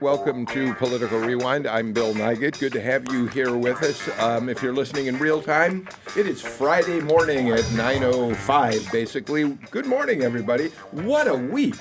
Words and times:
Welcome 0.00 0.46
to 0.46 0.74
Political 0.74 1.18
Rewind. 1.18 1.66
I'm 1.66 1.92
Bill 1.92 2.14
Nigut. 2.14 2.60
Good 2.60 2.72
to 2.74 2.80
have 2.80 3.12
you 3.12 3.26
here 3.26 3.56
with 3.56 3.82
us. 3.82 4.08
Um, 4.20 4.48
if 4.48 4.62
you're 4.62 4.72
listening 4.72 5.06
in 5.06 5.18
real 5.18 5.42
time, 5.42 5.88
it 6.16 6.24
is 6.24 6.40
Friday 6.40 7.00
morning 7.00 7.50
at 7.50 7.64
9:05. 7.72 8.92
Basically, 8.92 9.58
good 9.72 9.86
morning, 9.86 10.22
everybody. 10.22 10.68
What 10.92 11.26
a 11.26 11.34
week 11.34 11.74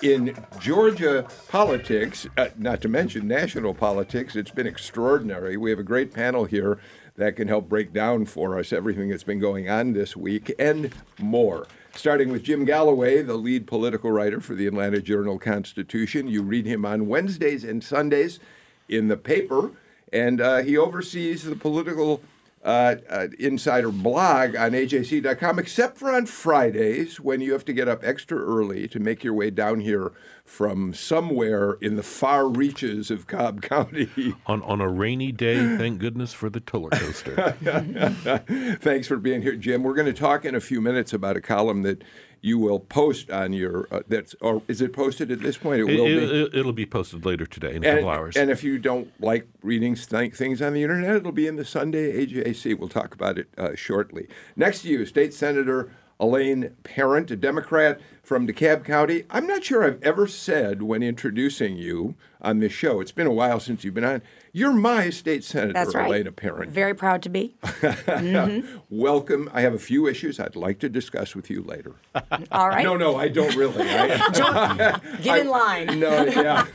in 0.00 0.34
Georgia 0.58 1.26
politics, 1.48 2.26
uh, 2.38 2.48
not 2.56 2.80
to 2.80 2.88
mention 2.88 3.28
national 3.28 3.74
politics. 3.74 4.34
It's 4.34 4.50
been 4.50 4.66
extraordinary. 4.66 5.58
We 5.58 5.68
have 5.68 5.78
a 5.78 5.84
great 5.84 6.14
panel 6.14 6.46
here 6.46 6.78
that 7.16 7.36
can 7.36 7.48
help 7.48 7.68
break 7.68 7.92
down 7.92 8.24
for 8.24 8.58
us 8.58 8.72
everything 8.72 9.10
that's 9.10 9.24
been 9.24 9.40
going 9.40 9.68
on 9.68 9.92
this 9.92 10.16
week 10.16 10.54
and 10.58 10.90
more 11.20 11.66
starting 11.98 12.30
with 12.30 12.44
Jim 12.44 12.64
Galloway, 12.64 13.22
the 13.22 13.34
lead 13.34 13.66
political 13.66 14.12
writer 14.12 14.40
for 14.40 14.54
the 14.54 14.68
Atlanta 14.68 15.00
Journal 15.00 15.36
Constitution. 15.36 16.28
You 16.28 16.42
read 16.42 16.64
him 16.64 16.84
on 16.84 17.08
Wednesdays 17.08 17.64
and 17.64 17.82
Sundays 17.82 18.38
in 18.88 19.08
the 19.08 19.16
paper, 19.16 19.72
and 20.12 20.40
uh, 20.40 20.58
he 20.58 20.78
oversees 20.78 21.42
the 21.42 21.56
political 21.56 22.22
uh, 22.64 22.96
uh, 23.08 23.28
insider 23.38 23.90
blog 23.90 24.56
on 24.56 24.72
AJC.com, 24.72 25.58
except 25.58 25.98
for 25.98 26.12
on 26.12 26.26
Fridays 26.26 27.20
when 27.20 27.40
you 27.40 27.52
have 27.52 27.64
to 27.66 27.72
get 27.72 27.88
up 27.88 28.02
extra 28.02 28.38
early 28.38 28.88
to 28.88 28.98
make 28.98 29.22
your 29.22 29.34
way 29.34 29.50
down 29.50 29.80
here 29.80 30.12
from 30.44 30.94
somewhere 30.94 31.74
in 31.74 31.96
the 31.96 32.02
far 32.02 32.48
reaches 32.48 33.10
of 33.10 33.26
Cobb 33.26 33.62
County. 33.62 34.08
On, 34.46 34.62
on 34.62 34.80
a 34.80 34.88
rainy 34.88 35.30
day, 35.30 35.76
thank 35.76 35.98
goodness 35.98 36.32
for 36.32 36.50
the 36.50 36.62
roller 36.72 36.90
coaster. 36.90 37.54
Thanks 38.80 39.06
for 39.06 39.16
being 39.16 39.42
here, 39.42 39.56
Jim. 39.56 39.82
We're 39.82 39.94
going 39.94 40.06
to 40.06 40.12
talk 40.12 40.44
in 40.44 40.54
a 40.54 40.60
few 40.60 40.80
minutes 40.80 41.12
about 41.12 41.36
a 41.36 41.40
column 41.40 41.82
that 41.82 42.02
you 42.40 42.58
will 42.58 42.80
post 42.80 43.30
on 43.30 43.52
your 43.52 43.88
uh, 43.90 44.00
that's 44.08 44.34
or 44.40 44.62
is 44.68 44.80
it 44.80 44.92
posted 44.92 45.30
at 45.30 45.40
this 45.40 45.56
point? 45.56 45.80
It, 45.80 45.90
it 45.90 46.00
will 46.00 46.06
it, 46.06 46.52
be. 46.52 46.58
It'll 46.58 46.72
be 46.72 46.86
posted 46.86 47.24
later 47.24 47.46
today 47.46 47.74
in 47.74 47.84
a 47.84 47.88
and, 47.88 47.98
couple 47.98 48.10
hours. 48.10 48.36
And 48.36 48.50
if 48.50 48.62
you 48.62 48.78
don't 48.78 49.08
like 49.20 49.48
reading 49.62 49.94
th- 49.94 50.34
things 50.34 50.62
on 50.62 50.72
the 50.72 50.82
internet, 50.82 51.16
it'll 51.16 51.32
be 51.32 51.46
in 51.46 51.56
the 51.56 51.64
Sunday 51.64 52.26
AJC. 52.26 52.78
We'll 52.78 52.88
talk 52.88 53.14
about 53.14 53.38
it 53.38 53.48
uh, 53.56 53.74
shortly. 53.74 54.28
Next 54.56 54.82
to 54.82 54.88
you, 54.88 55.06
State 55.06 55.34
Senator 55.34 55.90
Elena 56.20 56.70
Parent, 56.82 57.30
a 57.30 57.36
Democrat 57.36 58.00
from 58.22 58.46
DeKalb 58.46 58.84
County. 58.84 59.24
I'm 59.30 59.46
not 59.46 59.64
sure 59.64 59.84
I've 59.84 60.02
ever 60.02 60.26
said 60.26 60.82
when 60.82 61.02
introducing 61.02 61.76
you 61.76 62.16
on 62.40 62.58
this 62.58 62.72
show. 62.72 63.00
It's 63.00 63.12
been 63.12 63.26
a 63.26 63.32
while 63.32 63.60
since 63.60 63.84
you've 63.84 63.94
been 63.94 64.04
on. 64.04 64.22
You're 64.52 64.72
my 64.72 65.10
state 65.10 65.44
senator, 65.44 65.72
That's 65.72 65.94
right. 65.94 66.06
Elena 66.06 66.32
Parent. 66.32 66.70
Very 66.70 66.94
proud 66.94 67.22
to 67.22 67.28
be. 67.28 67.54
mm-hmm. 67.62 68.78
Welcome. 68.90 69.50
I 69.52 69.60
have 69.60 69.74
a 69.74 69.78
few 69.78 70.06
issues 70.06 70.40
I'd 70.40 70.56
like 70.56 70.78
to 70.80 70.88
discuss 70.88 71.34
with 71.34 71.50
you 71.50 71.62
later. 71.62 71.94
All 72.52 72.68
right. 72.68 72.84
No, 72.84 72.96
no, 72.96 73.16
I 73.16 73.28
don't 73.28 73.54
really. 73.54 73.84
I, 73.88 75.00
Get 75.22 75.40
in 75.40 75.48
line. 75.48 76.00
No, 76.00 76.24
yeah, 76.24 76.66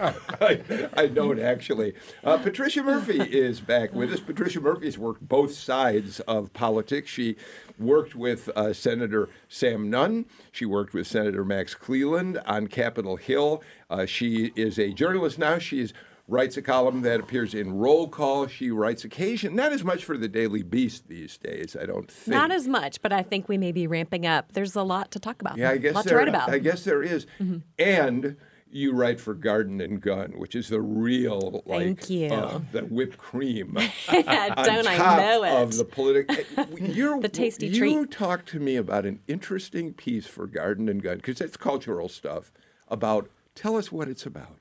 I, 0.42 0.90
I 0.96 1.08
don't 1.08 1.40
actually. 1.40 1.94
Uh, 2.24 2.38
Patricia 2.38 2.84
Murphy 2.84 3.20
is 3.22 3.60
back 3.60 3.94
with 3.94 4.12
us. 4.14 4.20
Patricia 4.20 4.62
Murphy's 4.62 4.98
worked 4.98 5.28
both 5.28 5.54
sides 5.54 6.20
of 6.22 6.54
politics. 6.54 7.10
She 7.10 7.36
worked 7.80 8.16
with 8.16 8.50
uh, 8.56 8.74
Senator 8.74 9.30
Sam 9.50 9.90
Nunn. 9.90 10.26
She 10.52 10.66
worked 10.66 10.94
with 10.94 11.08
Senator 11.08 11.44
Max 11.44 11.74
Cleland 11.76 12.40
on 12.46 12.68
Capitol 12.68 13.16
Hill. 13.16 13.64
Uh, 13.90 14.06
she 14.06 14.52
is 14.56 14.78
a 14.80 14.94
journalist 14.94 15.40
now. 15.40 15.58
She 15.58 15.80
is 15.80 15.94
writes 16.28 16.56
a 16.58 16.62
column 16.62 17.02
that 17.02 17.20
appears 17.20 17.54
in 17.54 17.74
Roll 17.74 18.08
Call. 18.08 18.48
She 18.48 18.72
writes 18.72 19.04
occasion, 19.04 19.56
not 19.56 19.74
as 19.74 19.84
much 19.84 20.06
for 20.06 20.18
the 20.18 20.28
Daily 20.28 20.64
Beast 20.64 21.08
these 21.08 21.38
days, 21.38 21.76
I 21.80 21.86
don't 21.86 22.10
think. 22.10 22.36
Not 22.36 22.52
as 22.52 22.68
much, 22.68 23.02
but 23.02 23.12
I 23.12 23.24
think 23.24 23.50
we 23.50 23.58
may 23.58 23.72
be 23.72 23.88
ramping 23.88 24.26
up. 24.26 24.54
There's 24.54 24.76
a 24.76 24.84
lot 24.84 25.12
to 25.12 25.20
talk 25.20 25.42
about. 25.42 25.58
Yeah, 25.58 25.72
I 25.72 25.78
guess 25.78 25.92
a 25.92 25.96
lot 25.96 26.06
there, 26.06 26.14
to 26.14 26.18
write 26.20 26.30
about. 26.30 26.50
I 26.50 26.60
guess 26.60 26.84
there 26.84 27.04
is. 27.04 27.26
Mm-hmm. 27.40 27.58
And 27.78 28.38
you 28.74 28.94
write 28.94 29.20
for 29.20 29.34
Garden 29.34 29.80
and 29.82 30.02
Gun, 30.02 30.32
which 30.38 30.56
is 30.56 30.70
the 30.70 30.82
real 30.82 31.64
like 31.66 31.80
Thank 31.80 32.10
you. 32.10 32.28
Uh, 32.28 32.62
the 32.72 32.82
whipped 32.82 33.18
cream. 33.18 33.74
Don't 34.12 34.28
I 34.28 35.18
know 35.18 35.44
it? 35.44 35.52
Of 35.52 35.78
the 35.78 35.86
political, 35.86 36.36
you're, 36.80 37.20
the 37.20 37.30
tasty 37.30 37.68
you 37.68 37.78
treat. 37.78 37.92
You 37.92 38.06
talked 38.06 38.50
to 38.50 38.60
me 38.60 38.76
about 38.76 39.06
an 39.06 39.20
interesting 39.28 39.94
piece 39.94 40.26
for 40.26 40.48
Garden 40.48 40.90
and 40.90 41.04
Gun 41.04 41.18
because 41.18 41.40
it's 41.40 41.58
cultural 41.58 42.10
stuff. 42.10 42.52
About 42.88 43.30
tell 43.56 43.78
us 43.78 43.92
what 43.92 44.08
it's 44.08 44.26
about. 44.26 44.58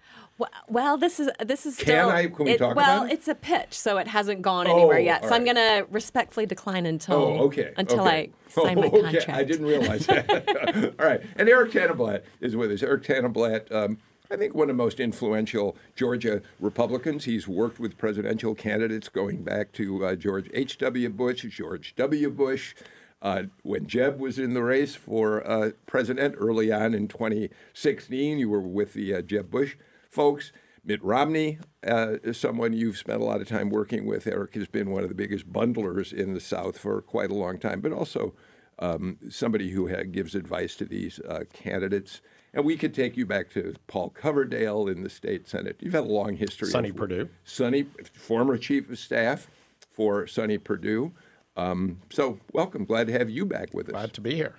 Well, 0.69 0.97
this 0.97 1.21
is 1.21 1.31
this 1.45 1.67
is 1.67 1.77
still. 1.77 2.09
can. 2.09 2.17
I? 2.17 2.27
Can 2.29 2.45
we 2.45 2.53
it, 2.53 2.59
talk 2.59 2.77
well, 2.77 3.03
about 3.03 3.11
it? 3.11 3.15
it's 3.15 3.29
a 3.29 3.35
pitch, 3.35 3.79
so 3.79 3.99
it 3.99 4.07
hasn't 4.07 4.43
gone 4.43 4.67
anywhere 4.67 4.99
oh, 4.99 5.01
yet. 5.01 5.23
So 5.23 5.31
right. 5.31 5.37
I'm 5.37 5.45
going 5.45 5.57
to 5.57 5.87
respectfully 5.91 6.47
decline 6.47 6.87
until 6.87 7.17
oh, 7.17 7.39
okay. 7.45 7.73
until 7.77 8.01
okay. 8.01 8.31
I 8.49 8.51
sign 8.51 8.79
oh, 8.79 8.83
my 8.83 8.87
okay. 8.89 9.03
contract. 9.03 9.29
I 9.29 9.45
didn't 9.45 9.67
realize 9.67 10.07
that. 10.07 10.95
All 10.99 11.07
right, 11.07 11.23
and 11.37 11.49
Eric 11.49 11.73
Tanenblatt 11.73 12.23
is 12.41 12.57
with 12.57 12.71
us. 12.73 12.83
Eric 12.83 13.05
Tanenblatt. 13.05 13.73
Um, 13.73 13.99
I 14.31 14.37
think 14.37 14.55
one 14.55 14.71
of 14.71 14.77
the 14.77 14.83
most 14.83 14.99
influential 14.99 15.77
Georgia 15.95 16.41
Republicans. 16.59 17.25
He's 17.27 17.47
worked 17.47 17.79
with 17.79 17.99
presidential 17.99 18.55
candidates 18.55 19.11
going 19.11 19.43
back 19.43 19.73
to 19.73 20.07
uh, 20.07 20.15
George 20.15 20.49
H.W. 20.55 21.11
Bush, 21.11 21.45
George 21.51 21.95
W. 21.97 22.31
Bush. 22.31 22.75
Uh, 23.21 23.45
when 23.63 23.87
Jeb 23.87 24.19
was 24.19 24.39
in 24.39 24.53
the 24.53 24.63
race 24.63 24.97
for 24.97 25.47
uh, 25.49 25.71
president 25.87 26.35
early 26.39 26.73
on 26.73 26.93
in 26.93 27.07
2016, 27.07 28.39
you 28.39 28.49
were 28.49 28.61
with 28.61 28.95
the 28.95 29.15
uh, 29.15 29.23
Jeb 29.23 29.49
Bush 29.49 29.77
folks. 30.13 30.53
Mitt 30.85 31.03
Romney 31.03 31.59
uh, 31.87 32.17
is 32.23 32.37
someone 32.37 32.73
you've 32.73 32.99
spent 32.99 33.21
a 33.21 33.25
lot 33.25 33.41
of 33.41 33.49
time 33.49 33.71
working 33.71 34.05
with. 34.05 34.27
Eric 34.27 34.55
has 34.55 34.67
been 34.67 34.91
one 34.91 35.03
of 35.03 35.09
the 35.09 35.15
biggest 35.15 35.51
bundlers 35.53 36.13
in 36.13 36.35
the 36.35 36.41
South 36.41 36.77
for 36.77 37.01
quite 37.01 37.31
a 37.31 37.35
long 37.35 37.59
time, 37.59 37.81
but 37.81 37.93
also 37.93 38.35
um, 38.79 39.19
somebody 39.31 39.71
who 39.71 39.89
ha- 39.89 40.03
gives 40.11 40.35
advice 40.35 40.75
to 40.77 40.85
these 40.85 41.21
uh, 41.21 41.45
candidates. 41.53 42.21
And 42.53 42.65
we 42.65 42.77
could 42.77 42.95
take 42.95 43.17
you 43.17 43.25
back 43.25 43.49
to 43.51 43.75
Paul 43.87 44.11
Coverdell 44.11 44.91
in 44.91 45.03
the 45.03 45.09
state 45.09 45.49
senate. 45.49 45.77
You've 45.81 45.95
had 45.95 46.05
a 46.05 46.07
long 46.07 46.37
history. 46.37 46.69
Sonny 46.69 46.91
of, 46.91 46.97
Perdue. 46.97 47.29
Sonny, 47.45 47.87
former 48.13 48.59
chief 48.59 48.91
of 48.91 48.99
staff 48.99 49.49
for 49.93 50.27
Sonny 50.27 50.59
Perdue. 50.59 51.13
Um, 51.57 52.01
so, 52.11 52.39
welcome. 52.53 52.85
Glad 52.85 53.07
to 53.07 53.13
have 53.13 53.31
you 53.31 53.47
back 53.47 53.73
with 53.73 53.89
us. 53.89 53.93
Glad 53.93 54.13
to 54.15 54.21
be 54.21 54.35
here. 54.35 54.57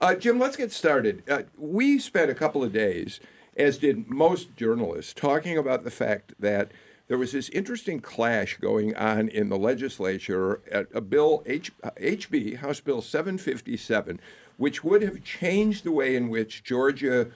Uh, 0.00 0.14
Jim, 0.14 0.38
let's 0.38 0.56
get 0.56 0.72
started. 0.72 1.22
Uh, 1.28 1.42
we 1.56 1.98
spent 1.98 2.30
a 2.30 2.34
couple 2.34 2.62
of 2.62 2.72
days, 2.72 3.20
as 3.56 3.78
did 3.78 4.08
most 4.08 4.54
journalists, 4.56 5.14
talking 5.14 5.56
about 5.56 5.84
the 5.84 5.90
fact 5.90 6.34
that 6.38 6.70
there 7.08 7.18
was 7.18 7.32
this 7.32 7.48
interesting 7.50 8.00
clash 8.00 8.58
going 8.58 8.94
on 8.96 9.28
in 9.28 9.48
the 9.48 9.56
legislature 9.56 10.60
at 10.70 10.86
a 10.92 11.00
bill, 11.00 11.42
H, 11.46 11.70
HB, 11.82 12.56
House 12.56 12.80
Bill 12.80 13.00
757, 13.00 14.20
which 14.56 14.82
would 14.82 15.02
have 15.02 15.22
changed 15.22 15.84
the 15.84 15.92
way 15.92 16.16
in 16.16 16.28
which 16.28 16.64
Georgia. 16.64 17.28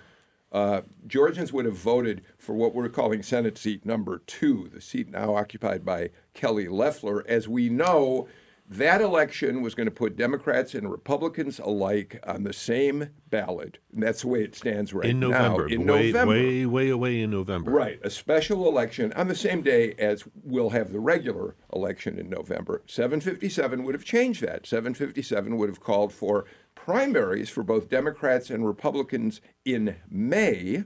Uh, 0.53 0.81
Georgians 1.07 1.53
would 1.53 1.65
have 1.65 1.77
voted 1.77 2.23
for 2.37 2.57
what 2.57 2.75
we're 2.75 2.89
calling 2.89 3.23
Senate 3.23 3.57
seat 3.57 3.87
number 3.87 4.21
two, 4.27 4.69
the 4.75 4.81
seat 4.81 5.09
now 5.09 5.37
occupied 5.37 5.85
by 5.85 6.11
Kelly 6.35 6.67
Loeffler. 6.67 7.25
As 7.29 7.47
we 7.47 7.69
know, 7.69 8.27
that 8.71 9.01
election 9.01 9.63
was 9.63 9.75
going 9.75 9.89
to 9.89 9.91
put 9.91 10.17
Democrats 10.17 10.75
and 10.75 10.89
Republicans 10.89 11.59
alike 11.59 12.23
on 12.25 12.45
the 12.45 12.53
same 12.53 13.11
ballot. 13.29 13.79
And 13.93 14.01
that's 14.01 14.23
the 14.23 14.29
way 14.29 14.45
it 14.45 14.55
stands 14.55 14.95
right 14.95 15.07
now 15.07 15.11
in 15.11 15.21
November, 15.21 15.69
now. 15.69 15.75
In 15.75 15.87
way, 15.87 16.13
November. 16.13 16.35
Way, 16.35 16.67
way 16.67 16.89
away 16.89 17.21
in 17.21 17.31
November. 17.31 17.73
Right. 17.73 17.99
A 18.05 18.11
special 18.11 18.69
election 18.69 19.13
on 19.15 19.27
the 19.27 19.35
same 19.35 19.63
day 19.63 19.95
as 19.99 20.23
we'll 20.45 20.71
have 20.71 20.93
the 20.93 21.01
regular 21.01 21.57
election 21.73 22.17
in 22.17 22.31
November. 22.31 22.83
757 22.87 23.83
would 23.83 23.95
have 23.97 24.05
changed 24.05 24.41
that. 24.43 24.69
757 24.69 25.57
would 25.57 25.69
have 25.69 25.81
called 25.81 26.13
for 26.13 26.45
primaries 26.77 27.51
for 27.51 27.65
both 27.65 27.89
Democrats 27.89 28.51
and 28.51 28.65
Republicans 28.65 29.41
in 29.65 29.97
May. 30.09 30.85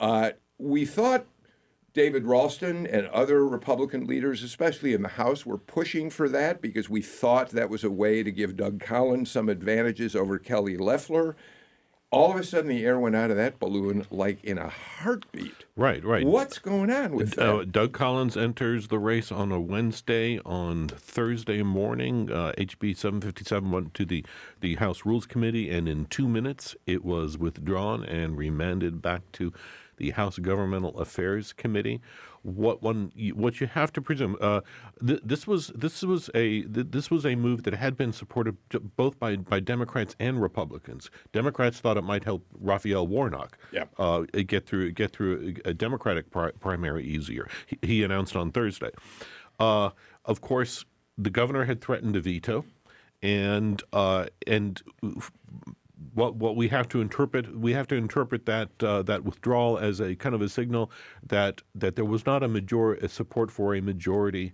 Uh, 0.00 0.32
we 0.58 0.84
thought 0.84 1.26
David 1.96 2.26
Ralston 2.26 2.86
and 2.86 3.06
other 3.06 3.48
Republican 3.48 4.06
leaders, 4.06 4.42
especially 4.42 4.92
in 4.92 5.00
the 5.00 5.08
House, 5.08 5.46
were 5.46 5.56
pushing 5.56 6.10
for 6.10 6.28
that 6.28 6.60
because 6.60 6.90
we 6.90 7.00
thought 7.00 7.48
that 7.48 7.70
was 7.70 7.84
a 7.84 7.90
way 7.90 8.22
to 8.22 8.30
give 8.30 8.54
Doug 8.54 8.80
Collins 8.80 9.30
some 9.30 9.48
advantages 9.48 10.14
over 10.14 10.38
Kelly 10.38 10.76
Loeffler. 10.76 11.36
All 12.10 12.30
of 12.30 12.36
a 12.36 12.44
sudden, 12.44 12.68
the 12.68 12.84
air 12.84 13.00
went 13.00 13.16
out 13.16 13.30
of 13.30 13.38
that 13.38 13.58
balloon 13.58 14.06
like 14.10 14.44
in 14.44 14.58
a 14.58 14.68
heartbeat. 14.68 15.64
Right, 15.74 16.04
right. 16.04 16.26
What's 16.26 16.58
going 16.58 16.90
on 16.90 17.14
with 17.14 17.32
that? 17.32 17.48
Uh, 17.48 17.64
Doug 17.64 17.94
Collins 17.94 18.36
enters 18.36 18.88
the 18.88 18.98
race 18.98 19.32
on 19.32 19.50
a 19.50 19.58
Wednesday. 19.58 20.38
On 20.44 20.88
Thursday 20.88 21.62
morning, 21.62 22.30
uh, 22.30 22.52
HB 22.58 22.94
757 22.94 23.70
went 23.70 23.94
to 23.94 24.04
the, 24.04 24.22
the 24.60 24.74
House 24.74 25.06
Rules 25.06 25.24
Committee, 25.24 25.70
and 25.70 25.88
in 25.88 26.04
two 26.04 26.28
minutes, 26.28 26.76
it 26.86 27.06
was 27.06 27.38
withdrawn 27.38 28.04
and 28.04 28.36
remanded 28.36 29.00
back 29.00 29.22
to 29.32 29.54
the 29.96 30.10
House 30.10 30.38
Governmental 30.38 30.98
Affairs 30.98 31.52
Committee. 31.52 32.00
What 32.42 32.80
one 32.82 33.10
what 33.34 33.60
you 33.60 33.66
have 33.66 33.92
to 33.94 34.00
presume 34.00 34.36
uh, 34.40 34.60
th- 35.04 35.20
this 35.24 35.46
was 35.48 35.68
this 35.74 36.02
was 36.02 36.28
a 36.34 36.62
th- 36.62 36.86
this 36.90 37.10
was 37.10 37.26
a 37.26 37.34
move 37.34 37.64
that 37.64 37.74
had 37.74 37.96
been 37.96 38.12
supported 38.12 38.56
both 38.96 39.18
by 39.18 39.36
by 39.36 39.58
Democrats 39.58 40.14
and 40.20 40.40
Republicans. 40.40 41.10
Democrats 41.32 41.80
thought 41.80 41.96
it 41.96 42.04
might 42.04 42.22
help 42.22 42.44
Raphael 42.60 43.06
Warnock 43.06 43.58
Yep. 43.72 43.90
uh, 43.98 44.20
get 44.46 44.64
through 44.66 44.92
get 44.92 45.10
through 45.10 45.56
a 45.64 45.74
Democratic 45.74 46.30
pri- 46.30 46.52
primary 46.60 47.04
easier. 47.04 47.48
He, 47.66 47.78
he 47.82 48.02
announced 48.04 48.36
on 48.36 48.52
Thursday. 48.52 48.90
Uh, 49.58 49.90
of 50.24 50.40
course, 50.40 50.84
the 51.18 51.30
governor 51.30 51.64
had 51.64 51.80
threatened 51.80 52.14
a 52.14 52.20
veto, 52.20 52.64
and 53.22 53.82
uh, 53.92 54.26
and 54.46 54.82
what 56.16 56.34
what 56.36 56.56
we 56.56 56.68
have 56.68 56.88
to 56.88 57.00
interpret 57.00 57.56
we 57.56 57.72
have 57.72 57.86
to 57.86 57.94
interpret 57.94 58.46
that 58.46 58.70
uh, 58.82 59.02
that 59.02 59.24
withdrawal 59.24 59.78
as 59.78 60.00
a 60.00 60.16
kind 60.16 60.34
of 60.34 60.42
a 60.42 60.48
signal 60.48 60.90
that 61.24 61.62
that 61.74 61.94
there 61.94 62.04
was 62.04 62.26
not 62.26 62.42
a 62.42 62.48
major 62.48 62.94
a 62.94 63.08
support 63.08 63.50
for 63.50 63.74
a 63.74 63.80
majority 63.80 64.52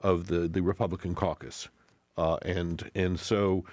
of 0.00 0.26
the 0.26 0.48
the 0.48 0.60
Republican 0.60 1.14
caucus, 1.14 1.68
uh, 2.16 2.36
and 2.42 2.90
and 2.94 3.18
so 3.18 3.64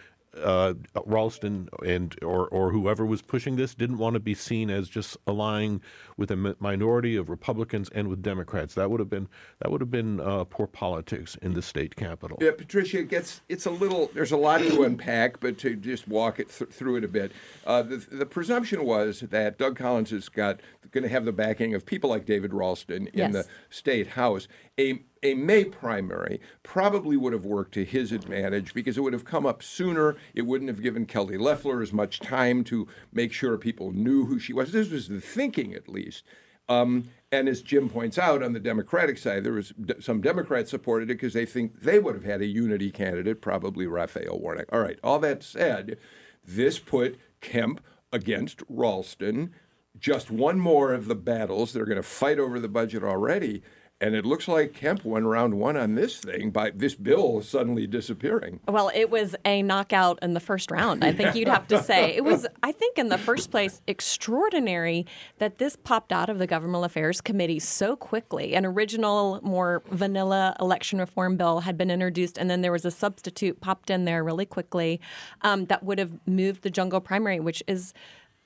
uh, 0.42 0.74
Ralston 1.06 1.68
and 1.86 2.16
or 2.22 2.48
or 2.50 2.72
whoever 2.72 3.06
was 3.06 3.22
pushing 3.22 3.56
this 3.58 3.76
didn't 3.76 3.98
want 3.98 4.14
to 4.14 4.20
be 4.20 4.34
seen 4.34 4.70
as 4.70 4.88
just 4.88 5.18
allying 5.28 5.82
with 6.18 6.32
a 6.32 6.56
minority 6.60 7.16
of 7.16 7.30
Republicans 7.30 7.90
and 7.94 8.08
with 8.08 8.22
Democrats. 8.22 8.76
That 8.76 8.90
would 8.90 9.00
have 9.00 9.10
been 9.10 9.28
that 9.60 9.72
would 9.72 9.82
have 9.82 9.92
been 9.92 10.20
uh, 10.22 10.46
poor 10.46 10.68
politics 10.68 11.36
in 11.42 11.54
the 11.54 11.62
state 11.62 11.96
capitol. 11.96 12.38
Yeah, 12.42 12.52
Patricia, 12.58 13.00
it 13.00 13.10
gets 13.10 13.42
it's 13.50 13.66
a 13.66 13.72
little. 13.72 14.10
There's 14.14 14.32
a 14.32 14.38
lot 14.38 14.60
to 14.62 14.84
unpack, 14.84 15.40
but 15.40 15.58
to 15.60 15.76
just 15.76 16.08
walk 16.08 16.40
it 16.40 16.50
th- 16.50 16.72
through 16.72 16.98
it 16.98 17.04
a 17.04 17.10
bit. 17.10 17.32
Uh, 17.66 17.82
the, 17.82 17.98
the 17.98 18.26
presumption 18.26 18.86
was 18.86 19.22
that 19.22 19.58
Doug 19.58 19.76
Collins 19.76 20.12
has 20.12 20.30
got 20.30 20.62
going 20.92 21.04
to 21.04 21.10
have 21.10 21.26
the 21.26 21.32
backing 21.32 21.74
of 21.74 21.86
people 21.86 22.10
like 22.10 22.26
David 22.26 22.54
Ralston 22.54 23.08
in 23.08 23.12
Yes. 23.14 23.34
the 23.34 23.46
state 23.70 24.08
house. 24.08 24.48
A 24.80 25.02
a 25.24 25.36
May 25.36 25.66
primary 25.66 26.40
probably 26.64 27.16
would 27.16 27.34
have 27.34 27.46
worked 27.46 27.74
to 27.76 27.86
his 27.86 28.12
advantage 28.12 28.74
because 28.74 28.98
it 28.98 29.02
would 29.02 29.14
have 29.14 29.26
come 29.26 29.46
up 29.46 29.62
sooner. 29.62 30.16
It 30.34 30.44
wouldn't 30.44 30.70
have 30.70 30.82
given 30.82 31.06
Kelly 31.06 31.38
Loeffler 31.38 31.82
as 31.82 31.94
much 31.94 32.20
time 32.20 32.64
to 32.66 32.88
make 33.14 33.32
sure 33.32 33.58
people 33.58 33.92
knew 33.92 34.26
who 34.26 34.40
she 34.40 34.54
was. 34.54 34.72
This 34.72 34.90
was 34.90 35.08
the 35.08 35.22
thinking, 35.22 35.74
at 35.74 35.88
least. 35.88 36.24
Um, 36.68 37.10
and 37.32 37.48
as 37.50 37.62
Jim 37.62 37.90
points 37.90 38.18
out, 38.18 38.44
on 38.44 38.54
the 38.54 38.60
Democratic 38.60 39.18
side, 39.18 39.44
there 39.44 39.54
was 39.54 39.74
d- 39.80 39.96
some 40.00 40.22
Democrats 40.22 40.70
supported 40.72 41.10
it 41.10 41.16
because 41.16 41.34
they 41.34 41.46
think 41.46 41.82
they 41.82 42.00
would 42.00 42.16
have 42.16 42.24
had 42.24 42.42
a 42.42 42.46
unity 42.46 42.92
candidate, 42.92 43.42
probably 43.42 43.88
Raphael 43.88 44.40
Warnock. 44.40 44.68
All 44.72 44.80
right. 44.80 45.00
All 45.04 45.20
that 45.20 45.44
said, 45.44 45.98
this 46.46 46.80
put 46.80 47.20
Kemp 47.42 47.82
against 48.12 48.64
Ralston. 48.70 49.54
Just 50.00 50.32
one 50.32 50.60
more 50.60 50.94
of 50.94 51.08
the 51.08 51.16
battles. 51.16 51.74
They're 51.74 51.86
going 51.86 51.98
to 51.98 52.04
fight 52.04 52.40
over 52.40 52.60
the 52.60 52.70
budget 52.70 53.04
already. 53.04 53.62
And 54.02 54.16
it 54.16 54.26
looks 54.26 54.48
like 54.48 54.74
Kemp 54.74 55.06
won 55.06 55.28
round 55.28 55.54
one 55.54 55.78
on 55.78 55.94
this 55.94 56.18
thing 56.18 56.50
by 56.50 56.72
this 56.72 56.96
bill 56.96 57.44
suddenly 57.44 57.86
disappearing. 57.86 58.60
Well, 58.68 58.90
it 58.96 59.12
was 59.12 59.36
a 59.46 59.62
knockout 59.62 60.18
in 60.24 60.34
the 60.34 60.40
first 60.40 60.72
round. 60.72 61.04
I 61.04 61.14
think 61.14 61.36
you'd 61.36 61.48
have 61.48 61.68
to 61.68 61.82
say 61.84 62.16
it 62.16 62.24
was. 62.24 62.48
I 62.64 62.72
think 62.72 62.98
in 62.98 63.10
the 63.10 63.20
first 63.20 63.52
place, 63.52 63.80
extraordinary 63.86 65.06
that 65.38 65.60
this 65.60 65.76
popped 65.76 66.12
out 66.12 66.30
of 66.30 66.40
the 66.40 66.48
Government 66.48 66.84
Affairs 66.84 67.22
Committee 67.22 67.60
so 67.60 67.96
quickly. 67.96 68.56
An 68.56 68.66
original, 68.66 69.40
more 69.44 69.84
vanilla 69.92 70.56
election 70.60 70.98
reform 70.98 71.38
bill 71.38 71.60
had 71.60 71.78
been 71.78 71.92
introduced, 71.92 72.40
and 72.40 72.50
then 72.50 72.62
there 72.62 72.72
was 72.72 72.86
a 72.86 72.92
substitute 72.92 73.62
popped 73.62 73.92
in 73.92 74.06
there 74.06 74.24
really 74.24 74.48
quickly 74.48 75.00
um, 75.42 75.66
that 75.66 75.84
would 75.84 76.00
have 76.00 76.14
moved 76.26 76.64
the 76.64 76.72
jungle 76.72 77.02
primary, 77.02 77.40
which 77.40 77.62
is 77.68 77.94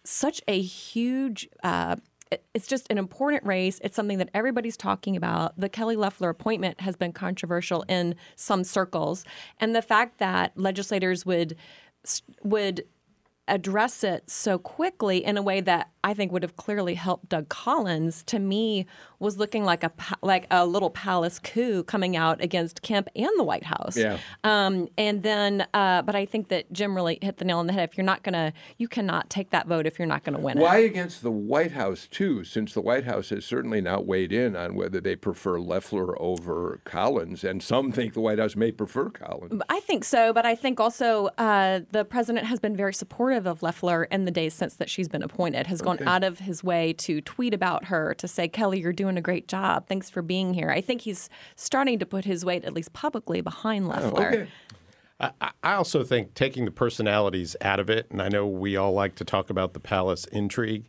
such 0.03 0.41
a 0.49 0.59
huge. 0.61 1.47
Uh, 1.63 1.95
it's 2.53 2.67
just 2.67 2.87
an 2.89 2.97
important 2.97 3.43
race. 3.45 3.79
It's 3.83 3.95
something 3.95 4.17
that 4.17 4.29
everybody's 4.33 4.77
talking 4.77 5.15
about. 5.15 5.59
The 5.59 5.69
Kelly 5.69 5.95
Loeffler 5.95 6.29
appointment 6.29 6.81
has 6.81 6.95
been 6.95 7.13
controversial 7.13 7.83
in 7.87 8.15
some 8.35 8.63
circles, 8.63 9.25
and 9.59 9.75
the 9.75 9.81
fact 9.81 10.17
that 10.19 10.51
legislators 10.55 11.25
would 11.25 11.55
would 12.43 12.85
address 13.47 14.03
it 14.03 14.29
so 14.29 14.57
quickly 14.57 15.23
in 15.23 15.37
a 15.37 15.41
way 15.41 15.61
that 15.61 15.89
I 16.03 16.13
think 16.13 16.31
would 16.31 16.43
have 16.43 16.55
clearly 16.55 16.93
helped 16.93 17.29
Doug 17.29 17.49
Collins 17.49 18.23
to 18.25 18.37
me 18.37 18.85
was 19.19 19.37
looking 19.37 19.63
like 19.63 19.83
a 19.83 19.91
like 20.21 20.45
a 20.51 20.65
little 20.65 20.91
palace 20.91 21.39
coup 21.39 21.83
coming 21.83 22.15
out 22.15 22.43
against 22.43 22.83
Kemp 22.83 23.09
and 23.15 23.31
the 23.37 23.43
White 23.43 23.63
House. 23.63 23.97
Yeah. 23.97 24.19
Um, 24.43 24.87
and 24.97 25.23
then, 25.23 25.65
uh, 25.73 26.03
but 26.03 26.15
I 26.15 26.25
think 26.25 26.49
that 26.49 26.71
Jim 26.71 26.95
really 26.95 27.17
hit 27.21 27.37
the 27.37 27.45
nail 27.45 27.57
on 27.57 27.65
the 27.65 27.73
head. 27.73 27.89
If 27.89 27.97
you're 27.97 28.05
not 28.05 28.21
gonna, 28.21 28.53
you 28.77 28.87
cannot 28.87 29.29
take 29.31 29.49
that 29.49 29.67
vote 29.67 29.87
if 29.87 29.97
you're 29.97 30.07
not 30.07 30.23
gonna 30.23 30.39
win 30.39 30.59
Why 30.59 30.63
it. 30.63 30.69
Why 30.69 30.77
against 30.85 31.23
the 31.23 31.31
White 31.31 31.71
House, 31.71 32.07
too, 32.07 32.43
since 32.43 32.73
the 32.73 32.81
White 32.81 33.05
House 33.05 33.29
has 33.29 33.45
certainly 33.45 33.81
now 33.81 33.99
weighed 33.99 34.31
in 34.31 34.55
on 34.55 34.75
whether 34.75 35.01
they 35.01 35.15
prefer 35.15 35.59
Loeffler 35.59 36.21
over 36.21 36.81
Collins, 36.83 37.43
and 37.43 37.63
some 37.63 37.91
think 37.91 38.13
the 38.13 38.21
White 38.21 38.37
House 38.37 38.55
may 38.55 38.71
prefer 38.71 39.09
Collins. 39.09 39.61
I 39.69 39.79
think 39.79 40.03
so, 40.03 40.33
but 40.33 40.45
I 40.45 40.53
think 40.53 40.79
also 40.79 41.29
uh, 41.39 41.81
the 41.91 42.05
president 42.05 42.45
has 42.45 42.59
been 42.59 42.75
very 42.75 42.93
supportive 42.93 43.34
of 43.35 43.61
Loeffler 43.61 44.05
in 44.05 44.25
the 44.25 44.31
days 44.31 44.53
since 44.53 44.75
that 44.75 44.89
she's 44.89 45.07
been 45.07 45.23
appointed. 45.23 45.67
Has 45.67 45.81
gone 45.81 45.99
out 46.07 46.23
of 46.23 46.39
his 46.39 46.63
way 46.63 46.93
to 46.93 47.21
tweet 47.21 47.53
about 47.53 47.85
her, 47.85 48.13
to 48.15 48.27
say, 48.27 48.47
"Kelly, 48.47 48.79
you're 48.79 48.93
doing 48.93 49.17
a 49.17 49.21
great 49.21 49.47
job. 49.47 49.87
Thanks 49.87 50.09
for 50.09 50.21
being 50.21 50.53
here." 50.53 50.69
I 50.69 50.81
think 50.81 51.01
he's 51.01 51.29
starting 51.55 51.99
to 51.99 52.05
put 52.05 52.25
his 52.25 52.45
weight, 52.45 52.65
at 52.65 52.73
least 52.73 52.93
publicly, 52.93 53.41
behind 53.41 53.85
oh, 53.85 53.89
Loeffler. 53.89 54.27
Okay. 54.27 54.47
I 55.19 55.31
I 55.63 55.73
also 55.73 56.03
think 56.03 56.33
taking 56.33 56.65
the 56.65 56.71
personalities 56.71 57.55
out 57.61 57.79
of 57.79 57.89
it, 57.89 58.07
and 58.11 58.21
I 58.21 58.29
know 58.29 58.47
we 58.47 58.75
all 58.75 58.93
like 58.93 59.15
to 59.15 59.25
talk 59.25 59.49
about 59.49 59.73
the 59.73 59.79
palace 59.79 60.25
intrigue. 60.25 60.85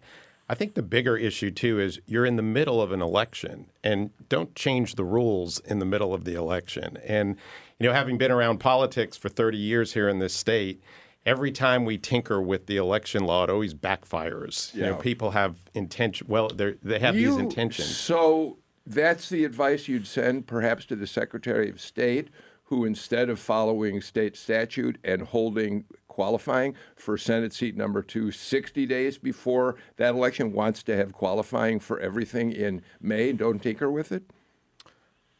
I 0.49 0.55
think 0.55 0.75
the 0.75 0.83
bigger 0.83 1.17
issue 1.17 1.51
too 1.51 1.81
is 1.81 2.01
you're 2.07 2.27
in 2.27 2.37
the 2.37 2.43
middle 2.43 2.81
of 2.81 2.93
an 2.93 3.03
election, 3.03 3.67
and 3.83 4.11
don't 4.29 4.55
change 4.55 4.95
the 4.95 5.05
rules 5.05 5.59
in 5.61 5.79
the 5.79 5.85
middle 5.85 6.15
of 6.15 6.25
the 6.25 6.35
election. 6.35 6.99
And 7.07 7.37
you 7.79 7.87
know, 7.87 7.93
having 7.93 8.17
been 8.17 8.31
around 8.31 8.59
politics 8.59 9.17
for 9.17 9.29
30 9.29 9.59
years 9.59 9.93
here 9.93 10.09
in 10.09 10.19
this 10.19 10.35
state, 10.35 10.81
every 11.27 11.51
time 11.51 11.85
we 11.85 11.99
tinker 11.99 12.41
with 12.41 12.67
the 12.67 12.77
election 12.77 13.25
law, 13.25 13.45
it 13.45 13.51
always 13.51 13.75
backfires. 13.75 14.73
You 14.75 14.83
know, 14.83 14.95
people 14.97 15.33
have 15.33 15.57
intention. 15.75 16.27
Well, 16.31 16.49
they 16.49 16.75
they 16.83 16.99
have 17.01 17.17
You- 17.17 17.33
these 17.33 17.39
intentions. 17.39 17.95
So 17.95 18.59
that's 18.87 19.29
the 19.29 19.45
advice 19.45 19.89
you'd 19.89 20.07
send 20.07 20.47
perhaps 20.47 20.87
to 20.87 20.97
the 20.97 21.07
Secretary 21.09 21.69
of 21.69 21.81
State, 21.81 22.29
who 22.65 22.85
instead 22.85 23.29
of 23.29 23.39
following 23.39 24.01
state 24.01 24.37
statute 24.37 24.97
and 25.05 25.23
holding 25.23 25.85
qualifying 26.09 26.75
for 26.95 27.19
Senate 27.19 27.53
seat 27.53 27.77
number 27.77 28.01
two 28.01 28.31
60 28.33 28.87
days 28.87 29.19
before 29.19 29.77
that 29.97 30.15
election 30.15 30.51
wants 30.53 30.83
to 30.83 30.97
have 30.97 31.13
qualifying 31.13 31.79
for 31.79 32.01
everything 32.01 32.51
in 32.53 32.81
May. 33.03 33.33
Don't 33.33 33.63
tinker 33.63 33.91
with 33.91 34.11
it. 34.13 34.23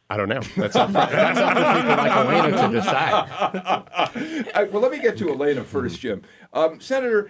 I 0.09 0.17
don't 0.17 0.29
know. 0.29 0.41
That's 0.55 0.75
up 0.75 0.87
for, 0.87 0.93
that's 0.93 1.39
up 1.39 1.57
for 1.57 1.79
people 1.79 1.97
like 1.97 2.11
Elena 2.11 2.67
to 2.67 2.73
decide. 2.73 3.83
Uh, 4.53 4.65
well, 4.71 4.81
let 4.81 4.91
me 4.91 4.99
get 4.99 5.17
to 5.17 5.29
Elena 5.29 5.63
first, 5.63 5.99
Jim. 5.99 6.23
Um, 6.53 6.79
Senator, 6.79 7.29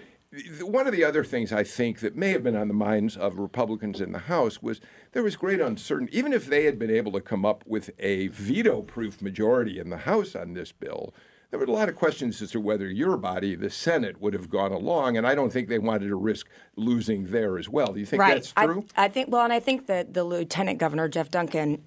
one 0.62 0.88
of 0.88 0.94
the 0.94 1.04
other 1.04 1.24
things 1.24 1.52
I 1.52 1.64
think 1.64 2.00
that 2.00 2.16
may 2.16 2.30
have 2.30 2.44
been 2.44 2.56
on 2.56 2.68
the 2.68 2.74
minds 2.74 3.18
of 3.18 3.40
Republicans 3.40 4.00
in 4.00 4.12
the 4.12 4.20
House 4.20 4.62
was 4.62 4.80
there 5.12 5.24
was 5.24 5.36
great 5.36 5.60
uncertainty. 5.60 6.18
Even 6.18 6.32
if 6.32 6.46
they 6.46 6.66
had 6.66 6.78
been 6.78 6.92
able 6.92 7.12
to 7.14 7.22
come 7.22 7.46
up 7.46 7.64
with 7.66 7.90
a 8.00 8.28
veto 8.28 8.82
proof 8.82 9.22
majority 9.22 9.80
in 9.80 9.90
the 9.90 9.98
House 9.98 10.36
on 10.36 10.54
this 10.54 10.72
bill, 10.72 11.14
there 11.50 11.60
were 11.60 11.66
a 11.66 11.72
lot 11.72 11.88
of 11.88 11.96
questions 11.96 12.42
as 12.42 12.52
to 12.52 12.60
whether 12.60 12.90
your 12.90 13.16
body, 13.16 13.56
the 13.56 13.70
Senate, 13.70 14.20
would 14.22 14.34
have 14.34 14.50
gone 14.50 14.72
along. 14.72 15.18
And 15.18 15.26
I 15.26 15.34
don't 15.34 15.52
think 15.52 15.70
they 15.70 15.80
wanted 15.80 16.10
to 16.10 16.16
risk 16.16 16.48
losing 16.76 17.28
there 17.28 17.58
as 17.58 17.70
well. 17.70 17.94
Do 17.94 18.00
you 18.00 18.06
think 18.06 18.22
right. 18.22 18.36
that's 18.36 18.52
true? 18.52 18.86
I, 18.96 19.06
I 19.06 19.08
think. 19.08 19.32
Well, 19.32 19.44
and 19.44 19.54
I 19.54 19.60
think 19.60 19.88
that 19.88 20.14
the 20.14 20.24
Lieutenant 20.24 20.78
Governor 20.78 21.08
Jeff 21.08 21.32
Duncan, 21.32 21.82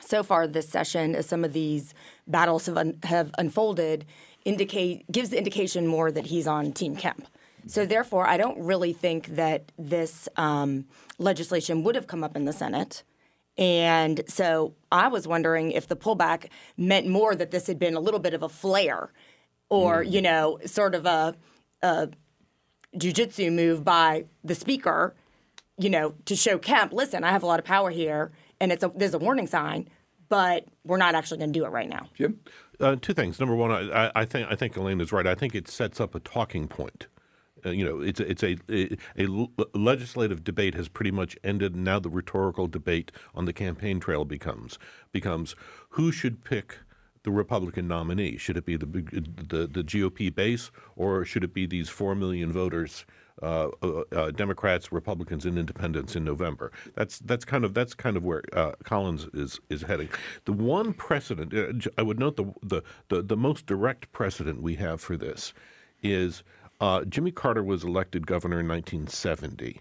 so 0.00 0.22
far 0.22 0.46
this 0.46 0.68
session, 0.68 1.14
as 1.14 1.26
some 1.26 1.44
of 1.44 1.52
these 1.52 1.94
battles 2.26 2.66
have 2.66 2.76
un, 2.76 2.98
have 3.02 3.30
unfolded, 3.38 4.04
indicate 4.44 5.10
gives 5.10 5.30
the 5.30 5.38
indication 5.38 5.86
more 5.86 6.10
that 6.10 6.26
he's 6.26 6.46
on 6.46 6.72
Team 6.72 6.96
Kemp. 6.96 7.26
So 7.66 7.84
therefore, 7.84 8.26
I 8.26 8.36
don't 8.36 8.58
really 8.58 8.92
think 8.92 9.28
that 9.28 9.72
this 9.78 10.28
um, 10.36 10.86
legislation 11.18 11.84
would 11.84 11.94
have 11.94 12.06
come 12.06 12.24
up 12.24 12.36
in 12.36 12.44
the 12.44 12.52
Senate. 12.52 13.02
And 13.58 14.22
so 14.28 14.74
I 14.92 15.08
was 15.08 15.26
wondering 15.26 15.72
if 15.72 15.88
the 15.88 15.96
pullback 15.96 16.46
meant 16.76 17.08
more 17.08 17.34
that 17.34 17.50
this 17.50 17.66
had 17.66 17.78
been 17.78 17.94
a 17.94 18.00
little 18.00 18.20
bit 18.20 18.32
of 18.32 18.42
a 18.42 18.48
flare, 18.48 19.12
or 19.68 20.02
you 20.02 20.22
know, 20.22 20.58
sort 20.64 20.94
of 20.94 21.04
a, 21.04 21.34
a 21.82 22.08
jujitsu 22.96 23.52
move 23.52 23.84
by 23.84 24.24
the 24.44 24.54
speaker, 24.54 25.14
you 25.76 25.90
know, 25.90 26.14
to 26.24 26.36
show 26.36 26.56
Kemp, 26.58 26.92
listen, 26.92 27.24
I 27.24 27.30
have 27.30 27.42
a 27.42 27.46
lot 27.46 27.58
of 27.58 27.64
power 27.64 27.90
here, 27.90 28.30
and 28.60 28.72
it's 28.72 28.84
a, 28.84 28.92
there's 28.94 29.14
a 29.14 29.18
warning 29.18 29.46
sign, 29.46 29.88
but 30.28 30.64
we're 30.84 30.96
not 30.96 31.14
actually 31.14 31.38
going 31.38 31.52
to 31.52 31.58
do 31.58 31.64
it 31.64 31.70
right 31.70 31.88
now. 31.88 32.06
Jim? 32.14 32.40
Uh, 32.80 32.96
two 33.00 33.14
things. 33.14 33.40
Number 33.40 33.54
one, 33.54 33.70
I, 33.70 34.06
I- 34.06 34.12
I 34.16 34.24
think 34.24 34.48
I 34.50 34.54
think 34.54 34.76
Elena 34.76 35.02
is 35.02 35.12
right. 35.12 35.26
I 35.26 35.34
think 35.34 35.54
it 35.54 35.68
sets 35.68 36.00
up 36.00 36.14
a 36.14 36.20
talking 36.20 36.68
point. 36.68 37.06
Uh, 37.66 37.70
you 37.70 37.84
know, 37.84 38.00
it's 38.00 38.20
a, 38.20 38.30
it's 38.30 38.42
a, 38.44 38.56
a 38.70 38.96
a 39.16 39.24
l- 39.26 39.50
legislative 39.74 40.44
debate 40.44 40.74
has 40.74 40.88
pretty 40.88 41.10
much 41.10 41.36
ended. 41.42 41.74
and 41.74 41.82
Now 41.84 41.98
the 41.98 42.08
rhetorical 42.10 42.68
debate 42.68 43.10
on 43.34 43.46
the 43.46 43.52
campaign 43.52 43.98
trail 43.98 44.24
becomes 44.24 44.78
becomes 45.10 45.56
who 45.90 46.12
should 46.12 46.44
pick 46.44 46.78
the 47.24 47.32
Republican 47.32 47.88
nominee? 47.88 48.36
Should 48.36 48.56
it 48.56 48.64
be 48.64 48.76
the 48.76 48.86
the, 48.86 49.66
the 49.66 49.82
GOP 49.82 50.32
base, 50.32 50.70
or 50.94 51.24
should 51.24 51.42
it 51.42 51.52
be 51.52 51.66
these 51.66 51.88
four 51.88 52.14
million 52.14 52.52
voters, 52.52 53.04
uh, 53.42 53.68
uh, 53.82 54.02
uh, 54.12 54.30
Democrats, 54.30 54.92
Republicans, 54.92 55.44
and 55.44 55.58
Independents 55.58 56.16
in 56.16 56.24
November? 56.24 56.72
That's 56.94 57.18
that's 57.20 57.44
kind 57.44 57.64
of 57.64 57.74
that's 57.74 57.94
kind 57.94 58.16
of 58.16 58.24
where 58.24 58.42
uh, 58.52 58.72
Collins 58.84 59.28
is 59.34 59.60
is 59.70 59.82
heading. 59.82 60.08
The 60.44 60.52
one 60.52 60.92
precedent 60.92 61.54
uh, 61.54 61.90
I 61.98 62.02
would 62.02 62.18
note 62.18 62.36
the, 62.36 62.52
the 62.62 62.82
the 63.08 63.22
the 63.22 63.36
most 63.36 63.66
direct 63.66 64.10
precedent 64.12 64.62
we 64.62 64.76
have 64.76 65.00
for 65.00 65.16
this 65.16 65.52
is 66.02 66.42
uh, 66.80 67.04
Jimmy 67.04 67.30
Carter 67.32 67.64
was 67.64 67.84
elected 67.84 68.26
governor 68.26 68.60
in 68.60 68.68
1970. 68.68 69.80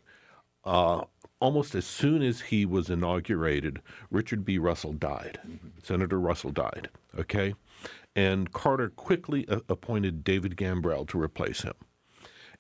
almost 1.40 1.76
as 1.76 1.86
soon 1.86 2.24
as 2.24 2.42
he 2.42 2.66
was 2.66 2.90
inaugurated, 2.90 3.82
Richard 4.10 4.44
B. 4.44 4.58
Russell 4.58 4.94
died. 4.94 5.40
Senator 5.84 6.20
Russell 6.20 6.52
died. 6.52 6.90
Okay, 7.18 7.54
and 8.16 8.52
Carter 8.52 8.90
quickly 8.90 9.46
a- 9.48 9.62
appointed 9.70 10.24
David 10.24 10.58
Gambrell 10.58 11.08
to 11.10 11.22
replace 11.22 11.62
him. 11.62 11.74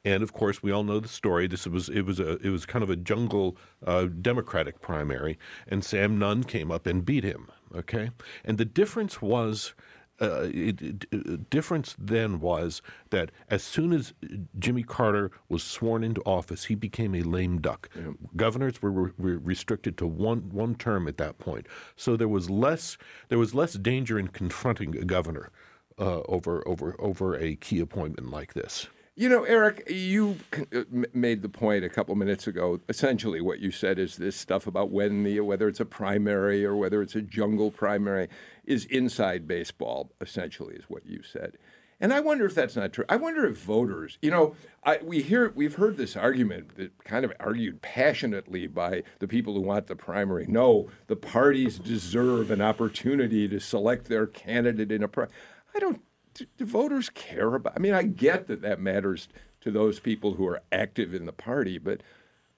And 0.05 0.23
of 0.23 0.33
course, 0.33 0.63
we 0.63 0.71
all 0.71 0.83
know 0.83 0.99
the 0.99 1.07
story. 1.07 1.47
This 1.47 1.67
was 1.67 1.89
it 1.89 2.03
was 2.03 2.19
a 2.19 2.37
it 2.37 2.49
was 2.49 2.65
kind 2.65 2.83
of 2.83 2.89
a 2.89 2.95
jungle 2.95 3.57
uh, 3.85 4.05
Democratic 4.05 4.79
primary, 4.79 5.37
and 5.67 5.83
Sam 5.83 6.17
Nunn 6.17 6.43
came 6.43 6.71
up 6.71 6.85
and 6.87 7.05
beat 7.05 7.23
him. 7.23 7.49
Okay, 7.75 8.11
and 8.45 8.57
the 8.57 8.65
difference 8.65 9.21
was. 9.21 9.73
Uh, 10.19 10.49
it, 10.51 10.81
it, 10.81 11.47
difference 11.51 11.95
then 11.99 12.39
was 12.39 12.81
that 13.11 13.31
as 13.51 13.61
soon 13.61 13.93
as 13.93 14.15
Jimmy 14.57 14.81
Carter 14.81 15.29
was 15.47 15.61
sworn 15.61 16.03
into 16.03 16.21
office, 16.21 16.65
he 16.65 16.73
became 16.73 17.13
a 17.13 17.21
lame 17.21 17.61
duck. 17.61 17.87
Governors 18.35 18.81
were, 18.81 18.91
were 18.91 19.13
were 19.19 19.37
restricted 19.37 19.95
to 19.99 20.07
one 20.07 20.49
one 20.49 20.73
term 20.73 21.07
at 21.07 21.17
that 21.17 21.37
point, 21.37 21.67
so 21.95 22.17
there 22.17 22.27
was 22.27 22.49
less 22.49 22.97
there 23.29 23.37
was 23.37 23.53
less 23.53 23.73
danger 23.73 24.17
in 24.17 24.29
confronting 24.29 24.97
a 24.97 25.05
governor 25.05 25.51
uh, 25.99 26.21
over 26.21 26.67
over 26.67 26.95
over 26.97 27.35
a 27.35 27.55
key 27.55 27.79
appointment 27.79 28.31
like 28.31 28.55
this. 28.55 28.87
You 29.19 29.29
know, 29.29 29.45
Eric, 29.45 29.89
you 29.89 30.37
uh, 30.71 30.83
made 31.11 31.41
the 31.41 31.49
point 31.49 31.83
a 31.83 31.89
couple 31.89 32.13
minutes 32.13 32.45
ago. 32.45 32.79
Essentially, 32.87 33.41
what 33.41 33.59
you 33.59 33.71
said 33.71 33.97
is 33.97 34.17
this 34.17 34.35
stuff 34.35 34.67
about 34.67 34.91
when 34.91 35.23
the 35.23 35.39
whether 35.39 35.67
it's 35.67 35.79
a 35.79 35.85
primary 35.85 36.63
or 36.63 36.75
whether 36.75 37.01
it's 37.01 37.15
a 37.15 37.23
jungle 37.23 37.71
primary 37.71 38.27
is 38.63 38.85
inside 38.85 39.47
baseball. 39.47 40.11
Essentially, 40.21 40.75
is 40.75 40.83
what 40.87 41.07
you 41.07 41.23
said. 41.23 41.57
And 41.99 42.13
I 42.13 42.19
wonder 42.19 42.45
if 42.45 42.53
that's 42.53 42.75
not 42.75 42.93
true. 42.93 43.05
I 43.09 43.15
wonder 43.15 43.43
if 43.47 43.57
voters, 43.57 44.19
you 44.21 44.29
know, 44.29 44.55
I, 44.83 44.99
we 45.01 45.23
hear 45.23 45.51
we've 45.55 45.77
heard 45.77 45.97
this 45.97 46.15
argument 46.15 46.75
that 46.75 47.03
kind 47.03 47.25
of 47.25 47.33
argued 47.39 47.81
passionately 47.81 48.67
by 48.67 49.01
the 49.17 49.27
people 49.27 49.55
who 49.55 49.61
want 49.61 49.87
the 49.87 49.95
primary. 49.95 50.45
No, 50.47 50.91
the 51.07 51.15
parties 51.15 51.79
deserve 51.79 52.51
an 52.51 52.61
opportunity 52.61 53.47
to 53.47 53.59
select 53.59 54.09
their 54.09 54.27
candidate 54.27 54.91
in 54.91 55.01
a 55.01 55.07
primary. 55.07 55.33
I 55.73 55.79
don't 55.79 56.01
do, 56.37 56.45
do 56.57 56.65
voters 56.65 57.09
care 57.09 57.53
about? 57.55 57.73
I 57.75 57.79
mean, 57.79 57.93
I 57.93 58.03
get 58.03 58.47
that 58.47 58.61
that 58.61 58.79
matters 58.79 59.27
to 59.61 59.71
those 59.71 59.99
people 59.99 60.33
who 60.35 60.47
are 60.47 60.61
active 60.71 61.13
in 61.13 61.25
the 61.25 61.31
party, 61.33 61.77
but 61.77 62.01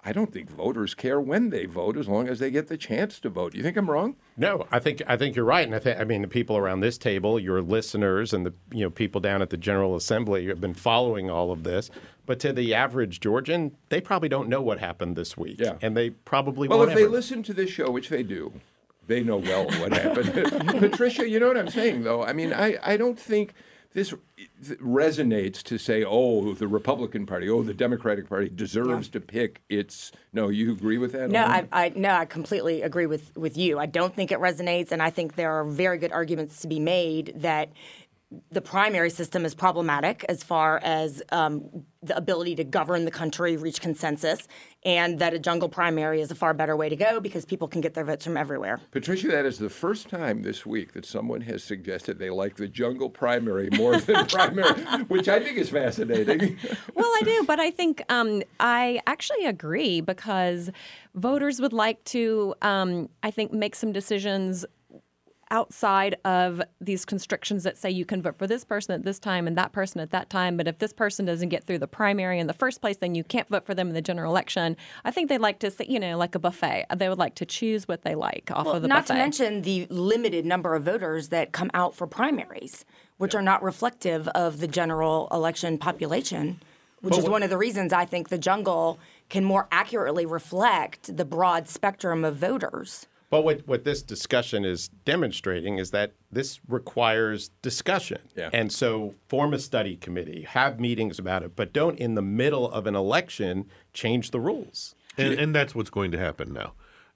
I 0.03 0.13
don't 0.13 0.31
think 0.31 0.49
voters 0.49 0.93
care 0.93 1.19
when 1.19 1.49
they 1.49 1.65
vote 1.65 1.97
as 1.97 2.07
long 2.07 2.27
as 2.29 2.39
they 2.39 2.51
get 2.51 2.67
the 2.67 2.77
chance 2.77 3.19
to 3.19 3.29
vote. 3.29 3.51
Do 3.51 3.57
you 3.57 3.63
think 3.63 3.75
I'm 3.75 3.89
wrong? 3.89 4.15
No, 4.37 4.65
I 4.71 4.79
think 4.79 5.01
I 5.07 5.17
think 5.17 5.35
you're 5.35 5.43
right, 5.45 5.65
and 5.65 5.75
I 5.75 5.79
think 5.79 5.99
I 5.99 6.03
mean 6.05 6.21
the 6.21 6.27
people 6.27 6.55
around 6.57 6.79
this 6.79 6.97
table, 6.97 7.39
your 7.39 7.61
listeners, 7.61 8.33
and 8.33 8.45
the 8.45 8.53
you 8.71 8.83
know 8.83 8.89
people 8.89 9.19
down 9.19 9.41
at 9.41 9.49
the 9.49 9.57
General 9.57 9.95
Assembly 9.95 10.47
have 10.47 10.61
been 10.61 10.73
following 10.73 11.29
all 11.29 11.51
of 11.51 11.63
this. 11.63 11.89
But 12.25 12.39
to 12.41 12.53
the 12.53 12.75
average 12.75 13.19
Georgian, 13.19 13.75
they 13.89 13.99
probably 13.99 14.29
don't 14.29 14.47
know 14.49 14.61
what 14.61 14.79
happened 14.79 15.15
this 15.15 15.35
week, 15.35 15.59
Yeah. 15.59 15.77
and 15.81 15.97
they 15.97 16.11
probably 16.11 16.67
Well, 16.67 16.77
won't 16.77 16.89
Well, 16.89 16.97
if 16.97 17.03
they 17.03 17.09
listen 17.09 17.41
to 17.43 17.53
this 17.53 17.71
show, 17.71 17.89
which 17.89 18.09
they 18.09 18.21
do, 18.21 18.53
they 19.07 19.23
know 19.23 19.37
well 19.37 19.65
what 19.65 19.91
happened. 19.91 20.33
Patricia, 20.79 21.27
you 21.27 21.39
know 21.39 21.47
what 21.47 21.57
I'm 21.57 21.69
saying, 21.71 22.03
though? 22.03 22.23
I 22.23 22.33
mean, 22.33 22.53
I, 22.53 22.77
I 22.83 22.97
don't 22.97 23.17
think 23.19 23.53
this 23.93 24.13
resonates 24.81 25.63
to 25.63 25.79
say, 25.79 26.03
oh, 26.03 26.53
the 26.53 26.67
Republican 26.67 27.25
Party, 27.25 27.49
oh, 27.49 27.63
the 27.63 27.73
Democratic 27.73 28.29
Party 28.29 28.47
deserves 28.47 29.09
to 29.09 29.19
pick 29.19 29.61
its. 29.67 30.11
No, 30.31 30.49
you 30.49 30.71
agree 30.71 30.99
with 30.99 31.13
that? 31.13 31.31
No, 31.31 31.43
I, 31.43 31.67
I 31.71 31.91
no, 31.95 32.09
I 32.09 32.25
completely 32.25 32.83
agree 32.83 33.07
with 33.07 33.35
with 33.35 33.57
you. 33.57 33.79
I 33.79 33.87
don't 33.87 34.15
think 34.15 34.31
it 34.31 34.39
resonates, 34.39 34.91
and 34.91 35.01
I 35.01 35.09
think 35.09 35.35
there 35.35 35.53
are 35.53 35.63
very 35.63 35.97
good 35.97 36.11
arguments 36.11 36.61
to 36.61 36.67
be 36.67 36.79
made 36.79 37.33
that 37.37 37.69
the 38.51 38.61
primary 38.61 39.09
system 39.09 39.43
is 39.43 39.55
problematic 39.55 40.23
as 40.29 40.43
far 40.43 40.79
as 40.83 41.23
um, 41.31 41.83
the 42.03 42.15
ability 42.15 42.55
to 42.55 42.63
govern 42.63 43.05
the 43.05 43.11
country, 43.11 43.57
reach 43.57 43.81
consensus, 43.81 44.47
and 44.85 45.17
that 45.17 45.33
a 45.33 45.39
jungle 45.39 45.67
primary 45.67 46.21
is 46.21 46.29
a 46.29 46.35
far 46.35 46.53
better 46.53 46.75
way 46.75 46.89
to 46.89 46.95
go 46.95 47.19
because 47.19 47.43
people 47.43 47.67
can 47.67 47.81
get 47.81 47.95
their 47.95 48.05
votes 48.05 48.23
from 48.23 48.37
everywhere. 48.37 48.79
Patricia, 48.91 49.29
that 49.29 49.45
is 49.45 49.57
the 49.57 49.69
first 49.69 50.09
time 50.09 50.43
this 50.43 50.63
week 50.63 50.93
that 50.93 51.05
someone 51.05 51.41
has 51.41 51.63
suggested 51.63 52.19
they 52.19 52.29
like 52.29 52.55
the 52.55 52.67
jungle 52.67 53.09
primary 53.09 53.69
more 53.71 53.97
than 53.97 54.25
primary, 54.27 54.79
which 55.05 55.27
I 55.27 55.39
think 55.39 55.57
is 55.57 55.71
fascinating. 55.71 56.57
Well, 56.93 57.11
I 57.19 57.21
do, 57.23 57.43
but 57.47 57.59
I 57.59 57.71
think 57.71 58.03
um, 58.09 58.43
I 58.59 59.01
actually 59.07 59.45
agree 59.45 60.01
because 60.01 60.69
voters 61.15 61.59
would 61.59 61.73
like 61.73 62.03
to, 62.05 62.53
um, 62.61 63.09
I 63.23 63.31
think, 63.31 63.51
make 63.51 63.75
some 63.75 63.91
decisions 63.91 64.65
outside 65.51 66.15
of 66.25 66.61
these 66.79 67.05
constrictions 67.05 67.63
that 67.63 67.77
say 67.77 67.89
you 67.89 68.05
can 68.05 68.21
vote 68.21 68.37
for 68.37 68.47
this 68.47 68.63
person 68.63 68.93
at 68.93 69.03
this 69.03 69.19
time 69.19 69.47
and 69.47 69.57
that 69.57 69.71
person 69.71 69.99
at 69.99 70.11
that 70.11 70.29
time. 70.29 70.57
But 70.57 70.67
if 70.67 70.77
this 70.77 70.93
person 70.93 71.25
doesn't 71.25 71.49
get 71.49 71.63
through 71.63 71.79
the 71.79 71.87
primary 71.87 72.39
in 72.39 72.47
the 72.47 72.53
first 72.53 72.81
place, 72.81 72.97
then 72.97 73.15
you 73.15 73.23
can't 73.23 73.47
vote 73.47 73.65
for 73.65 73.73
them 73.73 73.87
in 73.87 73.93
the 73.93 74.01
general 74.01 74.31
election. 74.31 74.77
I 75.03 75.11
think 75.11 75.29
they'd 75.29 75.39
like 75.39 75.59
to 75.59 75.71
say, 75.71 75.85
you 75.89 75.99
know, 75.99 76.17
like 76.17 76.35
a 76.35 76.39
buffet. 76.39 76.85
They 76.95 77.09
would 77.09 77.17
like 77.17 77.35
to 77.35 77.45
choose 77.45 77.87
what 77.87 78.03
they 78.03 78.15
like 78.15 78.51
off 78.53 78.67
of 78.67 78.81
the 78.81 78.87
Not 78.87 79.07
buffet. 79.07 79.13
Not 79.13 79.33
to 79.33 79.43
mention 79.43 79.61
the 79.63 79.87
limited 79.89 80.45
number 80.45 80.75
of 80.75 80.83
voters 80.83 81.29
that 81.29 81.51
come 81.51 81.71
out 81.73 81.95
for 81.95 82.05
primaries, 82.07 82.85
which 83.17 83.33
are 83.33 83.41
not 83.41 83.63
reflective 83.63 84.27
of 84.29 84.59
the 84.59 84.67
general 84.67 85.27
election 85.31 85.77
population, 85.77 86.59
which 87.01 87.17
is 87.17 87.27
one 87.27 87.43
of 87.43 87.49
the 87.49 87.57
reasons 87.57 87.91
I 87.91 88.05
think 88.05 88.29
the 88.29 88.37
jungle 88.37 88.99
can 89.29 89.43
more 89.43 89.67
accurately 89.71 90.25
reflect 90.25 91.15
the 91.15 91.25
broad 91.25 91.67
spectrum 91.67 92.23
of 92.25 92.35
voters. 92.35 93.07
But 93.29 93.43
what, 93.43 93.67
what 93.67 93.83
this 93.83 94.01
discussion 94.01 94.65
is 94.65 94.87
demonstrating 95.05 95.77
is 95.77 95.91
that 95.91 96.13
this 96.31 96.59
requires 96.67 97.49
discussion. 97.61 98.21
Yeah. 98.35 98.49
And 98.51 98.71
so 98.71 99.13
form 99.27 99.53
a 99.53 99.59
study 99.59 99.97
committee, 99.97 100.43
have 100.49 100.79
meetings 100.79 101.19
about 101.19 101.43
it, 101.43 101.55
but 101.55 101.71
don't 101.71 101.97
in 101.99 102.15
the 102.15 102.23
middle 102.23 102.71
of 102.71 102.87
an 102.87 102.95
election 102.95 103.65
change 103.93 104.31
the 104.31 104.39
rules. 104.39 104.95
and, 105.17 105.33
and 105.33 105.55
that's 105.55 105.75
what's 105.75 105.91
going 105.91 106.11
to 106.11 106.17
happen 106.17 106.53
now. 106.53 106.73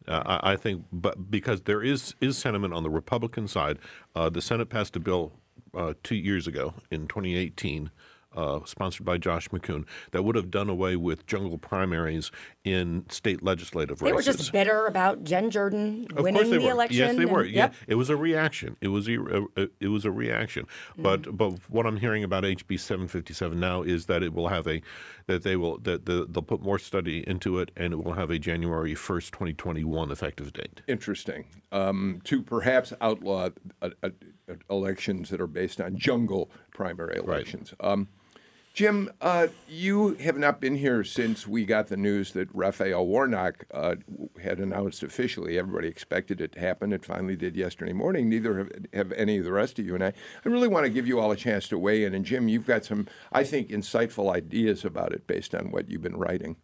Uh, 0.08 0.39
I, 0.43 0.51
I 0.51 0.55
think, 0.55 0.86
but 0.91 1.32
because 1.32 1.62
there 1.62 1.82
is 1.82 2.13
is 2.20 2.38
sentiment 2.38 2.74
on 2.74 2.84
the 2.84 2.89
Republican 2.89 3.48
side, 3.48 3.79
uh, 4.15 4.29
the 4.29 4.41
Senate 4.41 4.70
passed 4.70 4.96
a 4.96 5.00
bill 5.00 5.32
uh, 5.74 5.93
two 6.03 6.15
years 6.15 6.46
ago 6.46 6.74
in 6.91 7.08
2018. 7.08 7.89
Uh, 8.36 8.60
sponsored 8.66 9.06
by 9.06 9.18
Josh 9.18 9.48
McCoon, 9.50 9.86
that 10.12 10.24
would 10.24 10.36
have 10.36 10.50
done 10.50 10.68
away 10.70 10.96
with 10.96 11.25
jungle 11.28 11.58
primaries 11.60 12.32
in 12.63 13.06
state 13.10 13.44
legislative 13.44 14.00
They 14.00 14.12
races. 14.12 14.25
They 14.25 14.32
were 14.32 14.38
just 14.38 14.52
bitter 14.52 14.88
about 14.88 15.24
Jen 15.24 15.52
Jordan 15.52 16.08
Of 16.16 16.24
winning 16.24 16.34
course 16.42 16.50
they 16.50 16.58
the 16.58 16.66
were. 16.66 16.72
election. 16.72 16.98
Yes, 16.98 17.16
they 17.16 17.25
were. 17.25 17.42
and- 17.42 17.52
Yeah, 17.52 17.70
it 17.88 17.96
was 17.96 18.10
a 18.10 18.16
reaction. 18.18 18.75
It 18.82 18.88
was 18.88 19.08
a, 19.08 19.20
a- 19.56 19.68
it 19.80 19.88
was 19.90 20.06
a 20.06 20.12
reaction. 20.12 20.66
But 20.98 21.38
but 21.38 21.54
what 21.70 21.86
I'm 21.86 21.98
hearing 21.98 22.24
about 22.24 22.44
HB 22.44 22.80
757 22.80 23.60
now 23.60 23.84
is 23.84 24.08
that 24.08 24.24
it 24.24 24.34
will 24.34 24.48
have 24.48 24.68
a 24.68 24.82
that 25.28 25.44
they 25.44 25.56
will 25.56 25.78
that 25.80 26.06
the, 26.06 26.25
they'll 26.30 26.42
put 26.44 26.62
more 26.62 26.80
study 26.80 27.24
into 27.28 27.60
it 27.60 27.72
and 27.78 27.94
it 27.94 28.04
will 28.04 28.13
have 28.13 28.30
a 28.32 28.40
January 28.40 28.94
1st, 28.96 29.32
2021 29.32 30.12
effective 30.12 30.52
date. 30.54 30.82
Interesting. 30.88 31.46
Um, 31.72 32.20
to 32.25 32.42
perhaps 32.42 32.94
outlaw 33.00 33.50
uh, 33.82 33.90
uh, 34.02 34.10
elections 34.70 35.30
that 35.30 35.40
are 35.40 35.48
based 35.48 35.80
on 35.80 35.98
jungle 35.98 36.50
primary 36.72 37.18
elections. 37.18 37.74
Um, 37.80 38.08
Jim, 38.74 39.12
uh, 39.22 39.48
you 39.70 40.15
have 40.15 40.36
not 40.36 40.60
been 40.60 40.75
here 40.75 41.03
since 41.03 41.48
we 41.48 41.63
got 41.63 41.89
the 41.89 41.98
news 41.98 42.32
that 42.32 42.50
Raphael 42.56 43.06
Warnock 43.06 43.65
uh, 43.72 43.96
had 44.42 44.60
announced 44.60 45.03
officially. 45.03 45.60
Everybody 45.60 45.88
expected 45.88 46.42
it 46.42 46.53
to 46.53 46.60
happen. 46.60 46.92
It 46.92 47.06
finally 47.06 47.36
did 47.36 47.56
yesterday 47.56 47.94
morning. 47.94 48.30
Neither 48.30 48.58
have, 48.58 48.72
have 48.92 49.12
any 49.12 49.38
of 49.38 49.46
the 49.46 49.51
rest 49.51 49.77
of 49.77 49.86
you 49.86 49.94
and 49.94 50.03
I. 50.03 50.08
I 50.44 50.50
really 50.50 50.68
want 50.68 50.86
to 50.86 50.89
give 50.89 51.06
you 51.06 51.20
all 51.20 51.32
a 51.32 51.36
chance 51.36 51.68
to 51.68 51.77
weigh 51.77 52.03
in. 52.03 52.15
And 52.15 52.25
Jim, 52.25 52.48
you've 52.48 52.65
got 52.65 52.84
some, 52.84 53.08
I 53.32 53.44
think, 53.44 53.70
insightful 53.70 54.34
ideas 54.34 54.84
about 54.84 55.13
it 55.13 55.27
based 55.27 55.53
on 55.53 55.70
what 55.70 55.88
you've 55.88 56.01
been 56.01 56.18
writing. 56.18 56.56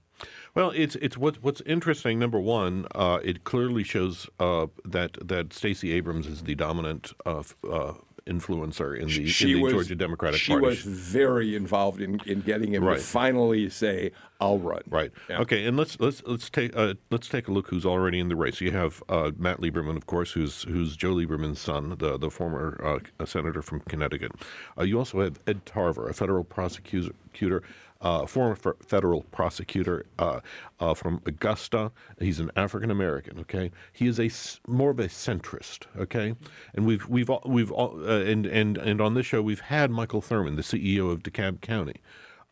Well, 0.55 0.71
it's 0.75 0.95
it's 0.95 1.17
what 1.17 1.43
what's 1.43 1.61
interesting. 1.61 2.17
Number 2.17 2.39
one, 2.39 2.87
uh, 2.95 3.19
it 3.23 3.43
clearly 3.43 3.83
shows 3.83 4.27
uh, 4.39 4.67
that 4.83 5.15
that 5.25 5.53
Stacey 5.53 5.93
Abrams 5.93 6.27
is 6.27 6.43
the 6.43 6.55
dominant 6.55 7.13
uh, 7.25 7.43
uh, 7.69 7.93
influencer 8.29 8.97
in 8.97 9.07
the, 9.07 9.17
in 9.17 9.61
the 9.63 9.71
Georgia 9.71 9.95
Democratic 9.95 10.39
she 10.39 10.51
Party. 10.53 10.75
She 10.75 10.87
was 10.87 10.97
very 10.99 11.55
involved 11.55 11.99
in, 12.01 12.19
in 12.25 12.41
getting 12.41 12.73
him 12.73 12.83
Right. 12.83 12.97
to 12.97 13.03
finally 13.03 13.69
say, 13.69 14.11
"I'll 14.39 14.59
run." 14.59 14.81
Right. 14.89 15.11
Yeah. 15.29 15.39
Okay. 15.41 15.65
And 15.65 15.75
let's 15.75 15.99
let's 15.99 16.21
let's 16.25 16.49
take 16.49 16.75
uh, 16.75 16.93
let's 17.09 17.27
take 17.27 17.47
a 17.47 17.51
look 17.51 17.67
who's 17.69 17.85
already 17.85 18.19
in 18.19 18.29
the 18.29 18.35
race. 18.35 18.61
You 18.61 18.71
have 18.71 19.03
uh, 19.09 19.31
Matt 19.37 19.59
Lieberman, 19.59 19.97
of 19.97 20.05
course, 20.05 20.31
who's 20.31 20.63
who's 20.63 20.95
Joe 20.95 21.15
Lieberman's 21.15 21.59
son, 21.59 21.95
the 21.97 22.17
the 22.17 22.29
former 22.29 23.01
uh, 23.19 23.25
senator 23.25 23.61
from 23.61 23.81
Connecticut. 23.81 24.31
Uh, 24.77 24.83
you 24.83 24.97
also 24.99 25.21
have 25.21 25.39
Ed 25.47 25.65
Tarver, 25.65 26.07
a 26.07 26.13
federal 26.13 26.43
prosecutor. 26.43 27.63
Uh, 28.01 28.25
former 28.25 28.53
f- 28.53 28.77
federal 28.87 29.23
prosecutor 29.23 30.05
uh, 30.17 30.39
uh, 30.79 30.93
from 30.93 31.21
Augusta. 31.25 31.91
He's 32.17 32.39
an 32.39 32.49
African 32.55 32.91
American. 32.91 33.39
Okay, 33.39 33.71
he 33.91 34.07
is 34.07 34.19
a 34.19 34.29
more 34.71 34.91
of 34.91 34.99
a 34.99 35.09
centrist. 35.09 35.85
Okay, 35.97 36.33
and 36.73 36.85
we've 36.85 37.05
we've 37.09 37.29
all, 37.29 37.41
we've 37.45 37.71
all, 37.71 37.99
uh, 38.01 38.21
and 38.21 38.45
and 38.45 38.77
and 38.77 39.01
on 39.01 39.15
this 39.15 39.25
show 39.25 39.41
we've 39.41 39.59
had 39.59 39.91
Michael 39.91 40.21
Thurmond, 40.21 40.55
the 40.55 40.61
CEO 40.61 41.11
of 41.11 41.23
DeKalb 41.23 41.59
County, 41.59 41.95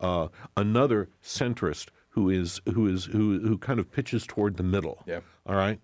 uh, 0.00 0.28
another 0.54 1.08
centrist 1.22 1.88
who 2.10 2.28
is 2.28 2.60
who 2.74 2.86
is 2.86 3.06
who 3.06 3.38
who 3.40 3.56
kind 3.56 3.80
of 3.80 3.90
pitches 3.90 4.26
toward 4.26 4.56
the 4.56 4.62
middle. 4.62 5.02
Yeah. 5.06 5.20
All 5.46 5.56
right. 5.56 5.80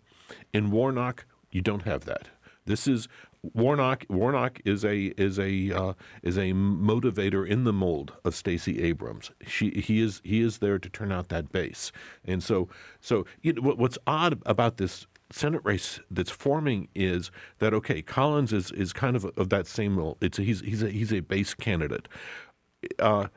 In 0.52 0.71
Warnock, 0.71 1.26
you 1.50 1.62
don't 1.62 1.83
have 1.83 2.04
that. 2.04 2.28
This 2.66 2.87
is 2.87 3.09
Warnock. 3.52 4.04
Warnock 4.08 4.60
is 4.64 4.84
a 4.84 5.12
is 5.16 5.38
a 5.38 5.72
uh, 5.72 5.92
is 6.22 6.36
a 6.38 6.52
motivator 6.52 7.46
in 7.46 7.64
the 7.64 7.72
mold 7.72 8.12
of 8.24 8.34
Stacey 8.34 8.82
Abrams. 8.82 9.30
She 9.46 9.70
he 9.70 10.00
is 10.00 10.20
he 10.24 10.40
is 10.40 10.58
there 10.58 10.78
to 10.78 10.88
turn 10.88 11.12
out 11.12 11.28
that 11.28 11.52
base. 11.52 11.92
And 12.24 12.42
so 12.42 12.68
so 13.00 13.26
you 13.42 13.52
know, 13.52 13.74
what's 13.74 13.98
odd 14.06 14.40
about 14.46 14.78
this 14.78 15.06
Senate 15.30 15.62
race 15.64 16.00
that's 16.10 16.30
forming 16.30 16.88
is 16.94 17.30
that 17.58 17.74
okay, 17.74 18.02
Collins 18.02 18.52
is 18.52 18.70
is 18.72 18.92
kind 18.92 19.16
of 19.16 19.24
of 19.36 19.50
that 19.50 19.66
same 19.66 19.98
role. 19.98 20.16
It's 20.20 20.38
a, 20.38 20.42
he's 20.42 20.60
he's 20.60 20.82
a 20.82 20.90
he's 20.90 21.12
a 21.12 21.20
base 21.20 21.54
candidate. 21.54 22.08
Uh, 22.98 23.28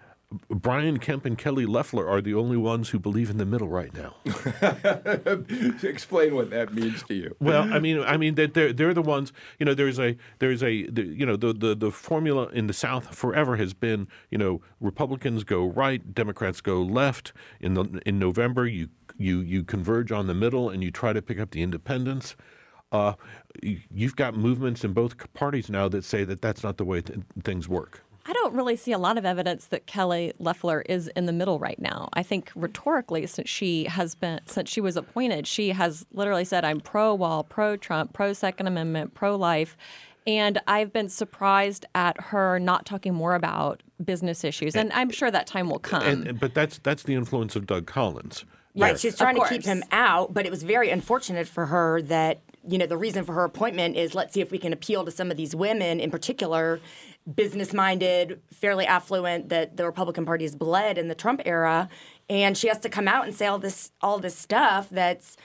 Brian 0.49 0.97
Kemp 0.99 1.25
and 1.25 1.37
Kelly 1.37 1.65
Loeffler 1.65 2.07
are 2.07 2.21
the 2.21 2.33
only 2.33 2.57
ones 2.57 2.89
who 2.89 2.99
believe 2.99 3.29
in 3.29 3.37
the 3.37 3.45
middle 3.45 3.69
right 3.69 3.93
now. 3.93 4.13
Explain 5.83 6.35
what 6.35 6.49
that 6.49 6.73
means 6.73 7.03
to 7.03 7.13
you. 7.13 7.35
Well, 7.39 7.71
I 7.73 7.79
mean, 7.79 8.01
I 8.01 8.17
mean 8.17 8.35
that 8.35 8.53
they're 8.53 8.73
they're 8.73 8.93
the 8.93 9.01
ones. 9.01 9.31
You 9.59 9.65
know, 9.65 9.73
there's 9.73 9.99
a 9.99 10.17
there's 10.39 10.61
a 10.63 10.83
the, 10.89 11.03
you 11.03 11.25
know 11.25 11.37
the, 11.37 11.53
the 11.53 11.75
the 11.75 11.91
formula 11.91 12.47
in 12.47 12.67
the 12.67 12.73
South 12.73 13.15
forever 13.15 13.55
has 13.55 13.73
been 13.73 14.07
you 14.29 14.37
know 14.37 14.61
Republicans 14.81 15.43
go 15.43 15.65
right, 15.65 16.13
Democrats 16.13 16.59
go 16.61 16.81
left. 16.81 17.31
In 17.59 17.73
the 17.75 18.01
in 18.05 18.19
November, 18.19 18.67
you 18.67 18.89
you 19.17 19.39
you 19.39 19.63
converge 19.63 20.11
on 20.11 20.27
the 20.27 20.33
middle 20.33 20.69
and 20.69 20.83
you 20.83 20.91
try 20.91 21.13
to 21.13 21.21
pick 21.21 21.39
up 21.39 21.51
the 21.51 21.61
independents. 21.61 22.35
Uh, 22.91 23.13
you- 23.61 23.79
you've 23.93 24.15
got 24.15 24.35
movements 24.35 24.83
in 24.85 24.93
both 24.93 25.33
parties 25.33 25.69
now 25.69 25.89
that 25.89 26.03
say 26.05 26.23
that 26.23 26.41
that's 26.41 26.63
not 26.63 26.77
the 26.77 26.85
way 26.85 27.01
th- 27.01 27.19
things 27.43 27.67
work. 27.67 28.01
I 28.27 28.33
don't 28.33 28.53
really 28.53 28.75
see 28.75 28.91
a 28.91 28.97
lot 28.97 29.17
of 29.17 29.25
evidence 29.25 29.67
that 29.67 29.85
Kelly 29.85 30.33
Loeffler 30.37 30.81
is 30.81 31.07
in 31.09 31.25
the 31.25 31.33
middle 31.33 31.59
right 31.59 31.79
now. 31.79 32.09
I 32.13 32.23
think 32.23 32.51
rhetorically, 32.55 33.25
since 33.25 33.49
she 33.49 33.85
has 33.85 34.15
been, 34.15 34.41
since 34.45 34.69
she 34.69 34.81
was 34.81 34.97
appointed, 34.97 35.47
she 35.47 35.69
has 35.69 36.05
literally 36.11 36.43
said, 36.43 36.65
"I'm 36.65 36.81
pro-wall, 36.81 37.43
pro-Trump, 37.43 38.13
pro-Second 38.13 38.67
Amendment, 38.67 39.13
pro-life," 39.13 39.77
and 40.27 40.59
I've 40.67 40.91
been 40.91 41.07
surprised 41.07 41.85
at 41.95 42.19
her 42.19 42.59
not 42.59 42.85
talking 42.85 43.13
more 43.13 43.33
about 43.33 43.81
business 44.03 44.43
issues. 44.43 44.75
And 44.75 44.91
I'm 44.93 45.09
sure 45.09 45.31
that 45.31 45.47
time 45.47 45.69
will 45.69 45.79
come. 45.79 46.03
And 46.03 46.39
but 46.39 46.53
that's 46.53 46.79
that's 46.79 47.03
the 47.03 47.15
influence 47.15 47.55
of 47.55 47.65
Doug 47.65 47.87
Collins. 47.87 48.43
Right, 48.75 48.89
Yes, 48.89 48.99
she's 48.99 49.15
trying 49.15 49.35
to 49.35 49.47
keep 49.47 49.63
him 49.63 49.83
out, 49.91 50.33
but 50.33 50.45
it 50.45 50.51
was 50.51 50.61
very 50.61 50.91
unfortunate 50.91 51.47
for 51.47 51.65
her 51.67 52.01
that 52.03 52.41
you 52.67 52.77
know 52.77 52.85
the 52.85 52.97
reason 52.97 53.23
for 53.23 53.33
her 53.33 53.43
appointment 53.43 53.95
is 53.95 54.13
let's 54.13 54.33
see 54.33 54.41
if 54.41 54.51
we 54.51 54.59
can 54.59 54.73
appeal 54.73 55.05
to 55.05 55.11
some 55.11 55.31
of 55.31 55.37
these 55.37 55.55
women 55.55 55.99
in 55.99 56.11
particular, 56.11 56.79
business-minded, 57.35 58.39
fairly 58.53 58.85
affluent 58.85 59.49
that 59.49 59.77
the 59.77 59.85
Republican 59.85 60.25
Party 60.25 60.45
has 60.45 60.55
bled 60.55 60.97
in 60.97 61.07
the 61.07 61.15
Trump 61.15 61.41
era, 61.45 61.89
and 62.29 62.57
she 62.57 62.67
has 62.67 62.79
to 62.79 62.89
come 62.89 63.07
out 63.07 63.25
and 63.25 63.35
say 63.35 63.47
all 63.47 63.59
this 63.59 63.91
all 64.01 64.19
this 64.19 64.35
stuff 64.35 64.89
that's 64.89 65.37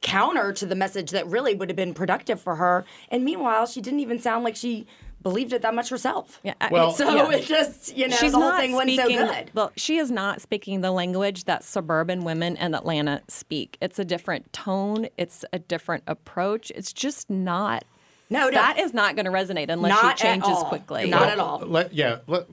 counter 0.00 0.52
to 0.52 0.66
the 0.66 0.74
message 0.74 1.10
that 1.12 1.26
really 1.26 1.54
would 1.54 1.68
have 1.70 1.76
been 1.76 1.94
productive 1.94 2.40
for 2.40 2.56
her. 2.56 2.84
And 3.08 3.24
meanwhile, 3.24 3.66
she 3.66 3.80
didn't 3.80 4.00
even 4.00 4.18
sound 4.18 4.44
like 4.44 4.54
she 4.54 4.86
believed 5.22 5.54
it 5.54 5.62
that 5.62 5.74
much 5.74 5.88
herself. 5.88 6.38
Yeah, 6.44 6.52
Well- 6.70 6.92
so 6.92 7.08
yeah. 7.14 7.30
it 7.30 7.46
just 7.46 7.96
you 7.96 8.08
know 8.08 8.16
She's 8.16 8.32
the 8.32 8.38
whole 8.38 8.52
thing 8.58 8.72
wasn't 8.72 8.96
so 8.96 9.08
good. 9.08 9.50
Well, 9.54 9.72
she 9.76 9.96
is 9.96 10.10
not 10.10 10.42
speaking 10.42 10.82
the 10.82 10.90
language 10.92 11.44
that 11.44 11.64
suburban 11.64 12.24
women 12.24 12.56
in 12.56 12.74
Atlanta 12.74 13.22
speak. 13.26 13.78
It's 13.80 13.98
a 13.98 14.04
different 14.04 14.52
tone. 14.52 15.08
It's 15.16 15.44
a 15.52 15.58
different 15.58 16.04
approach. 16.06 16.70
It's 16.74 16.92
just 16.92 17.30
not. 17.30 17.84
No, 18.30 18.46
no. 18.46 18.52
that 18.52 18.78
is 18.78 18.94
not 18.94 19.16
going 19.16 19.26
to 19.26 19.30
resonate 19.30 19.68
unless 19.68 19.90
Not 19.90 20.18
she 20.18 20.24
changes 20.24 20.48
all. 20.48 20.64
quickly. 20.64 21.08
Not 21.08 21.28
at 21.28 21.38
all. 21.38 21.60
Let, 21.60 21.92
yeah, 21.92 22.18
let, 22.26 22.46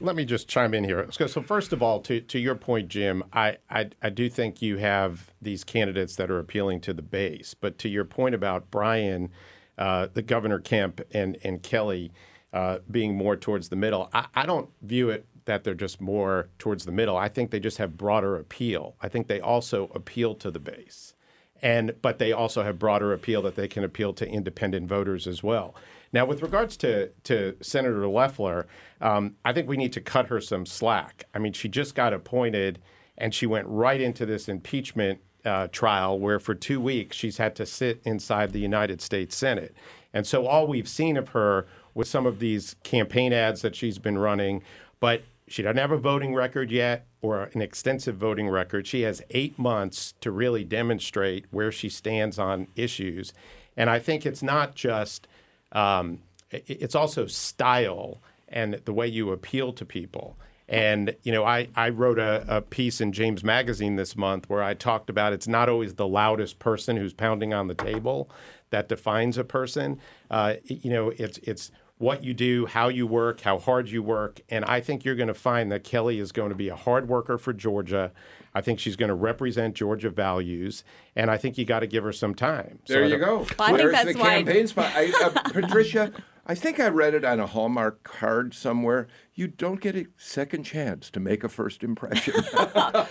let 0.00 0.16
me 0.16 0.24
just 0.24 0.48
chime 0.48 0.74
in 0.74 0.84
here. 0.84 1.06
So, 1.10 1.26
so 1.26 1.42
first 1.42 1.72
of 1.72 1.82
all, 1.82 2.00
to, 2.02 2.20
to 2.20 2.38
your 2.38 2.54
point, 2.54 2.88
Jim, 2.88 3.22
I, 3.32 3.58
I, 3.68 3.90
I 4.00 4.10
do 4.10 4.30
think 4.30 4.62
you 4.62 4.78
have 4.78 5.30
these 5.40 5.64
candidates 5.64 6.16
that 6.16 6.30
are 6.30 6.38
appealing 6.38 6.80
to 6.82 6.94
the 6.94 7.02
base. 7.02 7.54
But 7.54 7.78
to 7.78 7.88
your 7.88 8.04
point 8.04 8.34
about 8.34 8.70
Brian, 8.70 9.30
uh, 9.76 10.08
the 10.12 10.22
Governor 10.22 10.58
Kemp, 10.58 11.00
and, 11.12 11.36
and 11.44 11.62
Kelly 11.62 12.12
uh, 12.52 12.78
being 12.90 13.14
more 13.14 13.36
towards 13.36 13.68
the 13.68 13.76
middle, 13.76 14.08
I, 14.12 14.26
I 14.34 14.46
don't 14.46 14.70
view 14.82 15.10
it 15.10 15.26
that 15.44 15.64
they're 15.64 15.74
just 15.74 16.00
more 16.00 16.48
towards 16.58 16.84
the 16.84 16.92
middle. 16.92 17.16
I 17.16 17.28
think 17.28 17.50
they 17.50 17.60
just 17.60 17.78
have 17.78 17.96
broader 17.96 18.36
appeal. 18.36 18.96
I 19.00 19.08
think 19.08 19.26
they 19.26 19.40
also 19.40 19.90
appeal 19.94 20.34
to 20.36 20.50
the 20.50 20.60
base 20.60 21.14
and 21.62 21.94
but 22.02 22.18
they 22.18 22.32
also 22.32 22.62
have 22.62 22.78
broader 22.78 23.12
appeal 23.12 23.40
that 23.42 23.54
they 23.54 23.68
can 23.68 23.84
appeal 23.84 24.12
to 24.14 24.28
independent 24.28 24.88
voters 24.88 25.26
as 25.26 25.42
well. 25.42 25.74
Now, 26.12 26.26
with 26.26 26.42
regards 26.42 26.76
to 26.78 27.10
to 27.24 27.56
Senator 27.60 28.06
Loeffler, 28.06 28.66
um, 29.00 29.36
I 29.44 29.52
think 29.52 29.68
we 29.68 29.76
need 29.76 29.92
to 29.94 30.00
cut 30.00 30.26
her 30.26 30.40
some 30.40 30.66
slack. 30.66 31.24
I 31.34 31.38
mean, 31.38 31.52
she 31.52 31.68
just 31.68 31.94
got 31.94 32.12
appointed, 32.12 32.80
and 33.16 33.34
she 33.34 33.46
went 33.46 33.66
right 33.68 34.00
into 34.00 34.26
this 34.26 34.48
impeachment 34.48 35.20
uh, 35.44 35.68
trial, 35.68 36.18
where 36.18 36.38
for 36.38 36.54
two 36.54 36.80
weeks 36.80 37.16
she's 37.16 37.38
had 37.38 37.54
to 37.56 37.66
sit 37.66 38.00
inside 38.04 38.52
the 38.52 38.60
United 38.60 39.00
States 39.00 39.36
Senate, 39.36 39.74
and 40.12 40.26
so 40.26 40.46
all 40.46 40.66
we've 40.66 40.88
seen 40.88 41.16
of 41.16 41.30
her 41.30 41.66
was 41.94 42.08
some 42.08 42.26
of 42.26 42.38
these 42.38 42.76
campaign 42.82 43.32
ads 43.32 43.62
that 43.62 43.76
she's 43.76 43.98
been 43.98 44.18
running, 44.18 44.62
but 44.98 45.22
she 45.48 45.62
doesn't 45.62 45.78
have 45.78 45.90
a 45.90 45.98
voting 45.98 46.34
record 46.34 46.70
yet 46.70 47.06
or 47.20 47.44
an 47.54 47.62
extensive 47.62 48.16
voting 48.16 48.48
record. 48.48 48.86
She 48.86 49.02
has 49.02 49.22
eight 49.30 49.58
months 49.58 50.14
to 50.20 50.30
really 50.30 50.64
demonstrate 50.64 51.46
where 51.50 51.72
she 51.72 51.88
stands 51.88 52.38
on 52.38 52.68
issues. 52.76 53.32
And 53.76 53.90
I 53.90 53.98
think 53.98 54.24
it's 54.24 54.42
not 54.42 54.74
just, 54.74 55.26
um, 55.72 56.20
it's 56.50 56.94
also 56.94 57.26
style 57.26 58.20
and 58.48 58.74
the 58.84 58.92
way 58.92 59.06
you 59.06 59.30
appeal 59.30 59.72
to 59.72 59.84
people. 59.84 60.36
And, 60.68 61.16
you 61.22 61.32
know, 61.32 61.44
I, 61.44 61.68
I 61.74 61.90
wrote 61.90 62.18
a, 62.18 62.44
a 62.48 62.60
piece 62.62 63.00
in 63.00 63.12
James 63.12 63.42
Magazine 63.42 63.96
this 63.96 64.16
month 64.16 64.48
where 64.48 64.62
I 64.62 64.74
talked 64.74 65.10
about 65.10 65.32
it's 65.32 65.48
not 65.48 65.68
always 65.68 65.94
the 65.94 66.08
loudest 66.08 66.58
person 66.58 66.96
who's 66.96 67.12
pounding 67.12 67.52
on 67.52 67.66
the 67.66 67.74
table 67.74 68.30
that 68.70 68.88
defines 68.88 69.36
a 69.36 69.44
person. 69.44 70.00
Uh, 70.30 70.54
you 70.64 70.90
know, 70.90 71.10
it's, 71.10 71.38
it's, 71.38 71.70
what 72.02 72.24
you 72.24 72.34
do, 72.34 72.66
how 72.66 72.88
you 72.88 73.06
work, 73.06 73.42
how 73.42 73.58
hard 73.60 73.88
you 73.88 74.02
work. 74.02 74.40
And 74.50 74.64
I 74.64 74.80
think 74.80 75.04
you're 75.04 75.14
going 75.14 75.28
to 75.28 75.34
find 75.34 75.70
that 75.70 75.84
Kelly 75.84 76.18
is 76.18 76.32
going 76.32 76.48
to 76.48 76.54
be 76.56 76.68
a 76.68 76.74
hard 76.74 77.08
worker 77.08 77.38
for 77.38 77.52
Georgia. 77.52 78.10
I 78.52 78.60
think 78.60 78.80
she's 78.80 78.96
going 78.96 79.08
to 79.08 79.14
represent 79.14 79.76
Georgia 79.76 80.10
values. 80.10 80.82
And 81.14 81.30
I 81.30 81.36
think 81.38 81.56
you 81.56 81.64
got 81.64 81.80
to 81.80 81.86
give 81.86 82.02
her 82.02 82.12
some 82.12 82.34
time. 82.34 82.80
There 82.88 83.04
I 83.04 83.06
you 83.06 83.18
go. 83.18 83.36
Well, 83.38 83.46
I 83.60 83.66
think 83.68 83.78
There's 83.78 83.92
that's 83.92 84.12
the 84.14 84.18
why- 84.18 84.42
campaign 84.42 84.66
spot. 84.66 84.92
I, 84.96 85.12
uh, 85.22 85.30
Patricia, 85.52 86.12
I 86.44 86.56
think 86.56 86.80
I 86.80 86.88
read 86.88 87.14
it 87.14 87.24
on 87.24 87.38
a 87.38 87.46
Hallmark 87.46 88.02
card 88.02 88.52
somewhere. 88.52 89.06
You 89.34 89.46
don't 89.46 89.80
get 89.80 89.94
a 89.94 90.06
second 90.16 90.64
chance 90.64 91.08
to 91.10 91.20
make 91.20 91.44
a 91.44 91.48
first 91.48 91.84
impression. 91.84 92.34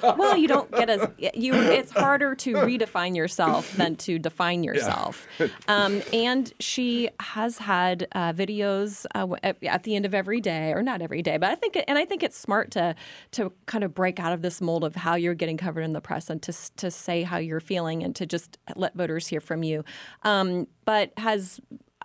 well, 0.04 0.36
you 0.36 0.50
don't 0.50 0.70
get 0.70 0.89
as 0.89 1.08
you. 1.34 1.54
It's 1.54 1.91
harder 1.91 2.36
to 2.36 2.54
redefine 2.54 3.15
yourself 3.15 3.72
than 3.78 3.96
to 3.98 4.20
define 4.20 4.63
yourself. 4.63 5.28
Um, 5.70 6.02
and 6.12 6.52
she 6.60 7.10
has 7.22 7.58
had 7.58 8.08
uh, 8.12 8.34
videos 8.34 9.06
uh, 9.15 9.34
at, 9.44 9.63
at 9.63 9.84
the 9.84 9.96
end 9.96 10.06
of 10.06 10.13
every 10.13 10.41
day, 10.41 10.74
or 10.74 10.84
not 10.84 11.02
every 11.02 11.22
day, 11.22 11.38
but 11.38 11.50
I 11.50 11.56
think, 11.56 11.78
it, 11.78 11.86
and 11.88 11.98
I 11.98 12.04
think 12.04 12.24
it's 12.24 12.38
smart 12.38 12.72
to 12.72 12.96
to 13.32 13.54
kind 13.65 13.86
of 13.86 13.94
break 13.96 14.20
out 14.20 14.34
of 14.34 14.41
this 14.41 14.60
mold 14.60 14.84
of 14.84 14.96
how 14.96 15.15
you're 15.15 15.36
getting 15.36 15.58
covered 15.58 15.82
in 15.82 15.94
the 15.94 16.02
press 16.02 16.30
and 16.30 16.41
to 16.44 16.54
to 16.76 16.91
say 16.91 17.24
how 17.24 17.38
you're 17.38 17.62
feeling 17.62 18.04
and 18.04 18.13
to 18.17 18.26
just 18.26 18.58
let 18.76 18.94
voters 18.94 19.28
hear 19.28 19.41
from 19.41 19.63
you. 19.63 19.86
Um, 20.24 20.67
but 20.84 21.13
has 21.17 21.62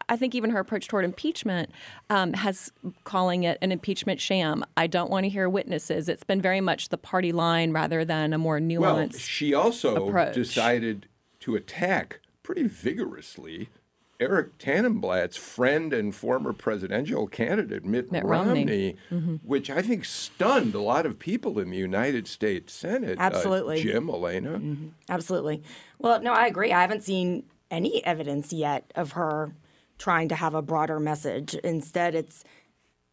I 0.08 0.16
think 0.16 0.34
even 0.34 0.50
her 0.50 0.60
approach 0.60 0.88
toward 0.88 1.04
impeachment 1.04 1.70
um, 2.10 2.32
has 2.34 2.72
calling 3.04 3.44
it 3.44 3.58
an 3.60 3.72
impeachment 3.72 4.20
sham. 4.20 4.64
I 4.76 4.86
don't 4.86 5.10
want 5.10 5.24
to 5.24 5.28
hear 5.30 5.48
witnesses. 5.48 6.08
It's 6.08 6.24
been 6.24 6.40
very 6.40 6.60
much 6.60 6.90
the 6.90 6.98
party 6.98 7.32
line 7.32 7.72
rather 7.72 8.04
than 8.04 8.32
a 8.32 8.38
more 8.38 8.60
nuanced. 8.60 8.80
well, 8.80 9.08
she 9.12 9.54
also 9.54 10.08
approach. 10.08 10.34
decided 10.34 11.08
to 11.40 11.56
attack 11.56 12.20
pretty 12.42 12.66
vigorously 12.68 13.68
Eric 14.18 14.58
Tanenblatt's 14.58 15.36
friend 15.36 15.92
and 15.92 16.14
former 16.14 16.52
presidential 16.52 17.26
candidate, 17.26 17.84
Mitt, 17.84 18.10
Mitt 18.10 18.24
Romney. 18.24 18.96
which 19.44 19.68
I 19.68 19.82
think 19.82 20.04
stunned 20.04 20.74
a 20.74 20.80
lot 20.80 21.04
of 21.04 21.18
people 21.18 21.58
in 21.58 21.70
the 21.70 21.76
United 21.76 22.26
States 22.26 22.72
Senate. 22.72 23.18
Uh, 23.18 23.22
Absolutely. 23.22 23.82
Jim, 23.82 24.08
Elena. 24.08 24.60
Absolutely. 25.08 25.62
Well, 25.98 26.22
no, 26.22 26.32
I 26.32 26.46
agree. 26.46 26.72
I 26.72 26.80
haven't 26.80 27.02
seen 27.02 27.44
any 27.70 28.04
evidence 28.06 28.52
yet 28.52 28.90
of 28.94 29.12
her 29.12 29.52
trying 29.98 30.28
to 30.28 30.34
have 30.34 30.54
a 30.54 30.62
broader 30.62 31.00
message. 31.00 31.54
Instead, 31.56 32.14
it's 32.14 32.44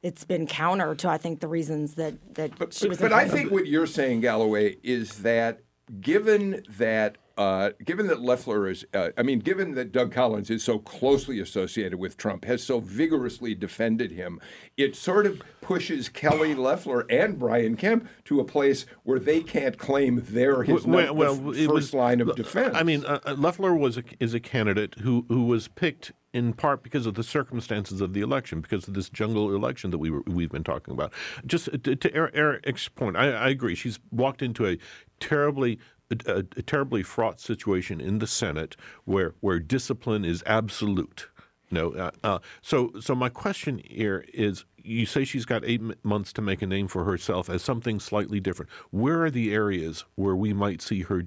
it's 0.02 0.26
been 0.26 0.46
counter 0.48 0.96
to 0.96 1.08
I 1.10 1.17
think 1.17 1.39
the 1.39 1.48
reasons 1.48 1.96
that 1.96 2.36
that 2.36 2.58
But, 2.58 2.74
she 2.74 2.89
was. 2.89 2.98
but 2.98 3.13
I 3.13 3.28
think 3.28 3.52
what 3.52 3.67
you're 3.67 3.88
saying, 3.88 4.22
Galloway, 4.22 4.78
is 4.84 5.19
that 5.19 5.62
given 6.02 6.63
that 6.78 7.17
uh, 7.36 7.72
given 7.84 8.06
that 8.06 8.22
Loeffler 8.22 8.69
is, 8.69 8.86
uh, 8.93 9.10
I 9.17 9.24
mean, 9.24 9.39
given 9.39 9.74
that 9.74 9.91
Doug 9.91 10.12
Collins 10.12 10.52
is 10.52 10.63
so 10.63 10.78
closely 10.78 11.39
associated 11.39 11.98
with 11.98 12.15
Trump, 12.15 12.46
has 12.46 12.62
so 12.62 12.80
vigorously 12.80 13.56
defended 13.56 14.12
him, 14.12 14.39
it 14.78 14.96
sort 14.96 15.26
of 15.26 15.41
pushes 15.60 16.10
Kelly 16.10 16.54
Loeffler 16.54 17.08
and 17.10 17.39
Brian 17.39 17.76
Kemp 17.76 18.08
to 18.26 18.39
a 18.39 18.43
place 18.43 18.86
where 19.02 19.17
they 19.17 19.41
can't 19.41 19.80
claim 19.80 20.22
they're 20.30 20.62
his 20.62 20.86
Well, 20.86 21.08
num- 21.08 21.17
well, 21.17 21.34
the 21.36 21.50
f- 21.50 21.56
it 21.56 21.65
first 21.65 21.74
was- 21.74 21.93
line 21.96 22.22
of 22.22 22.36
defense. 22.36 22.76
I 22.78 22.84
mean, 22.84 23.04
uh, 23.04 23.19
uh, 23.26 23.34
Loeffler 23.36 23.74
was 23.76 23.98
a, 23.98 24.04
is 24.19 24.36
a 24.36 24.39
candidate 24.39 24.93
who, 25.00 25.26
who 25.28 25.46
was 25.46 25.67
picked 25.67 26.12
in 26.34 26.54
part 26.54 26.84
because 26.84 27.06
of 27.06 27.13
the 27.13 27.24
circumstances 27.24 28.02
of 28.02 28.13
the 28.13 28.22
election, 28.22 28.60
because 28.60 28.88
of 28.88 28.96
this 28.96 29.10
jungle 29.10 29.56
election 29.56 29.91
that 29.91 30.00
we 30.00 30.10
were, 30.10 30.24
we've 30.26 30.52
been 30.52 30.63
talking 30.63 30.93
about. 30.93 31.13
Just 31.46 31.69
to, 31.84 31.96
to 31.96 32.17
Er- 32.17 32.32
Eric's 32.34 32.89
point, 32.89 33.15
I, 33.15 33.32
I 33.32 33.50
agree. 33.50 33.76
She's 33.76 34.00
walked 34.12 34.41
into 34.41 34.67
a 34.67 34.78
terribly 35.19 35.80
a, 36.28 36.43
a 36.58 36.62
terribly 36.62 37.02
fraught 37.02 37.39
situation 37.39 38.02
in 38.02 38.19
the 38.19 38.28
Senate 38.28 38.76
where 39.06 39.36
where 39.39 39.60
discipline 39.60 40.26
is 40.26 40.43
absolute. 40.46 41.30
No, 41.72 41.91
uh, 41.93 42.12
uh, 42.24 42.39
so 42.62 42.91
so 43.00 43.15
my 43.15 43.30
question 43.30 43.82
here 43.86 44.26
is: 44.34 44.65
You 44.78 45.06
say 45.06 45.24
she's 45.24 45.46
got 45.46 45.63
eight 45.65 45.82
months 46.04 46.34
to 46.34 46.41
make 46.41 46.62
a 46.62 46.67
name 46.67 46.88
for 46.88 47.04
herself 47.04 47.50
as 47.50 47.63
something 47.63 48.00
slightly 48.00 48.39
different. 48.39 48.72
Where 48.91 49.24
are 49.24 49.32
the 49.32 49.54
areas 49.54 50.06
where 50.15 50.36
we 50.36 50.54
might 50.54 50.82
see 50.82 51.02
her 51.02 51.26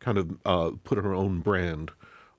kind 0.00 0.18
of 0.18 0.38
uh, 0.44 0.70
put 0.84 0.98
her 0.98 1.14
own 1.14 1.40
brand 1.40 1.90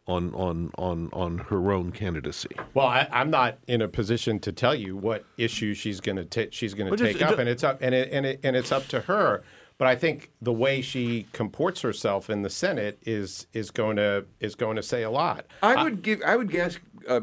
on 0.10 0.34
on 0.34 0.72
on 0.78 1.10
on 1.14 1.38
her 1.50 1.72
own 1.72 1.92
candidacy? 1.92 2.50
Well, 2.74 2.88
I, 2.88 3.08
I'm 3.12 3.30
not 3.30 3.60
in 3.68 3.82
a 3.82 3.88
position 3.88 4.40
to 4.40 4.52
tell 4.52 4.76
you 4.76 4.98
what 4.98 5.24
issue 5.38 5.74
she's 5.74 6.02
going 6.02 6.16
to 6.18 6.26
take. 6.26 6.52
She's 6.52 6.74
going 6.74 6.88
to 6.88 6.92
Well, 6.92 6.98
just- 6.98 7.20
take 7.20 7.22
up, 7.28 7.36
ju- 7.36 7.40
and 7.40 7.48
it's 7.50 7.64
up 7.64 7.78
and 7.82 7.94
it, 7.96 8.10
and 8.12 8.26
it, 8.26 8.40
and 8.44 8.56
it's 8.56 8.72
up 8.72 8.88
to 8.88 9.02
her. 9.02 9.44
But 9.78 9.88
I 9.88 9.96
think 9.96 10.32
the 10.42 10.52
way 10.52 10.82
she 10.82 11.26
comports 11.32 11.82
herself 11.82 12.30
in 12.30 12.42
the 12.42 12.50
Senate 12.50 13.00
is 13.06 13.48
is 13.54 13.72
going 13.72 13.96
to 13.98 14.26
is 14.42 14.56
going 14.56 14.76
to 14.76 14.84
say 14.84 15.04
a 15.04 15.10
lot. 15.12 15.46
I 15.64 15.82
would 15.84 16.02
give. 16.02 16.22
I 16.26 16.36
would 16.36 16.52
guess, 16.52 16.78
uh, 17.08 17.22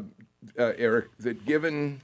uh, 0.57 0.73
Eric, 0.77 1.09
that 1.19 1.45
given 1.45 2.01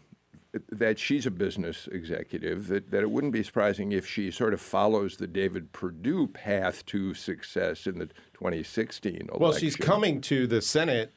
that 0.69 0.99
she's 0.99 1.25
a 1.25 1.31
business 1.31 1.89
executive, 1.91 2.67
that, 2.67 2.91
that 2.91 3.01
it 3.01 3.09
wouldn't 3.09 3.33
be 3.33 3.41
surprising 3.41 3.91
if 3.91 4.05
she 4.07 4.29
sort 4.29 4.53
of 4.53 4.61
follows 4.61 5.17
the 5.17 5.25
David 5.25 5.71
Perdue 5.71 6.27
path 6.27 6.85
to 6.85 7.15
success 7.15 7.87
in 7.87 7.97
the 7.97 8.09
2016 8.43 9.13
election. 9.13 9.39
Well, 9.39 9.53
she's 9.53 9.75
coming 9.75 10.21
to 10.21 10.47
the 10.47 10.61
Senate. 10.61 11.11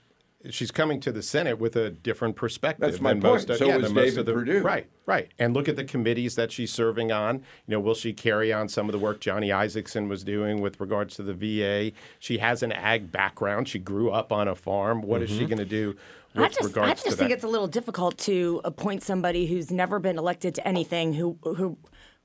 She's 0.51 0.71
coming 0.71 1.01
to 1.01 1.11
the 1.11 1.23
Senate 1.23 1.59
with 1.59 1.75
a 1.75 1.91
different 1.91 2.37
perspective. 2.37 2.89
That's 2.89 3.01
my 3.01 3.15
than 3.15 3.23
most 3.23 3.49
point. 3.49 3.51
Of, 3.51 3.57
So 3.59 3.67
yeah, 3.67 3.77
is 3.79 3.83
than 3.83 3.95
most 3.95 4.05
David 4.05 4.19
of 4.21 4.27
the, 4.27 4.33
Perdue. 4.33 4.61
Right, 4.63 4.87
right. 5.05 5.29
And 5.41 5.55
look 5.55 5.69
at 5.69 5.75
the 5.75 5.83
committees 5.83 6.37
that 6.37 6.53
she's 6.53 6.73
serving 6.73 7.11
on. 7.11 7.37
You 7.67 7.73
know, 7.73 7.81
will 7.81 7.95
she 7.97 8.13
carry 8.13 8.53
on 8.53 8.69
some 8.69 8.87
of 8.89 8.93
the 8.93 8.99
work 8.99 9.19
Johnny 9.19 9.49
Isakson 9.49 10.09
was 10.09 10.23
doing 10.23 10.61
with 10.61 10.79
regards 10.79 11.17
to 11.17 11.25
the 11.25 11.35
VA? 11.35 11.91
She 12.21 12.39
has 12.39 12.63
an 12.63 12.71
ag 12.71 13.11
background. 13.11 13.67
She 13.69 13.81
grew 13.81 14.11
up 14.11 14.31
on 14.33 14.47
a 14.47 14.55
farm. 14.55 15.03
What 15.03 15.21
is 15.23 15.31
Mm-hmm. 15.31 15.39
she 15.41 15.47
going 15.47 15.59
to 15.59 15.65
do 15.65 15.97
with 16.37 16.45
I 16.45 16.49
just, 16.49 16.63
regards 16.63 16.91
I 16.91 16.95
just 16.95 17.05
to 17.07 17.11
think 17.17 17.31
that? 17.31 17.35
it's 17.37 17.45
a 17.45 17.49
little 17.49 17.67
difficult 17.67 18.17
to 18.19 18.61
appoint 18.63 19.03
somebody 19.03 19.47
who's 19.47 19.73
never 19.73 19.99
been 19.99 20.17
elected 20.17 20.55
to 20.57 20.69
anything, 20.69 21.15
who 21.15 21.39
who 21.43 21.77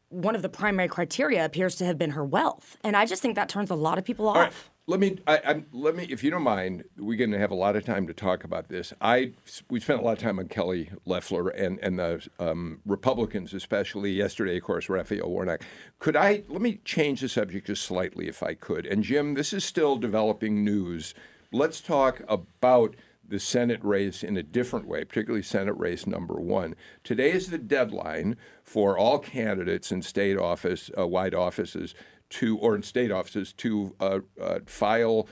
one 0.10 0.36
of 0.36 0.42
the 0.42 0.50
primary 0.50 0.90
criteria 0.90 1.44
appears 1.46 1.76
to 1.78 1.86
have 1.86 1.98
been 1.98 2.12
her 2.12 2.26
wealth, 2.26 2.76
and 2.84 2.96
I 2.98 3.06
just 3.06 3.22
think 3.22 3.36
that 3.36 3.48
turns 3.50 3.70
a 3.72 3.76
lot 3.76 3.98
of 3.98 4.04
people 4.04 4.28
off. 4.28 4.36
All 4.36 4.42
right. 4.44 4.54
Let 4.88 5.00
me, 5.00 5.20
I, 5.28 5.40
I'm, 5.46 5.68
let 5.72 5.96
me, 5.96 6.08
if 6.10 6.24
you 6.24 6.32
don't 6.32 6.42
mind, 6.42 6.86
we're 6.98 7.18
going 7.18 7.32
to 7.32 7.38
have 7.38 7.52
a 7.52 7.56
lot 7.56 7.76
of 7.76 7.86
time 7.86 8.08
to 8.08 8.14
talk 8.14 8.44
about 8.44 8.68
this. 8.68 8.94
I, 9.00 9.34
we 9.70 9.80
spent 9.80 10.02
a 10.02 10.04
lot 10.04 10.14
of 10.14 10.20
time 10.20 10.40
on 10.40 10.48
Kelly 10.48 10.90
Loeffler 11.06 11.50
and 11.50 11.78
and 11.80 12.00
the 12.00 12.28
um, 12.40 12.82
Republicans, 12.86 13.54
especially 13.54 14.12
yesterday. 14.12 14.58
Of 14.58 14.64
course, 14.64 14.90
Raphael 14.90 15.30
Warnock. 15.30 15.62
Could 16.00 16.16
I 16.16 16.44
let 16.50 16.62
me 16.62 16.82
change 16.84 17.22
the 17.22 17.30
subject 17.30 17.68
just 17.68 17.84
slightly, 17.84 18.28
if 18.28 18.42
I 18.42 18.56
could? 18.56 18.88
And 18.88 19.04
Jim, 19.04 19.36
this 19.36 19.54
is 19.54 19.64
still 19.64 19.98
developing 19.98 20.66
news. 20.66 21.14
Let's 21.52 21.80
talk 21.80 22.24
about 22.28 22.96
the 23.28 23.40
Senate 23.40 23.84
race 23.84 24.24
in 24.24 24.36
a 24.36 24.44
different 24.44 24.88
way, 24.88 25.06
particularly 25.06 25.44
Senate 25.44 25.78
race 25.78 26.08
number 26.08 26.34
one. 26.34 26.76
Today 27.04 27.32
is 27.32 27.50
the 27.50 27.60
deadline 27.60 28.36
for 28.64 28.98
all 28.98 29.20
candidates 29.20 29.92
in 29.92 30.02
state 30.02 30.38
office, 30.38 30.90
uh, 30.98 31.08
wide 31.08 31.36
offices, 31.36 31.94
to 32.32 32.58
or 32.58 32.76
in 32.76 32.84
state 32.84 33.12
offices 33.12 33.54
to 33.54 33.96
uh, 34.00 34.20
uh, 34.42 34.60
file 34.66 35.28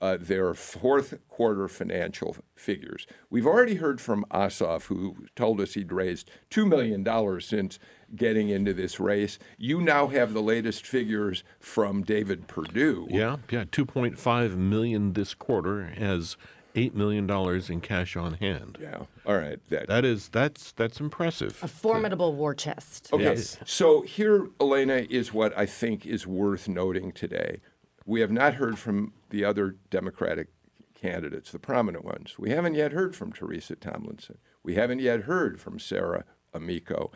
uh, 0.00 0.16
their 0.18 0.54
fourth 0.54 1.18
quarter 1.28 1.68
financial 1.68 2.36
figures. 2.54 3.06
We've 3.28 3.46
already 3.46 3.76
heard 3.76 4.00
from 4.00 4.24
Ossoff, 4.30 4.86
who 4.86 5.26
told 5.36 5.60
us 5.60 5.74
he'd 5.74 5.92
raised 5.92 6.30
$2 6.50 6.66
million 6.66 7.40
since 7.40 7.78
getting 8.16 8.48
into 8.48 8.72
this 8.72 8.98
race. 8.98 9.38
You 9.58 9.80
now 9.80 10.08
have 10.08 10.32
the 10.32 10.42
latest 10.42 10.86
figures 10.86 11.44
from 11.60 12.02
David 12.02 12.48
Perdue. 12.48 13.08
Yeah, 13.10 13.36
yeah, 13.50 13.64
two 13.70 13.86
point 13.86 14.18
five 14.18 14.56
million 14.56 15.12
this 15.12 15.34
quarter 15.34 15.86
has 15.86 16.36
eight 16.74 16.94
million 16.94 17.26
dollars 17.26 17.68
in 17.70 17.80
cash 17.80 18.16
on 18.16 18.34
hand. 18.34 18.78
Yeah. 18.80 19.04
All 19.26 19.36
right. 19.36 19.58
That, 19.68 19.88
That 19.88 20.04
is 20.04 20.28
that's 20.28 20.72
that's 20.72 21.00
impressive. 21.00 21.58
A 21.62 21.68
formidable 21.68 22.34
war 22.34 22.54
chest. 22.54 23.10
Okay, 23.12 23.24
Yes. 23.24 23.58
so 23.64 24.02
here, 24.02 24.48
Elena, 24.60 25.06
is 25.10 25.32
what 25.32 25.56
I 25.56 25.66
think 25.66 26.06
is 26.06 26.26
worth 26.26 26.68
noting 26.68 27.12
today. 27.12 27.60
We 28.06 28.20
have 28.20 28.30
not 28.32 28.54
heard 28.54 28.78
from 28.78 29.12
the 29.30 29.44
other 29.44 29.76
Democratic 29.90 30.48
candidates, 30.94 31.50
the 31.52 31.58
prominent 31.58 32.04
ones. 32.04 32.36
We 32.38 32.50
haven't 32.50 32.74
yet 32.74 32.92
heard 32.92 33.14
from 33.16 33.32
Teresa 33.32 33.76
Tomlinson. 33.76 34.38
We 34.62 34.74
haven't 34.74 35.00
yet 35.00 35.20
heard 35.22 35.60
from 35.60 35.78
Sarah 35.78 36.24
Amico. 36.52 37.10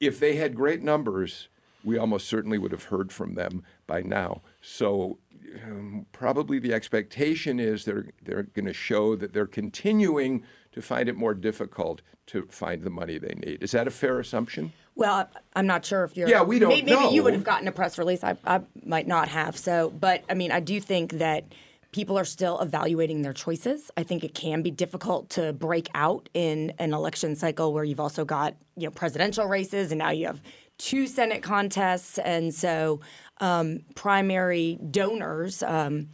If 0.00 0.18
they 0.18 0.36
had 0.36 0.54
great 0.56 0.82
numbers, 0.82 1.48
we 1.84 1.96
almost 1.98 2.26
certainly 2.26 2.58
would 2.58 2.72
have 2.72 2.84
heard 2.84 3.12
from 3.12 3.34
them 3.34 3.62
by 3.86 4.02
now. 4.02 4.42
So 4.68 5.18
um, 5.64 6.06
probably 6.10 6.58
the 6.58 6.74
expectation 6.74 7.60
is 7.60 7.84
they're 7.84 8.08
they're 8.22 8.42
going 8.42 8.66
to 8.66 8.72
show 8.72 9.14
that 9.14 9.32
they're 9.32 9.46
continuing 9.46 10.42
to 10.72 10.82
find 10.82 11.08
it 11.08 11.14
more 11.14 11.34
difficult 11.34 12.02
to 12.26 12.46
find 12.50 12.82
the 12.82 12.90
money 12.90 13.16
they 13.16 13.34
need. 13.34 13.62
Is 13.62 13.70
that 13.70 13.86
a 13.86 13.92
fair 13.92 14.18
assumption? 14.18 14.72
Well, 14.96 15.30
I'm 15.54 15.68
not 15.68 15.84
sure 15.84 16.02
if 16.02 16.16
you're. 16.16 16.28
Yeah, 16.28 16.42
we 16.42 16.58
don't 16.58 16.70
maybe, 16.70 16.92
Maybe 16.92 17.14
you 17.14 17.22
would 17.22 17.34
have 17.34 17.44
gotten 17.44 17.68
a 17.68 17.72
press 17.72 17.96
release. 17.96 18.24
I, 18.24 18.36
I 18.44 18.60
might 18.84 19.06
not 19.06 19.28
have. 19.28 19.56
So, 19.56 19.90
but 19.90 20.24
I 20.28 20.34
mean, 20.34 20.50
I 20.50 20.58
do 20.58 20.80
think 20.80 21.12
that 21.12 21.44
people 21.92 22.18
are 22.18 22.24
still 22.24 22.60
evaluating 22.60 23.22
their 23.22 23.32
choices. 23.32 23.90
I 23.96 24.02
think 24.02 24.24
it 24.24 24.34
can 24.34 24.62
be 24.62 24.72
difficult 24.72 25.30
to 25.30 25.52
break 25.52 25.88
out 25.94 26.28
in 26.34 26.72
an 26.78 26.92
election 26.92 27.36
cycle 27.36 27.72
where 27.72 27.84
you've 27.84 28.00
also 28.00 28.24
got 28.24 28.56
you 28.76 28.86
know 28.88 28.90
presidential 28.90 29.46
races 29.46 29.92
and 29.92 30.00
now 30.00 30.10
you 30.10 30.26
have 30.26 30.42
two 30.78 31.06
Senate 31.06 31.42
contests, 31.42 32.18
and 32.18 32.54
so 32.54 33.00
um, 33.38 33.80
primary 33.94 34.78
donors. 34.90 35.62
Um, 35.62 36.08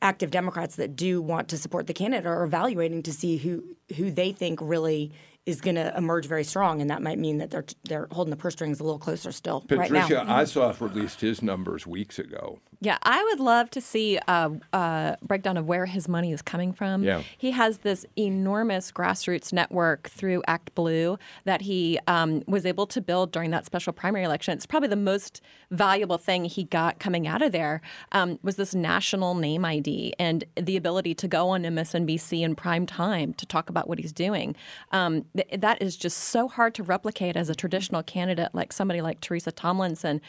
active 0.00 0.32
Democrats 0.32 0.74
that 0.76 0.96
do 0.96 1.22
want 1.22 1.48
to 1.48 1.56
support 1.56 1.86
the 1.86 1.94
candidate 1.94 2.26
are 2.26 2.42
evaluating 2.42 3.02
to 3.04 3.12
see 3.12 3.36
who 3.36 3.62
who 3.96 4.10
they 4.10 4.32
think 4.32 4.58
really 4.60 5.12
is 5.44 5.60
going 5.60 5.74
to 5.74 5.96
emerge 5.96 6.26
very 6.26 6.44
strong, 6.44 6.80
and 6.80 6.90
that 6.90 7.02
might 7.02 7.18
mean 7.18 7.38
that 7.38 7.50
they're 7.50 7.64
they're 7.84 8.08
holding 8.12 8.30
the 8.30 8.36
purse 8.36 8.54
strings 8.54 8.80
a 8.80 8.84
little 8.84 8.98
closer 8.98 9.32
still 9.32 9.60
Patricia 9.60 9.80
right 9.80 9.90
now. 9.92 10.24
Patricia 10.24 10.60
Ossoff 10.60 10.80
released 10.80 11.20
his 11.20 11.42
numbers 11.42 11.86
weeks 11.86 12.18
ago. 12.18 12.60
Yeah, 12.82 12.98
I 13.04 13.22
would 13.22 13.38
love 13.38 13.70
to 13.70 13.80
see 13.80 14.18
a, 14.26 14.50
a 14.72 15.16
breakdown 15.22 15.56
of 15.56 15.66
where 15.66 15.86
his 15.86 16.08
money 16.08 16.32
is 16.32 16.42
coming 16.42 16.72
from. 16.72 17.04
Yeah. 17.04 17.22
He 17.38 17.52
has 17.52 17.78
this 17.78 18.04
enormous 18.16 18.90
grassroots 18.90 19.52
network 19.52 20.08
through 20.08 20.42
ActBlue 20.48 21.16
that 21.44 21.60
he 21.60 22.00
um, 22.08 22.42
was 22.48 22.66
able 22.66 22.88
to 22.88 23.00
build 23.00 23.30
during 23.30 23.52
that 23.52 23.64
special 23.66 23.92
primary 23.92 24.24
election. 24.24 24.54
It's 24.54 24.66
probably 24.66 24.88
the 24.88 24.96
most 24.96 25.40
valuable 25.70 26.18
thing 26.18 26.44
he 26.44 26.64
got 26.64 26.98
coming 26.98 27.28
out 27.28 27.40
of 27.40 27.52
there 27.52 27.82
um, 28.10 28.40
was 28.42 28.56
this 28.56 28.74
national 28.74 29.36
name 29.36 29.64
ID 29.64 30.14
and 30.18 30.42
the 30.60 30.76
ability 30.76 31.14
to 31.14 31.28
go 31.28 31.50
on 31.50 31.62
MSNBC 31.62 32.40
in 32.40 32.56
prime 32.56 32.84
time 32.84 33.32
to 33.34 33.46
talk 33.46 33.70
about 33.70 33.88
what 33.88 34.00
he's 34.00 34.12
doing. 34.12 34.56
Um, 34.90 35.24
th- 35.36 35.60
that 35.60 35.80
is 35.82 35.96
just 35.96 36.18
so 36.18 36.48
hard 36.48 36.74
to 36.74 36.82
replicate 36.82 37.36
as 37.36 37.48
a 37.48 37.54
traditional 37.54 38.02
candidate 38.02 38.50
like 38.54 38.72
somebody 38.72 39.00
like 39.00 39.20
Teresa 39.20 39.52
Tomlinson. 39.52 40.20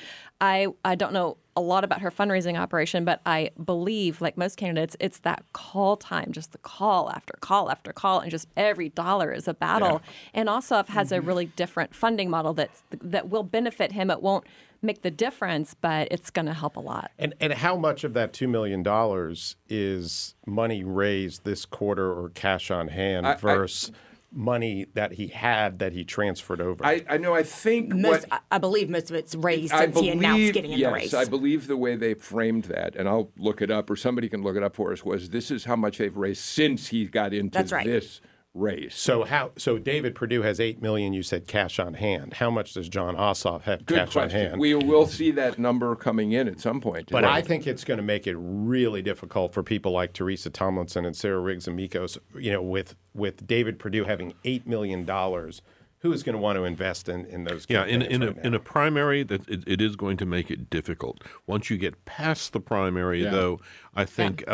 I 0.42 0.68
I 0.84 0.96
don't 0.96 1.14
know 1.14 1.38
a 1.56 1.62
lot 1.62 1.84
about 1.84 2.02
her 2.02 2.10
fundraising 2.10 2.58
operation, 2.58 3.06
but 3.06 3.22
I 3.26 3.52
believe, 3.64 4.22
like 4.22 4.38
most 4.38 4.58
candidates, 4.58 4.96
it's 5.00 5.20
that 5.20 5.44
call 5.54 5.98
time, 5.98 6.32
just 6.32 6.52
the 6.52 6.58
call 6.58 7.12
after 7.12 7.36
call 7.42 7.70
after 7.70 7.94
call, 7.94 8.20
and 8.20 8.32
just 8.32 8.48
every 8.58 8.90
dollar 8.90 9.32
is 9.32 9.48
a 9.48 9.54
battle. 9.54 10.02
And 10.34 10.50
Ossoff 10.50 10.88
has 10.88 11.12
a 11.12 11.18
mm-hmm. 11.18 11.28
really 11.28 11.46
different 11.46 11.94
funding 11.96 12.30
model 12.30 12.54
that 12.54 12.72
that 12.92 13.30
will 13.30 13.44
benefit 13.44 13.92
him. 13.92 14.10
It 14.10 14.22
won't 14.22 14.46
make 14.82 15.02
the 15.02 15.12
difference, 15.12 15.76
but 15.80 16.08
it's 16.12 16.30
going 16.30 16.46
to 16.46 16.54
help 16.54 16.76
a 16.76 16.80
lot. 16.80 17.12
And 17.18 17.34
and 17.40 17.54
how 17.54 17.76
much 17.78 18.04
of 18.04 18.14
that 18.14 18.34
two 18.34 18.48
million 18.48 18.84
dollars 18.84 19.56
is 19.70 20.36
money 20.46 20.84
raised 20.84 21.44
this 21.44 21.66
quarter 21.66 22.12
or 22.12 22.30
cash 22.30 22.70
on 22.72 22.90
hand 22.90 23.26
I- 23.28 23.34
I- 23.34 23.36
versus 23.36 23.92
money 24.34 24.88
that 24.94 25.14
he 25.14 25.28
had 25.28 25.80
that 25.80 25.94
he 25.94 26.04
transferred 26.04 26.62
over? 26.62 26.86
I, 26.86 27.06
I 27.10 27.18
know. 27.18 27.34
I 27.34 27.44
think 27.44 27.94
Most, 27.94 28.30
what 28.30 28.44
I, 28.52 28.56
I 28.56 28.58
believe 28.58 28.90
most 28.90 29.10
of 29.10 29.16
it's 29.16 29.36
raised 29.36 29.74
I 29.74 29.86
since 29.86 30.00
he 30.00 30.10
announced 30.10 30.38
believe, 30.38 30.54
getting 30.54 30.72
in 30.74 30.80
yes, 30.80 30.90
the 30.90 30.94
race. 30.94 31.14
I 31.14 31.26
believe 31.26 31.68
the 31.68 31.78
way 31.78 31.96
they 31.96 32.14
framed 32.14 32.66
that, 32.66 32.96
and 32.96 33.08
I'll 33.08 33.32
look 33.38 33.62
it 33.62 33.72
up, 33.72 33.90
or 33.90 33.96
somebody 33.96 34.30
can 34.30 34.42
look 34.42 34.56
it 34.56 34.64
up 34.64 34.76
for 34.76 34.92
us. 34.92 35.04
Was 35.04 35.30
this 35.30 35.52
is 35.52 35.66
how 35.66 35.76
much 35.76 35.98
they've 35.98 36.16
raised 36.16 36.42
since 36.42 36.88
he 36.88 37.06
got 37.06 37.34
into 37.34 37.58
That's 37.58 37.72
right. 37.72 37.86
this 37.86 38.22
race. 38.54 38.96
So 38.96 39.20
mm-hmm. 39.20 39.30
how? 39.30 39.52
So 39.58 39.78
David 39.78 40.16
Perdue 40.16 40.42
has 40.42 40.60
eight 40.60 40.82
million. 40.82 41.14
You 41.14 41.24
said 41.24 41.48
cash 41.48 41.80
on 41.80 41.96
hand. 41.96 42.36
How 42.36 42.50
much 42.50 42.74
does 42.74 42.90
Jon 42.90 43.16
Ossoff 43.16 43.64
have 43.64 43.86
Good 43.86 43.98
cash 43.98 44.08
on 44.08 44.24
question. 44.24 44.50
hand? 44.50 44.60
We 44.60 44.76
will 44.76 45.08
see 45.08 45.32
that 45.32 45.58
number 45.60 45.96
coming 45.96 46.32
in 46.32 46.48
at 46.48 46.60
some 46.60 46.82
point. 46.82 47.10
But 47.10 47.22
today. 47.22 47.34
I 47.34 47.42
think 47.42 47.68
it's 47.68 47.84
going 47.84 47.98
to 47.98 48.04
make 48.04 48.28
it 48.28 48.36
really 48.38 49.02
difficult 49.02 49.54
for 49.54 49.64
people 49.64 49.92
like 49.92 50.14
Teresa 50.14 50.50
Tomlinson 50.50 51.06
and 51.06 51.16
Sarah 51.16 51.40
Riggs 51.40 51.68
and 51.68 51.78
Mikos. 51.78 52.18
You 52.36 52.52
know, 52.54 52.62
with 52.62 52.96
with 53.14 53.46
David 53.48 53.80
Perdue 53.80 54.06
having 54.06 54.34
eight 54.44 54.68
million 54.68 55.06
dollars, 55.06 55.62
who 56.04 56.12
is 56.12 56.22
going 56.22 56.34
to 56.34 56.42
want 56.42 56.58
to 56.58 56.66
invest 56.66 57.08
in, 57.08 57.26
in 57.28 57.46
those? 57.46 57.66
Yeah, 57.70 57.86
in, 57.86 58.02
campaigns 58.02 58.14
in, 58.14 58.24
a, 58.24 58.28
right 58.28 58.36
now? 58.36 58.42
in 58.44 58.54
a 58.54 58.60
primary, 58.60 59.24
that 59.24 59.48
it, 59.48 59.64
it 59.66 59.82
is 59.82 59.96
going 59.96 60.18
to 60.18 60.26
make 60.26 60.52
it 60.52 60.70
difficult. 60.70 61.24
Once 61.48 61.70
you 61.70 61.78
get 61.78 62.04
past 62.04 62.52
the 62.52 62.60
primary, 62.60 63.24
though, 63.24 63.62
I 63.96 64.06
think 64.06 64.44
uh, 64.48 64.52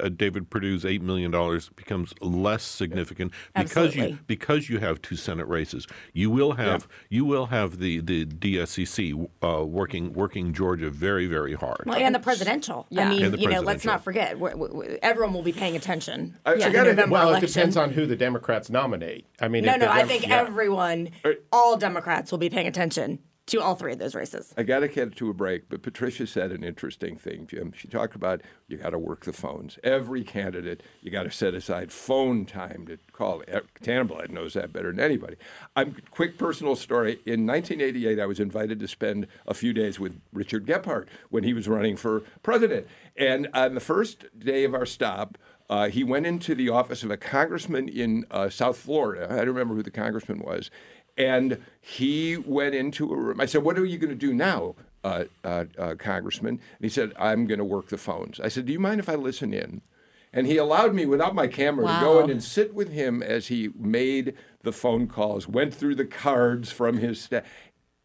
uh, 0.00 0.08
David 0.10 0.50
Perdue's 0.50 0.84
eight 0.84 1.02
million 1.02 1.30
dollars 1.30 1.70
becomes 1.70 2.12
less 2.20 2.62
significant 2.62 3.32
because 3.54 3.94
you 3.94 4.18
because 4.26 4.68
you 4.68 4.78
have 4.78 5.00
two 5.00 5.16
Senate 5.16 5.48
races. 5.48 5.86
You 6.12 6.30
will 6.30 6.52
have 6.52 6.86
you 7.08 7.24
will 7.24 7.46
have 7.46 7.78
the 7.78 8.00
the 8.00 8.26
DSCC 8.26 9.28
uh, 9.42 9.64
working 9.64 10.12
working 10.12 10.52
Georgia 10.52 10.90
very 10.90 11.26
very 11.26 11.54
hard. 11.54 11.84
Well, 11.86 11.96
and 11.98 12.14
the 12.14 12.18
presidential. 12.20 12.86
Yeah. 12.90 13.06
I 13.06 13.10
mean, 13.10 13.24
And 13.24 13.34
the 13.34 13.38
you 13.38 13.48
know, 13.48 13.60
let's 13.60 13.84
not 13.84 14.04
forget, 14.04 14.38
we 14.38 14.54
we 14.54 14.98
everyone 15.02 15.32
will 15.34 15.42
be 15.42 15.52
paying 15.52 15.76
attention. 15.76 16.38
I- 16.44 16.52
I 16.52 16.58
gotta- 16.58 16.90
November 16.90 17.12
well, 17.12 17.28
election. 17.30 17.44
it 17.48 17.52
depends 17.52 17.76
on 17.76 17.90
who 17.90 18.06
the 18.06 18.16
Democrats 18.16 18.68
nominate. 18.70 19.26
I 19.40 19.48
mean, 19.48 19.64
No, 19.64 19.72
no, 19.72 19.86
the 19.86 19.92
I 19.92 20.04
think 20.04 20.26
yeah. 20.26 20.40
everyone, 20.40 21.10
all 21.50 21.76
Democrats, 21.76 22.30
will 22.30 22.38
be 22.38 22.50
paying 22.50 22.66
attention 22.66 23.18
to 23.52 23.62
all 23.62 23.74
three 23.74 23.92
of 23.92 23.98
those 23.98 24.14
races. 24.14 24.54
I 24.56 24.62
got 24.62 24.80
to 24.80 24.88
get 24.88 25.14
to 25.16 25.28
a 25.28 25.34
break, 25.34 25.68
but 25.68 25.82
Patricia 25.82 26.26
said 26.26 26.52
an 26.52 26.64
interesting 26.64 27.16
thing, 27.16 27.46
Jim. 27.46 27.72
She 27.76 27.86
talked 27.86 28.14
about 28.14 28.40
you 28.66 28.78
got 28.78 28.90
to 28.90 28.98
work 28.98 29.24
the 29.24 29.32
phones. 29.32 29.78
Every 29.84 30.24
candidate, 30.24 30.82
you 31.02 31.10
got 31.10 31.24
to 31.24 31.30
set 31.30 31.52
aside 31.52 31.92
phone 31.92 32.46
time 32.46 32.86
to 32.86 32.98
call. 33.12 33.42
Tanenblatt 33.82 34.30
knows 34.30 34.54
that 34.54 34.72
better 34.72 34.90
than 34.90 35.00
anybody. 35.00 35.36
I'm 35.76 35.96
quick 36.10 36.38
personal 36.38 36.76
story. 36.76 37.20
In 37.26 37.46
1988, 37.46 38.18
I 38.18 38.24
was 38.24 38.40
invited 38.40 38.80
to 38.80 38.88
spend 38.88 39.26
a 39.46 39.52
few 39.52 39.74
days 39.74 40.00
with 40.00 40.18
Richard 40.32 40.66
Gephardt 40.66 41.08
when 41.28 41.44
he 41.44 41.52
was 41.52 41.68
running 41.68 41.96
for 41.96 42.22
president. 42.42 42.86
And 43.16 43.48
on 43.52 43.74
the 43.74 43.80
first 43.80 44.24
day 44.38 44.64
of 44.64 44.74
our 44.74 44.86
stop, 44.86 45.36
uh, 45.68 45.88
he 45.88 46.04
went 46.04 46.26
into 46.26 46.54
the 46.54 46.68
office 46.68 47.02
of 47.02 47.10
a 47.10 47.16
congressman 47.16 47.88
in 47.88 48.24
uh, 48.30 48.48
South 48.48 48.76
Florida. 48.76 49.26
I 49.30 49.36
don't 49.36 49.48
remember 49.48 49.74
who 49.74 49.82
the 49.82 49.90
congressman 49.90 50.40
was. 50.40 50.70
And 51.16 51.62
he 51.80 52.36
went 52.36 52.74
into 52.74 53.12
a 53.12 53.16
room. 53.16 53.40
I 53.40 53.46
said, 53.46 53.62
What 53.62 53.78
are 53.78 53.84
you 53.84 53.98
going 53.98 54.10
to 54.10 54.16
do 54.16 54.32
now, 54.32 54.74
uh, 55.04 55.24
uh, 55.44 55.64
uh, 55.78 55.94
Congressman? 55.98 56.54
And 56.54 56.60
he 56.80 56.88
said, 56.88 57.12
I'm 57.18 57.46
going 57.46 57.58
to 57.58 57.64
work 57.64 57.88
the 57.88 57.98
phones. 57.98 58.40
I 58.40 58.48
said, 58.48 58.66
Do 58.66 58.72
you 58.72 58.80
mind 58.80 59.00
if 59.00 59.08
I 59.08 59.14
listen 59.14 59.52
in? 59.52 59.82
And 60.32 60.46
he 60.46 60.56
allowed 60.56 60.94
me, 60.94 61.04
without 61.04 61.34
my 61.34 61.46
camera, 61.46 61.86
to 61.86 62.00
go 62.00 62.20
in 62.24 62.30
and 62.30 62.42
sit 62.42 62.72
with 62.72 62.90
him 62.90 63.22
as 63.22 63.48
he 63.48 63.68
made 63.78 64.34
the 64.62 64.72
phone 64.72 65.06
calls, 65.06 65.46
went 65.46 65.74
through 65.74 65.96
the 65.96 66.06
cards 66.06 66.72
from 66.72 66.96
his 66.96 67.20
staff. 67.20 67.44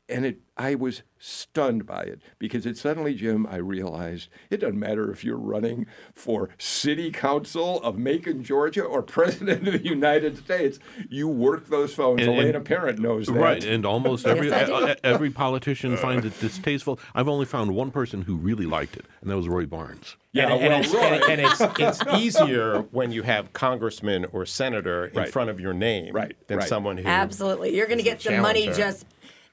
And 0.09 0.25
it, 0.25 0.39
I 0.55 0.73
was 0.75 1.03
stunned 1.19 1.85
by 1.85 2.03
it 2.03 2.21
because 2.39 2.65
it 2.65 2.77
suddenly, 2.77 3.13
Jim, 3.13 3.45
I 3.49 3.57
realized 3.57 4.29
it 4.49 4.57
doesn't 4.61 4.79
matter 4.79 5.11
if 5.11 5.21
you're 5.23 5.35
running 5.37 5.85
for 6.13 6.49
city 6.57 7.11
council 7.11 7.81
of 7.83 7.97
Macon, 7.97 8.41
Georgia, 8.41 8.83
or 8.83 9.01
president 9.03 9.67
of 9.67 9.73
the 9.73 9.83
United 9.83 10.37
States. 10.37 10.79
You 11.09 11.27
work 11.27 11.67
those 11.67 11.93
phones. 11.93 12.21
And- 12.21 12.29
and- 12.29 12.39
Elena 12.39 12.61
Parent 12.61 12.99
knows 12.99 13.27
that. 13.27 13.33
Right, 13.33 13.63
and 13.65 13.85
almost 13.85 14.25
every 14.25 14.47
Yes, 14.47 14.69
I 14.69 14.93
do. 14.93 14.99
every 15.03 15.29
politician 15.29 15.97
finds 15.97 16.25
it 16.25 16.39
distasteful. 16.39 16.99
I've 17.13 17.27
only 17.27 17.45
found 17.45 17.75
one 17.75 17.91
person 17.91 18.21
who 18.21 18.37
really 18.37 18.65
liked 18.65 18.95
it, 18.95 19.05
and 19.21 19.29
that 19.29 19.35
was 19.35 19.47
Roy 19.49 19.65
Barnes. 19.65 20.15
Yeah, 20.31 20.43
and, 20.53 20.61
and 20.61 20.69
well, 20.69 20.79
it's, 20.81 20.93
Roy- 20.93 21.01
and, 21.01 21.39
and 21.39 21.41
it's, 21.41 21.79
it's 22.01 22.07
easier 22.17 22.81
when 22.91 23.11
you 23.11 23.23
have 23.23 23.51
congressman 23.53 24.25
or 24.31 24.45
senator 24.45 25.05
in 25.07 25.15
Right. 25.17 25.29
front 25.29 25.49
of 25.49 25.59
your 25.59 25.73
name 25.73 26.13
Right, 26.13 26.37
than 26.47 26.59
right. 26.59 26.67
someone 26.67 26.97
who 26.97 27.07
Absolutely, 27.07 27.75
you're 27.75 27.87
going 27.87 27.97
to 27.97 28.03
get 28.05 28.21
some 28.21 28.39
money 28.41 28.67
just. 28.67 29.05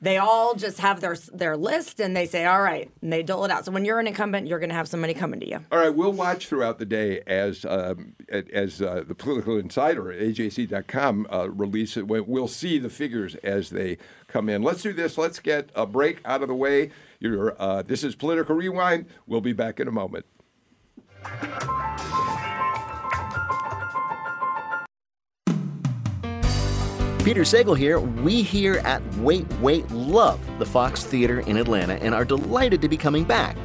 They 0.05 0.19
all 0.19 0.55
just 0.55 0.81
have 0.81 1.01
their 1.01 1.17
their 1.33 1.57
list 1.57 1.99
and 1.99 2.15
they 2.15 2.27
say, 2.27 2.45
all 2.45 2.61
right, 2.61 2.91
and 3.01 3.11
they 3.11 3.23
dole 3.23 3.47
it 3.47 3.51
out. 3.51 3.65
So 3.65 3.73
when 3.73 3.87
you're 3.87 3.99
an 3.99 4.07
incumbent, 4.07 4.47
you're 4.47 4.59
going 4.59 4.69
to 4.69 4.75
have 4.75 4.87
some 4.87 5.01
money 5.01 5.15
coming 5.15 5.41
to 5.41 5.49
you. 5.49 5.61
All 5.73 5.79
right, 5.79 5.95
we'll 5.95 6.13
watch 6.13 6.47
throughout 6.47 6.79
the 6.79 6.85
day 6.85 7.23
as 7.27 7.65
um, 7.65 8.15
as 8.29 8.83
uh, 8.83 9.03
the 9.09 9.15
political 9.15 9.57
insider 9.57 10.13
at 10.13 10.19
AJC.com 10.19 11.27
uh, 11.33 11.49
release 11.49 11.97
it. 11.97 12.07
We'll 12.07 12.49
see 12.49 12.79
the 12.79 12.91
figures 12.91 13.35
as 13.37 13.71
they 13.71 13.97
come 14.29 14.51
in. 14.51 14.63
Let's 14.63 14.83
do 14.83 14.93
this. 14.93 15.17
Let's 15.17 15.41
get 15.41 15.71
a 15.75 15.87
break 15.87 16.21
out 16.27 16.43
of 16.43 16.49
the 16.49 16.55
way. 16.55 16.91
Uh, 17.25 17.81
this 17.81 18.05
is 18.05 18.15
Political 18.15 18.57
Rewind. 18.57 19.07
We'll 19.27 19.41
be 19.41 19.55
back 19.55 19.81
in 19.81 19.89
a 19.89 19.93
moment. 19.93 20.27
Peter 27.25 27.41
Sagal 27.41 27.75
here. 27.75 27.99
We 27.99 28.43
here 28.43 28.83
at 28.85 29.03
Wait 29.17 29.51
Wait 29.55 29.91
love 29.91 30.39
the 30.59 30.67
Fox 30.67 31.05
Theater 31.05 31.41
in 31.41 31.57
Atlanta 31.57 31.95
and 31.95 32.15
are 32.15 32.25
delighted 32.25 32.83
to 32.83 32.89
be 32.89 32.99
coming 32.99 33.25
back. 33.25 33.57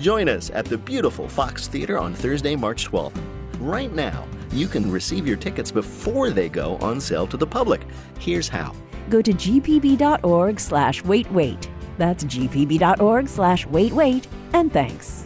Join 0.00 0.28
us 0.28 0.50
at 0.50 0.64
the 0.64 0.76
beautiful 0.76 1.28
Fox 1.28 1.68
Theater 1.68 1.96
on 1.96 2.12
Thursday, 2.12 2.56
March 2.56 2.90
12th. 2.90 3.16
Right 3.60 3.92
now, 3.92 4.26
you 4.52 4.66
can 4.66 4.90
receive 4.90 5.28
your 5.28 5.36
tickets 5.36 5.70
before 5.70 6.30
they 6.30 6.48
go 6.48 6.76
on 6.78 7.00
sale 7.00 7.28
to 7.28 7.36
the 7.36 7.46
public. 7.46 7.82
Here's 8.18 8.48
how. 8.48 8.74
Go 9.08 9.22
to 9.22 9.32
gpb.org 9.32 10.58
slash 10.58 11.04
wait 11.04 11.30
wait. 11.30 11.70
That's 11.98 12.24
gpb.org 12.24 13.28
slash 13.28 13.64
wait 13.66 13.92
wait, 13.92 14.26
and 14.52 14.72
thanks. 14.72 15.24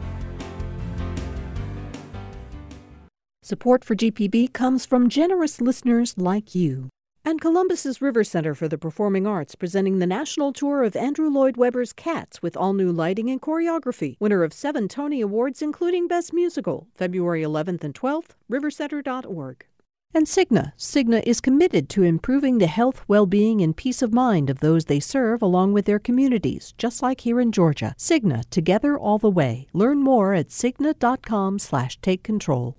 Support 3.42 3.82
for 3.82 3.94
GPB 3.96 4.52
comes 4.52 4.84
from 4.84 5.08
generous 5.08 5.62
listeners 5.62 6.18
like 6.18 6.54
you. 6.54 6.90
And 7.24 7.40
Columbus's 7.40 8.02
River 8.02 8.24
Center 8.24 8.52
for 8.52 8.66
the 8.66 8.76
Performing 8.76 9.28
Arts 9.28 9.54
presenting 9.54 10.00
the 10.00 10.08
national 10.08 10.52
tour 10.52 10.82
of 10.82 10.96
Andrew 10.96 11.28
Lloyd 11.28 11.56
Webber's 11.56 11.92
Cats 11.92 12.42
with 12.42 12.56
all 12.56 12.74
new 12.74 12.90
lighting 12.90 13.30
and 13.30 13.40
choreography. 13.40 14.16
Winner 14.18 14.42
of 14.42 14.52
seven 14.52 14.88
Tony 14.88 15.20
Awards, 15.20 15.62
including 15.62 16.08
Best 16.08 16.32
Musical, 16.32 16.88
February 16.96 17.42
11th 17.42 17.84
and 17.84 17.94
12th, 17.94 18.30
rivercenter.org. 18.50 19.64
And 20.12 20.26
Cigna. 20.26 20.72
Cigna 20.76 21.22
is 21.24 21.40
committed 21.40 21.88
to 21.90 22.02
improving 22.02 22.58
the 22.58 22.66
health, 22.66 23.04
well 23.06 23.26
being, 23.26 23.62
and 23.62 23.76
peace 23.76 24.02
of 24.02 24.12
mind 24.12 24.50
of 24.50 24.58
those 24.58 24.86
they 24.86 24.98
serve 25.00 25.42
along 25.42 25.74
with 25.74 25.84
their 25.84 26.00
communities, 26.00 26.74
just 26.76 27.02
like 27.02 27.20
here 27.20 27.40
in 27.40 27.52
Georgia. 27.52 27.94
Cigna, 27.96 28.42
together 28.50 28.98
all 28.98 29.18
the 29.18 29.30
way. 29.30 29.68
Learn 29.72 30.02
more 30.02 30.34
at 30.34 30.48
cigna.com 30.48 31.60
slash 31.60 32.00
take 32.00 32.24
control. 32.24 32.76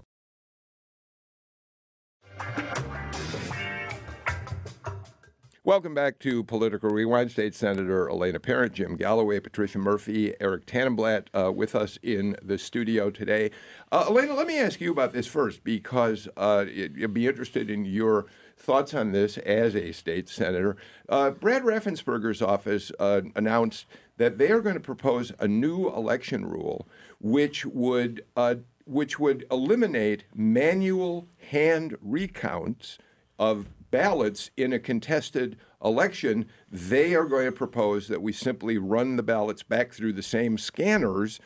Welcome 5.66 5.94
back 5.94 6.20
to 6.20 6.44
Political 6.44 6.90
Rewind. 6.90 7.32
State 7.32 7.56
Senator 7.56 8.10
Elena 8.10 8.42
Parent, 8.42 8.74
Jim 8.74 8.98
Galloway, 8.98 9.40
Patricia 9.40 9.78
Murphy, 9.78 10.34
Eric 10.42 10.66
Tanenblatt 10.66 11.28
uh, 11.34 11.54
with 11.54 11.74
us 11.74 11.98
in 12.04 12.36
the 12.44 12.58
studio 12.58 13.10
today. 13.10 13.50
Uh, 13.90 14.04
Elena, 14.10 14.34
let 14.34 14.46
me 14.46 14.60
ask 14.60 14.82
you 14.82 14.92
about 14.92 15.14
this 15.14 15.26
first 15.26 15.64
because 15.64 16.28
uh, 16.36 16.66
I'd 16.68 17.14
be 17.14 17.28
interested 17.28 17.70
in 17.70 17.86
your 17.86 18.26
thoughts 18.58 18.94
on 18.94 19.14
this 19.14 19.38
as 19.38 19.74
a 19.74 19.94
state 19.94 20.28
senator. 20.28 20.76
Uh, 21.08 21.30
Brad 21.30 21.64
Raffensperger's 21.64 22.42
office 22.42 22.92
uh, 23.00 23.22
announced 23.34 23.86
that 24.18 24.38
they 24.40 24.52
are 24.52 24.60
going 24.60 24.76
to 24.76 24.82
propose 24.82 25.32
a 25.40 25.48
new 25.48 25.88
election 25.88 26.46
rule 26.46 26.90
which 27.22 27.66
would 27.66 28.26
uh, 28.36 28.56
which 28.84 29.18
would 29.18 29.46
eliminate 29.50 30.26
manual 30.36 31.30
hand 31.38 31.96
recounts 32.02 32.98
of 33.40 33.68
ballots 33.94 34.50
in 34.58 34.74
a 34.74 34.80
contested 34.80 35.56
election, 35.84 36.48
they 36.72 37.14
are 37.14 37.26
going 37.26 37.46
to 37.46 37.52
propose 37.52 38.08
that 38.08 38.24
we 38.24 38.34
simply 38.34 38.76
run 38.76 39.18
the 39.18 39.24
ballots 39.24 39.62
back 39.62 39.94
through 39.94 40.12
the 40.12 40.24
same 40.24 40.58
scanners 40.58 41.40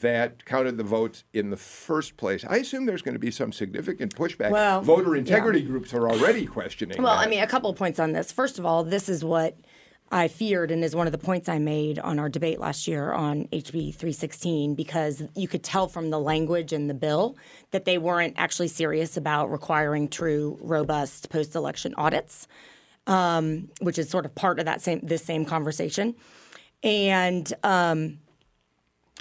that 0.00 0.44
counted 0.44 0.76
the 0.76 0.84
votes 0.84 1.24
in 1.32 1.48
the 1.48 1.56
first 1.56 2.18
place. 2.18 2.44
I 2.46 2.56
assume 2.56 2.84
there's 2.84 3.00
going 3.00 3.14
to 3.14 3.18
be 3.20 3.30
some 3.30 3.52
significant 3.52 4.14
pushback. 4.14 4.50
Well, 4.50 4.82
Voter 4.82 5.16
integrity 5.16 5.62
groups 5.62 5.94
are 5.94 6.10
already 6.10 6.44
questioning. 6.44 7.02
Well, 7.02 7.16
that. 7.16 7.26
I 7.26 7.30
mean, 7.30 7.42
a 7.42 7.46
couple 7.46 7.70
of 7.70 7.76
points 7.76 7.98
on 7.98 8.12
this. 8.12 8.30
First 8.30 8.58
of 8.58 8.66
all, 8.66 8.84
this 8.84 9.08
is 9.08 9.24
what 9.24 9.56
I 10.10 10.28
feared 10.28 10.70
and 10.70 10.84
is 10.84 10.94
one 10.94 11.06
of 11.06 11.12
the 11.12 11.18
points 11.18 11.48
I 11.48 11.58
made 11.58 11.98
on 11.98 12.18
our 12.18 12.28
debate 12.28 12.60
last 12.60 12.86
year 12.86 13.12
on 13.12 13.48
HB 13.48 13.94
316 13.94 14.74
because 14.74 15.22
you 15.34 15.48
could 15.48 15.64
tell 15.64 15.88
from 15.88 16.10
the 16.10 16.20
language 16.20 16.72
in 16.72 16.86
the 16.86 16.94
bill 16.94 17.36
that 17.72 17.84
they 17.84 17.98
weren't 17.98 18.34
actually 18.36 18.68
serious 18.68 19.16
about 19.16 19.50
requiring 19.50 20.08
true, 20.08 20.58
robust 20.60 21.30
post 21.30 21.54
election 21.54 21.94
audits, 21.96 22.46
um, 23.06 23.70
which 23.80 23.98
is 23.98 24.08
sort 24.08 24.24
of 24.24 24.34
part 24.34 24.58
of 24.58 24.66
that 24.66 24.80
same 24.80 25.00
this 25.02 25.24
same 25.24 25.44
conversation. 25.44 26.14
And 26.82 27.52
um, 27.64 28.18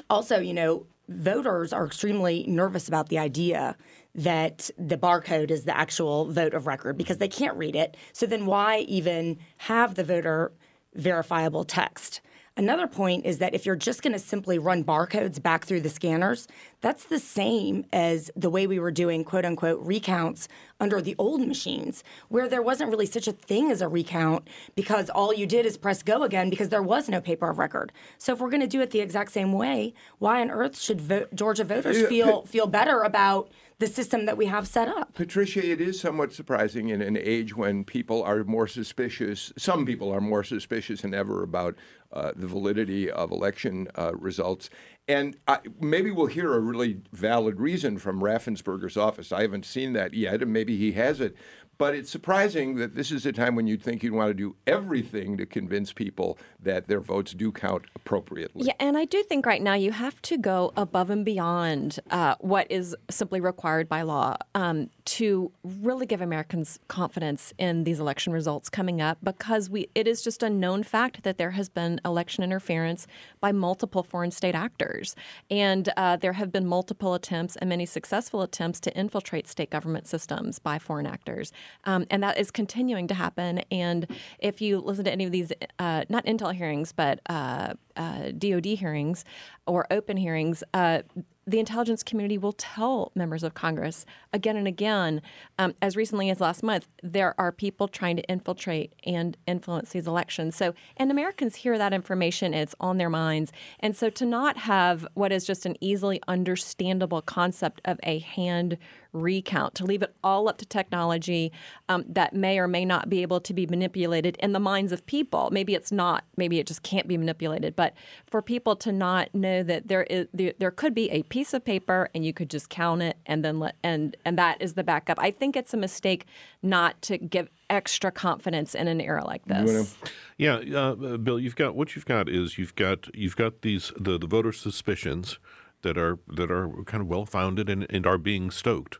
also, 0.10 0.40
you 0.40 0.54
know, 0.54 0.86
voters 1.08 1.74
are 1.74 1.86
extremely 1.86 2.46
nervous 2.48 2.88
about 2.88 3.10
the 3.10 3.20
idea 3.20 3.78
that 4.16 4.70
the 4.78 4.98
barcode 4.98 5.50
is 5.50 5.64
the 5.64 5.76
actual 5.76 6.32
vote 6.32 6.54
of 6.54 6.68
record 6.68 6.98
because 6.98 7.18
they 7.18 7.28
can't 7.28 7.58
read 7.58 7.76
it. 7.76 7.98
So 8.12 8.26
then 8.26 8.46
why 8.46 8.80
even 8.80 9.40
have 9.58 9.96
the 9.96 10.04
voter 10.04 10.52
verifiable 10.96 11.64
text? 11.64 12.22
Another 12.56 12.86
point 12.86 13.26
is 13.26 13.40
that 13.40 13.56
if 13.56 13.66
you're 13.66 13.76
just 13.76 14.04
going 14.04 14.14
to 14.14 14.20
simply 14.20 14.60
run 14.60 14.84
barcodes 14.84 15.42
back 15.42 15.66
through 15.66 15.82
the 15.82 15.90
scanners, 15.90 16.48
that's 16.82 17.06
the 17.06 17.18
same 17.18 17.84
as 17.92 18.30
the 18.36 18.50
way 18.50 18.68
we 18.68 18.78
were 18.78 18.92
doing 18.92 19.24
quote 19.24 19.44
unquote 19.44 19.80
recounts 19.84 20.48
under 20.80 21.02
the 21.02 21.16
old 21.18 21.48
machines, 21.48 22.04
where 22.30 22.48
there 22.48 22.62
wasn't 22.62 22.92
really 22.92 23.08
such 23.08 23.28
a 23.28 23.32
thing 23.32 23.72
as 23.72 23.82
a 23.82 23.88
recount 23.88 24.48
because 24.76 25.10
all 25.10 25.34
you 25.34 25.48
did 25.48 25.66
is 25.66 25.78
press 25.78 26.04
go 26.04 26.22
again 26.22 26.52
because 26.52 26.70
there 26.70 26.84
was 26.84 27.10
no 27.10 27.20
paper 27.20 27.50
of 27.50 27.58
record. 27.58 27.92
So 28.20 28.34
if 28.34 28.40
we're 28.40 28.52
going 28.52 28.62
to 28.62 28.68
do 28.68 28.82
it 28.82 28.92
the 28.92 29.00
exact 29.00 29.32
same 29.32 29.54
way, 29.54 29.96
why 30.20 30.40
on 30.40 30.52
earth 30.52 30.80
should 30.80 31.28
Georgia 31.34 31.64
voters 31.64 32.06
feel 32.08 32.44
feel 32.44 32.68
better 32.68 33.02
about 33.02 33.50
the 33.80 33.88
system 33.88 34.26
that 34.26 34.38
we 34.38 34.46
have 34.46 34.68
set 34.68 34.88
up? 34.88 35.14
Patricia, 35.14 35.66
it 35.72 35.82
is 35.82 36.00
somewhat 36.00 36.32
surprising 36.32 36.90
in 36.90 37.02
an 37.02 37.18
age 37.18 37.56
when 37.56 37.84
people 37.84 38.24
are 38.24 38.44
more 38.44 38.68
suspicious, 38.68 39.52
some 39.58 39.86
people 39.86 40.12
are 40.12 40.22
more 40.22 40.44
suspicious 40.44 41.02
than 41.02 41.14
ever 41.14 41.44
about 41.44 41.76
uh, 42.14 42.32
the 42.36 42.48
validity 42.48 43.12
of 43.12 43.32
election 43.32 43.88
uh, 43.98 44.14
results. 44.16 44.70
And 45.08 45.36
I, 45.48 45.60
maybe 45.82 46.12
we'll 46.12 46.28
hear 46.28 46.54
a 46.54 46.60
really 46.60 47.02
valid 47.12 47.60
reason 47.60 47.98
from 47.98 48.22
Raffensperger's 48.22 48.96
office. 48.96 49.32
I 49.32 49.42
haven't 49.42 49.66
seen 49.66 49.94
that 49.94 50.14
yet, 50.14 50.42
and 50.42 50.54
maybe 50.54 50.78
he 50.78 50.94
has 50.94 51.20
it. 51.20 51.36
But 51.84 51.96
it's 51.96 52.10
surprising 52.10 52.76
that 52.76 52.96
this 52.96 53.12
is 53.12 53.26
a 53.26 53.34
time 53.34 53.58
when 53.58 53.68
you'd 53.68 53.82
think 53.82 54.04
you'd 54.04 54.14
want 54.14 54.30
to 54.30 54.34
do 54.34 54.56
everything 54.66 55.36
to 55.36 55.46
convince 55.46 55.92
people 55.92 56.38
that 56.62 56.88
their 56.88 57.02
votes 57.02 57.34
do 57.34 57.52
count 57.52 57.84
appropriately. 57.94 58.68
Yeah, 58.68 58.74
and 58.80 58.98
I 58.98 59.04
do 59.04 59.22
think 59.24 59.46
right 59.46 59.62
now 59.62 59.74
you 59.74 59.92
have 59.92 60.22
to 60.22 60.38
go 60.38 60.72
above 60.78 61.10
and 61.10 61.26
beyond 61.26 62.00
uh, 62.10 62.36
what 62.40 62.68
is 62.72 62.96
simply 63.10 63.42
required 63.42 63.90
by 63.90 64.04
law 64.04 64.38
um, 64.56 64.92
to 65.06 65.52
really 65.66 66.06
give 66.06 66.22
Americans 66.22 66.80
confidence 66.88 67.54
in 67.58 67.84
these 67.84 68.00
election 68.00 68.32
results 68.32 68.70
coming 68.70 69.02
up 69.02 69.18
because 69.22 69.70
we 69.70 69.90
it 69.94 70.08
is 70.08 70.22
just 70.22 70.42
a 70.42 70.50
known 70.50 70.84
fact 70.84 71.24
that 71.24 71.38
there 71.38 71.52
has 71.52 71.68
been 71.68 72.00
election 72.06 72.46
interference 72.46 73.08
by 73.42 73.52
multiple 73.52 74.04
foreign 74.04 74.32
state 74.32 74.56
actors, 74.56 75.18
and 75.52 75.90
uh, 75.98 76.16
there 76.16 76.32
have 76.32 76.50
been 76.50 76.66
multiple 76.66 77.14
attempts 77.14 77.58
and 77.58 77.68
many 77.68 77.86
successful 77.86 78.42
attempts 78.42 78.80
to 78.80 78.98
infiltrate 78.98 79.50
state 79.50 79.70
government 79.70 80.08
systems 80.08 80.60
by 80.60 80.80
foreign 80.80 81.06
actors, 81.06 81.52
um, 81.86 82.06
and 82.10 82.24
that 82.24 82.38
is 82.38 82.52
continuing 82.52 83.08
to 83.08 83.14
happen. 83.14 83.62
And 83.72 84.08
if 84.40 84.62
you 84.62 84.80
listen 84.80 85.06
to 85.06 85.12
any 85.12 85.26
of 85.26 85.32
these, 85.32 85.52
uh, 85.80 86.06
not 86.10 86.26
intel 86.26 86.54
hearings, 86.54 86.92
but 86.92 87.20
uh, 87.30 87.74
uh, 87.96 88.32
DoD 88.38 88.66
hearings 88.66 89.26
or 89.68 89.86
open 89.92 90.18
hearings, 90.18 90.64
uh, 90.74 91.02
the 91.46 91.60
intelligence 91.60 92.04
community 92.04 92.38
will 92.38 92.54
tell 92.54 93.12
members 93.16 93.44
of 93.44 93.54
Congress 93.54 94.06
again 94.32 94.56
and 94.56 94.68
again, 94.68 95.22
um, 95.60 95.74
as 95.82 95.96
recently 95.96 96.30
as 96.30 96.40
last 96.40 96.64
month, 96.64 96.88
there 97.02 97.36
are 97.38 97.52
people 97.52 97.88
trying 97.88 98.16
to 98.16 98.24
infiltrate 98.24 98.94
and 99.06 99.36
influence 99.46 99.92
these 99.92 100.08
elections. 100.08 100.56
So, 100.56 100.74
and 100.96 101.12
Americans 101.12 101.58
hear 101.58 101.78
that 101.78 101.94
information, 101.94 102.54
it's 102.54 102.76
on 102.80 102.98
their 102.98 103.10
minds. 103.10 103.52
And 103.80 103.96
so 103.96 104.10
to 104.12 104.26
not 104.26 104.58
have 104.60 105.06
what 105.16 105.32
is 105.32 105.46
just 105.46 105.66
an 105.66 105.76
easily 105.82 106.22
understandable 106.28 107.22
concept 107.22 107.82
of 107.84 108.00
a 108.04 108.20
hand 108.20 108.78
recount, 109.14 109.76
to 109.76 109.86
leave 109.86 110.02
it 110.02 110.14
all 110.24 110.50
up 110.50 110.58
to 110.58 110.66
technology 110.66 111.52
um, 111.88 112.04
that 112.10 112.34
may 112.34 112.60
or 112.60 112.68
may 112.68 112.84
not 112.84 113.10
be 113.10 113.22
able 113.22 113.40
to 113.40 113.54
be 113.54 113.66
manipulated 113.68 114.36
in 114.40 114.52
the 114.52 114.60
minds 114.60 114.92
of 114.92 115.06
people. 115.06 115.50
Maybe 115.52 115.76
it's 115.76 115.92
not, 115.92 116.26
maybe 116.36 116.60
it 116.60 116.68
just 116.68 116.84
can't 116.84 117.08
be 117.08 117.18
manipulated, 117.18 117.76
but 117.76 117.94
for 118.28 118.42
people 118.42 118.76
to 118.78 118.92
not 118.92 119.34
know 119.34 119.64
that 119.64 119.88
there 119.88 120.04
is 120.04 120.28
there, 120.34 120.54
there 120.58 120.72
could 120.72 120.94
be 120.94 121.10
a 121.12 121.24
piece 121.24 121.54
of 121.54 121.64
paper 121.64 122.10
and 122.14 122.26
you 122.26 122.34
could 122.34 122.50
just 122.50 122.70
count 122.70 123.02
it 123.02 123.18
and 123.26 123.46
then 123.46 123.60
let 123.60 123.76
and 123.84 124.18
and 124.26 124.38
that 124.38 124.62
is 124.62 124.74
the 124.74 124.84
backup. 124.84 125.20
I 125.20 125.32
think 125.32 125.56
it's 125.56 125.74
a 125.74 125.78
mistake 125.78 126.26
not 126.62 127.02
to 127.04 127.18
give 127.18 127.50
extra 127.70 128.12
confidence 128.12 128.76
in 128.76 128.88
an 128.88 129.02
era 129.02 129.26
like 129.26 129.46
this. 129.46 129.96
Yeah, 130.38 130.56
uh, 130.56 131.18
Bill, 131.18 131.40
you've 131.40 131.56
got 131.56 131.76
what 131.76 131.96
you've 131.96 132.06
got 132.06 132.30
is 132.30 132.58
you've 132.58 132.76
got 132.76 133.14
you've 133.16 133.36
got 133.36 133.62
these 133.62 133.92
the, 133.98 134.18
the 134.18 134.28
voter 134.28 134.52
suspicions 134.52 135.40
that 135.84 135.98
are 135.98 136.20
that 136.28 136.52
are 136.52 136.70
kind 136.86 137.02
of 137.02 137.08
well 137.08 137.26
founded 137.26 137.70
and, 137.70 137.86
and 137.90 138.06
are 138.06 138.18
being 138.18 138.52
stoked. 138.52 139.00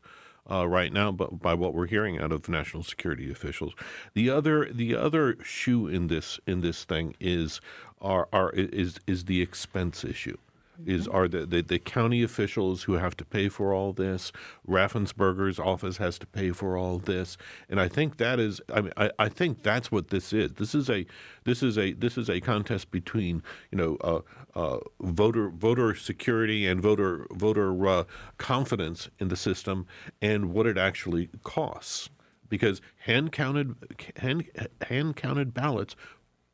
Uh, 0.52 0.68
right 0.68 0.92
now, 0.92 1.10
but 1.10 1.42
by 1.42 1.54
what 1.54 1.74
we're 1.74 1.88
hearing 1.88 2.20
out 2.20 2.34
of 2.34 2.50
national 2.50 2.84
security 2.84 3.32
officials, 3.32 3.72
the 4.14 4.30
other 4.30 4.66
the 4.70 4.94
other 4.94 5.38
shoe 5.42 5.88
in 5.88 6.08
this 6.08 6.38
in 6.46 6.60
this 6.60 6.84
thing 6.84 7.16
is 7.18 7.62
are, 8.02 8.28
are 8.34 8.50
is 8.50 9.00
is 9.08 9.24
the 9.24 9.42
expense 9.42 10.04
issue 10.04 10.36
is 10.86 11.08
are 11.08 11.28
the, 11.28 11.46
the, 11.46 11.62
the 11.62 11.80
county 11.80 12.24
officials 12.24 12.84
who 12.84 12.94
have 12.94 13.16
to 13.18 13.26
pay 13.26 13.50
for 13.50 13.74
all 13.74 13.94
this. 13.94 14.32
Raffensperger's 14.68 15.60
office 15.60 15.98
has 15.98 16.18
to 16.20 16.28
pay 16.28 16.52
for 16.52 16.78
all 16.78 17.00
this, 17.00 17.38
and 17.70 17.80
I 17.80 17.88
think 17.88 18.18
that 18.18 18.40
is. 18.40 18.62
I 18.74 18.82
mean, 18.82 18.94
I, 18.98 19.12
I 19.20 19.30
think 19.30 19.64
that's 19.64 19.92
what 19.92 20.10
this 20.10 20.34
is. 20.34 20.54
This 20.54 20.76
is 20.76 20.90
a 20.90 21.06
this 21.44 21.64
is 21.64 21.78
a 21.78 21.94
this 21.94 22.18
is 22.18 22.30
a 22.30 22.40
contest 22.40 22.92
between 22.92 23.44
you 23.72 23.78
know 23.78 23.98
uh, 24.02 24.22
uh, 24.56 24.80
voter 25.02 25.50
voter 25.50 25.96
security 25.96 26.68
and 26.68 26.82
voter 26.82 27.28
voter 27.32 27.88
uh, 27.88 28.04
confidence 28.38 29.10
in 29.20 29.28
the 29.28 29.38
system 29.38 29.86
and 30.22 30.54
what 30.54 30.66
it 30.68 30.78
actually 30.78 31.30
costs. 31.44 32.10
Because 32.50 32.82
hand 32.98 33.32
counted 33.32 33.76
hand 34.18 34.46
hand 34.82 35.16
counted 35.16 35.54
ballots 35.54 35.96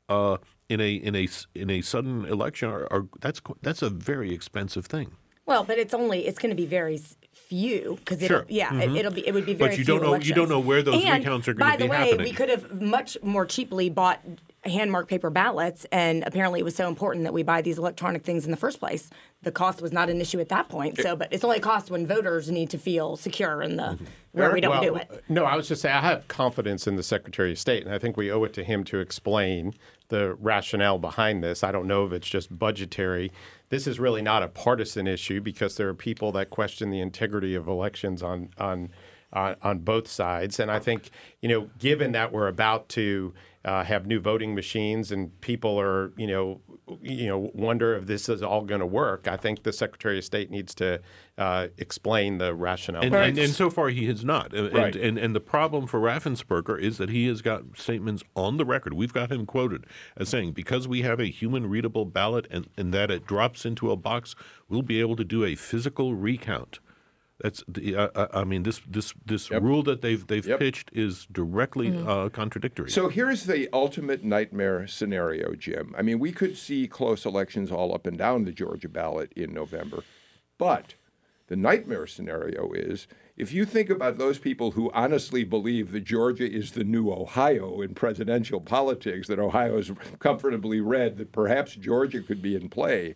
uh, 0.08 0.38
in 0.69 0.79
a 0.79 0.93
in 0.93 1.15
a 1.15 1.23
s- 1.23 1.47
in 1.55 1.69
a 1.69 1.82
sudden 1.82 2.25
election 2.25 2.69
are, 2.69 2.88
are 2.93 3.08
that's 3.19 3.41
that's 3.62 3.82
a 3.82 3.89
very 3.89 4.32
expensive 4.34 4.86
thing. 4.86 5.12
Well, 5.45 5.63
but 5.63 5.79
it's 5.79 5.95
only 5.95 6.27
it's 6.27 6.38
going 6.38 6.51
to 6.51 6.55
be 6.55 6.67
very 6.67 7.01
few 7.34 7.95
because 7.99 8.23
Sure. 8.23 8.45
yeah, 8.47 8.69
Mhm. 8.69 8.95
it, 8.97 9.03
will 9.03 9.12
be 9.12 9.27
it 9.27 9.34
would 9.34 9.45
be 9.47 9.55
very. 9.55 9.58
But 9.58 9.65
very 9.65 9.77
you 9.79 9.86
few 9.86 9.99
don't 9.99 10.03
know- 10.03 10.15
you 10.25 10.34
don't 10.36 10.49
know 10.49 10.60
where 10.60 10.84
those 10.84 11.03
And, 11.03 11.23
recounts 11.23 11.47
are 11.47 11.55
gonna 11.55 11.77
be 11.77 11.88
happening. 11.88 11.89
by 11.89 12.12
the 12.12 12.17
way, 12.17 12.23
we 12.23 12.32
could 12.32 12.49
have 12.49 12.79
much 12.79 13.17
more 13.23 13.45
cheaply 13.47 13.89
bought 13.89 14.21
hand 14.65 14.91
marked 14.91 15.10
paper 15.10 15.32
ballots, 15.32 15.88
and 15.91 16.23
apparently 16.27 16.60
it 16.60 16.63
was 16.63 16.75
so 16.75 16.88
important 16.88 17.23
that 17.23 17.34
we 17.34 17.41
buy 17.41 17.62
these 17.63 17.79
electronic 17.79 18.23
things 18.23 18.45
in 18.45 18.51
the 18.51 18.58
first 18.58 18.79
place. 18.79 19.10
The 19.41 19.51
cost 19.51 19.82
was 19.82 19.91
not 19.91 20.10
an 20.10 20.19
issue 20.21 20.39
at 20.39 20.49
that 20.49 20.67
point. 20.69 20.99
So, 21.01 21.15
but 21.15 21.29
it's 21.32 21.43
only 21.45 21.58
a 21.58 21.62
cost 21.62 21.89
when 21.89 22.05
voters 22.05 22.51
need 22.51 22.69
to 22.71 22.77
feel 22.77 23.15
secure 23.15 23.63
in 23.63 23.77
the 23.77 23.84
Mm-hmm. 23.84 24.05
where 24.34 24.51
we 24.53 24.62
don't 24.62 24.71
Well, 24.71 24.84
do 24.84 24.95
it. 24.97 25.23
No, 25.29 25.45
I 25.45 25.55
was 25.55 25.67
just 25.67 25.82
saying 25.82 25.95
I 25.95 26.01
have 26.01 26.27
confidence 26.27 26.86
in 26.86 26.95
the 26.97 27.03
Secretary 27.03 27.53
of 27.53 27.58
State, 27.58 27.86
and 27.86 27.95
I 27.95 27.97
think 27.97 28.17
we 28.17 28.29
owe 28.32 28.43
it 28.43 28.53
to 28.53 28.63
him 28.63 28.84
to 28.84 28.99
explain 28.99 29.73
the 30.10 30.36
rationale 30.36 31.00
behind 31.00 31.43
this. 31.43 31.63
I 31.63 31.72
don't 31.72 31.88
know 31.88 32.06
if 32.06 32.12
it's 32.12 32.28
just 32.28 32.58
budgetary. 32.58 33.32
This 33.69 33.88
is 33.88 34.00
really 34.00 34.22
not 34.22 34.43
a 34.43 34.48
partisan 34.48 35.08
issue 35.08 35.41
because 35.41 35.78
there 35.78 35.88
are 35.88 35.93
people 35.93 36.32
that 36.34 36.50
question 36.50 36.89
the 36.89 37.00
integrity 37.00 37.56
of 37.56 37.67
elections 37.67 38.22
on 38.22 38.50
on 38.58 38.89
on, 39.32 39.56
on 39.62 39.80
both 39.80 40.08
sides, 40.08 40.60
and 40.60 40.72
I 40.72 40.80
think 40.80 41.12
you 41.41 41.50
know, 41.50 41.69
given 41.78 42.12
that 42.13 42.32
we're 42.32 42.48
about 42.48 42.89
to 42.89 43.34
uh, 43.65 43.84
have 43.84 44.08
new 44.08 44.19
voting 44.19 44.56
machines 44.56 45.12
and 45.12 45.39
people 45.41 45.80
are 45.80 46.13
you 46.15 46.28
know 46.28 46.62
you 47.02 47.28
know 47.28 47.52
wonder 47.54 47.95
if 47.95 48.06
this 48.08 48.30
is 48.30 48.41
all 48.41 48.62
going 48.63 48.80
to 48.80 48.86
work, 48.86 49.28
I 49.28 49.38
think 49.38 49.63
the 49.63 49.74
Secretary 49.74 50.17
of 50.17 50.24
State 50.26 50.50
needs 50.50 50.74
to 50.76 51.02
uh, 51.38 51.67
explain 51.78 52.38
the 52.38 52.54
rationale. 52.56 53.04
And, 53.04 53.13
and, 53.13 53.38
and 53.38 53.54
so 53.54 53.69
far 53.69 53.89
he 53.89 54.08
has 54.08 54.26
not. 54.26 54.54
And, 54.54 54.74
Right. 54.74 54.95
and, 54.95 55.17
and 55.17 55.36
the 55.36 55.39
problem 55.39 55.88
for 55.88 56.00
Raffensperger 56.00 56.80
is 56.80 56.98
that 56.98 57.10
he 57.10 57.28
has 57.28 57.41
got 57.41 57.63
statements 57.78 58.24
on 58.36 58.58
the 58.58 58.65
record. 58.65 58.93
We've 58.93 59.13
got 59.13 59.32
him 59.32 59.45
quoted 59.45 59.86
as 60.17 60.30
saying, 60.30 60.54
because 60.54 60.88
we 60.88 61.02
have 61.04 61.19
a 61.19 61.28
human 61.28 61.69
readable 61.69 62.06
ballot 62.06 62.48
and, 62.50 62.67
and 62.78 62.93
that 62.93 63.12
it 63.12 63.26
drops 63.28 63.65
into 63.65 63.91
a 63.91 63.95
box, 63.95 64.36
we'll 64.67 64.82
be 64.82 65.00
able 65.00 65.15
to 65.17 65.24
do 65.24 65.43
a 65.43 65.56
physical 65.56 66.15
recount. 66.15 66.80
That's 67.41 67.63
the. 67.67 67.95
Uh, 67.95 68.28
I 68.34 68.43
mean, 68.43 68.63
this 68.63 68.82
this 68.88 69.13
this 69.25 69.49
rule 69.49 69.82
that 69.84 70.02
they've 70.02 70.25
they've 70.28 70.45
Yep. 70.45 70.60
pitched 70.60 70.89
is 70.93 71.25
directly 71.32 71.89
Mm-hmm. 71.91 72.08
uh, 72.10 72.30
contradictory. 72.30 72.91
So 72.91 73.08
here's 73.08 73.45
the 73.45 73.69
ultimate 73.73 74.23
nightmare 74.23 74.86
scenario, 74.88 75.54
Jim. 75.56 75.95
I 75.97 76.02
mean, 76.02 76.19
we 76.19 76.32
could 76.32 76.58
see 76.58 76.88
close 76.88 77.25
elections 77.25 77.71
all 77.71 77.93
up 77.95 78.06
and 78.06 78.17
down 78.17 78.43
the 78.45 78.52
Georgia 78.52 78.89
ballot 78.89 79.32
in 79.36 79.54
November. 79.54 80.04
But 80.58 80.95
the 81.47 81.56
nightmare 81.56 82.06
scenario 82.08 82.71
is 82.73 83.08
if 83.38 83.54
you 83.54 83.63
think 83.65 83.89
about 83.89 84.17
those 84.17 84.38
people 84.38 84.71
who 84.71 84.91
honestly 84.93 85.45
believe 85.45 85.93
that 85.93 86.02
Georgia 86.04 86.47
is 86.52 86.73
the 86.73 86.84
new 86.84 87.10
Ohio 87.10 87.82
in 87.82 87.93
presidential 87.95 88.60
politics, 88.60 89.28
that 89.30 89.39
Ohio 89.39 89.78
is 89.78 89.91
comfortably 90.19 90.82
red, 90.82 91.17
that 91.17 91.32
perhaps 91.32 91.73
Georgia 91.75 92.21
could 92.21 92.41
be 92.41 92.54
in 92.56 92.67
play, 92.69 93.15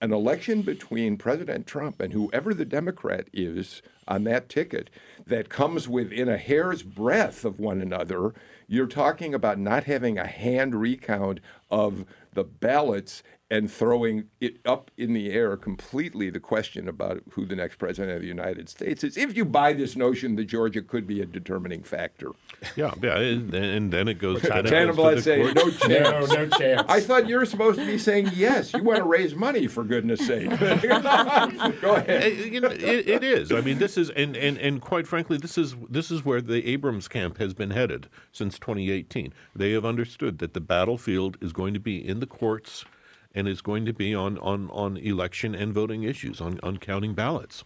an 0.00 0.12
election 0.12 0.62
between 0.62 1.16
President 1.16 1.66
Trump 1.66 2.00
and 2.00 2.12
whoever 2.12 2.52
the 2.52 2.64
Democrat 2.64 3.28
is 3.32 3.82
on 4.06 4.24
that 4.24 4.48
ticket 4.48 4.90
that 5.26 5.48
comes 5.48 5.88
within 5.88 6.28
a 6.28 6.36
hair's 6.36 6.82
breadth 6.82 7.44
of 7.44 7.58
one 7.58 7.80
another, 7.80 8.34
you're 8.68 8.86
talking 8.86 9.34
about 9.34 9.58
not 9.58 9.84
having 9.84 10.18
a 10.18 10.26
hand 10.26 10.74
recount 10.74 11.40
of 11.70 12.04
the 12.34 12.44
ballots 12.44 13.22
and 13.48 13.70
throwing 13.70 14.28
it 14.40 14.56
up 14.64 14.90
in 14.96 15.12
the 15.12 15.30
air 15.30 15.56
completely 15.56 16.30
the 16.30 16.40
question 16.40 16.88
about 16.88 17.22
who 17.30 17.46
the 17.46 17.54
next 17.54 17.76
president 17.76 18.16
of 18.16 18.20
the 18.20 18.26
United 18.26 18.68
States 18.68 19.04
is. 19.04 19.16
If 19.16 19.36
you 19.36 19.44
buy 19.44 19.72
this 19.72 19.94
notion 19.94 20.34
that 20.36 20.46
Georgia 20.46 20.82
could 20.82 21.06
be 21.06 21.20
a 21.20 21.26
determining 21.26 21.84
factor, 21.84 22.32
yeah, 22.74 22.92
yeah, 23.00 23.18
and, 23.18 23.54
and 23.54 23.92
then 23.92 24.08
it 24.08 24.14
goes. 24.14 24.42
then 24.42 24.66
it 24.66 24.96
goes 24.96 24.96
to 24.96 25.14
the 25.14 25.22
say 25.22 25.52
no 25.52 25.70
chance. 25.70 26.32
no 26.32 26.48
chance. 26.48 26.82
I 26.88 27.00
thought 27.00 27.28
you 27.28 27.36
were 27.36 27.46
supposed 27.46 27.78
to 27.78 27.86
be 27.86 27.98
saying 27.98 28.30
yes. 28.34 28.72
You 28.74 28.82
want 28.82 28.98
to 28.98 29.04
raise 29.04 29.34
money 29.36 29.68
for 29.68 29.84
goodness 29.84 30.26
sake. 30.26 30.50
Go 30.58 31.94
ahead. 31.94 32.08
Eh, 32.08 32.28
you 32.28 32.60
know, 32.60 32.68
it, 32.68 33.08
it 33.08 33.22
is. 33.22 33.52
I 33.52 33.60
mean, 33.60 33.78
this 33.78 33.96
is, 33.96 34.10
and, 34.10 34.36
and, 34.36 34.58
and 34.58 34.80
quite 34.80 35.06
frankly, 35.06 35.38
this 35.38 35.56
is 35.56 35.76
this 35.88 36.10
is 36.10 36.24
where 36.24 36.40
the 36.40 36.66
Abrams 36.66 37.06
camp 37.06 37.38
has 37.38 37.54
been 37.54 37.70
headed 37.70 38.08
since 38.32 38.58
2018. 38.58 39.32
They 39.54 39.70
have 39.72 39.84
understood 39.84 40.38
that 40.38 40.52
the 40.52 40.60
battlefield 40.60 41.38
is 41.40 41.52
going 41.52 41.74
to 41.74 41.80
be 41.80 41.96
in 41.96 42.18
the 42.18 42.26
courts 42.26 42.84
and 43.36 43.46
is 43.46 43.60
going 43.60 43.84
to 43.84 43.92
be 43.92 44.14
on, 44.14 44.38
on, 44.38 44.68
on 44.70 44.96
election 44.96 45.54
and 45.54 45.72
voting 45.72 46.02
issues, 46.02 46.40
on, 46.40 46.58
on 46.62 46.78
counting 46.78 47.14
ballots. 47.14 47.62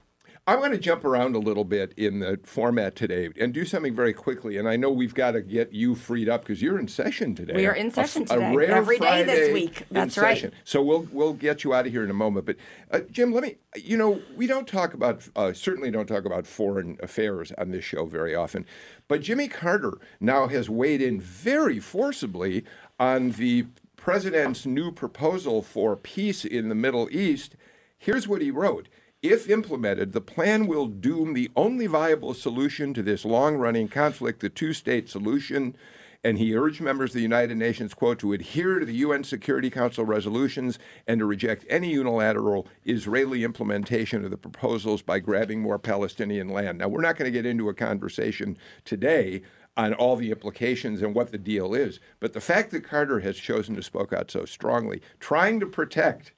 I 0.46 0.56
want 0.56 0.72
to 0.72 0.80
jump 0.80 1.04
around 1.04 1.37
a 1.37 1.38
little 1.38 1.64
bit 1.64 1.92
in 1.96 2.18
the 2.18 2.40
format 2.42 2.96
today 2.96 3.28
and 3.38 3.52
do 3.52 3.64
something 3.64 3.94
very 3.94 4.12
quickly. 4.12 4.56
And 4.56 4.68
I 4.68 4.74
know 4.74 4.90
we've 4.90 5.14
got 5.14 5.33
to 5.33 5.42
get 5.42 5.72
you 5.72 5.94
freed 5.94 6.29
up 6.29 6.40
because 6.40 6.60
you're 6.60 6.79
in 6.79 6.88
session 6.88 7.37
today. 7.37 7.52
We 7.54 7.66
are 7.66 7.75
in 7.75 7.92
session 7.92 8.23
a, 8.23 8.27
today. 8.27 8.52
A 8.52 8.56
rare 8.56 8.73
Every 8.73 8.98
day 8.98 9.23
this 9.23 9.52
week. 9.52 9.87
That's 9.92 10.18
right. 10.18 10.37
session. 10.37 10.52
So 10.64 10.83
we'll 10.83 11.06
we'll 11.12 11.35
get 11.35 11.62
you 11.62 11.73
out 11.73 11.87
of 11.87 11.92
here 11.92 12.02
in 12.02 12.10
a 12.10 12.14
moment. 12.14 12.46
But 12.46 12.56
uh, 12.90 13.00
Jim, 13.12 13.33
let 13.33 13.44
me. 13.44 13.56
You 13.77 13.96
know, 13.96 14.21
we 14.35 14.48
don't 14.48 14.66
talk 14.66 14.94
about 14.94 15.29
uh, 15.37 15.52
certainly 15.52 15.90
don't 15.90 16.06
talk 16.06 16.25
about 16.25 16.48
foreign 16.48 16.98
affairs 17.00 17.52
on 17.56 17.71
this 17.71 17.85
show 17.85 18.06
very 18.06 18.35
often. 18.35 18.66
But 19.06 19.21
Jimmy 19.21 19.46
Carter 19.46 19.98
now 20.18 20.48
has 20.48 20.68
weighed 20.68 21.02
in 21.02 21.21
very 21.21 21.79
forcibly 21.79 22.64
on 22.98 23.31
the 23.33 23.66
president's 24.01 24.65
new 24.65 24.90
proposal 24.90 25.61
for 25.61 25.94
peace 25.94 26.46
in 26.46 26.71
the 26.71 26.75
Middle 26.75 27.09
East. 27.11 27.55
Here's 27.98 28.27
what 28.27 28.40
he 28.40 28.51
wrote. 28.51 28.88
If 29.23 29.51
implemented, 29.51 30.13
the 30.13 30.23
plan 30.23 30.67
will 30.67 30.87
doom 30.87 31.35
the 31.35 31.51
only 31.55 31.87
viable 31.87 32.33
solution 32.33 32.94
to 32.94 33.03
this 33.03 33.27
long 33.27 33.57
running 33.57 33.88
conflict, 33.88 34.40
the 34.40 34.48
two 34.48 34.73
state 34.73 35.11
solution. 35.11 35.77
And 36.25 36.38
he 36.38 36.57
urged 36.57 36.81
members 36.81 37.11
of 37.11 37.15
the 37.15 37.23
United 37.23 37.57
Nations, 37.59 37.92
quote, 37.92 38.19
to 38.21 38.33
adhere 38.33 38.79
to 38.79 38.87
the 38.87 38.94
UN 38.94 39.23
Security 39.23 39.69
Council 39.69 40.05
resolutions 40.05 40.79
and 41.07 41.19
to 41.19 41.27
reject 41.27 41.67
any 41.69 41.90
unilateral 41.90 42.67
Israeli 42.85 43.44
implementation 43.44 44.25
of 44.25 44.31
the 44.31 44.37
proposals 44.38 45.03
by 45.03 45.19
grabbing 45.19 45.61
more 45.61 45.79
Palestinian 45.79 46.48
land. 46.48 46.79
Now, 46.79 46.88
we're 46.88 47.01
not 47.03 47.17
going 47.17 47.31
to 47.31 47.38
get 47.38 47.46
into 47.46 47.69
a 47.69 47.75
conversation 47.75 48.57
today 48.85 49.42
on 49.81 49.94
all 49.94 50.16
the 50.16 50.31
implications 50.31 51.00
and 51.00 51.14
what 51.14 51.33
the 51.33 51.38
deal 51.38 51.74
is, 51.74 52.00
but 52.20 52.35
the 52.35 52.40
fact 52.40 52.70
that 52.70 52.85
Carter 52.85 53.20
has 53.20 53.37
chosen 53.37 53.74
to 53.76 53.83
spoke 53.83 54.12
out 54.12 54.31
so 54.31 54.44
strongly, 54.44 55.00
trying 55.20 55.58
to 55.60 55.66
protect 55.66 56.33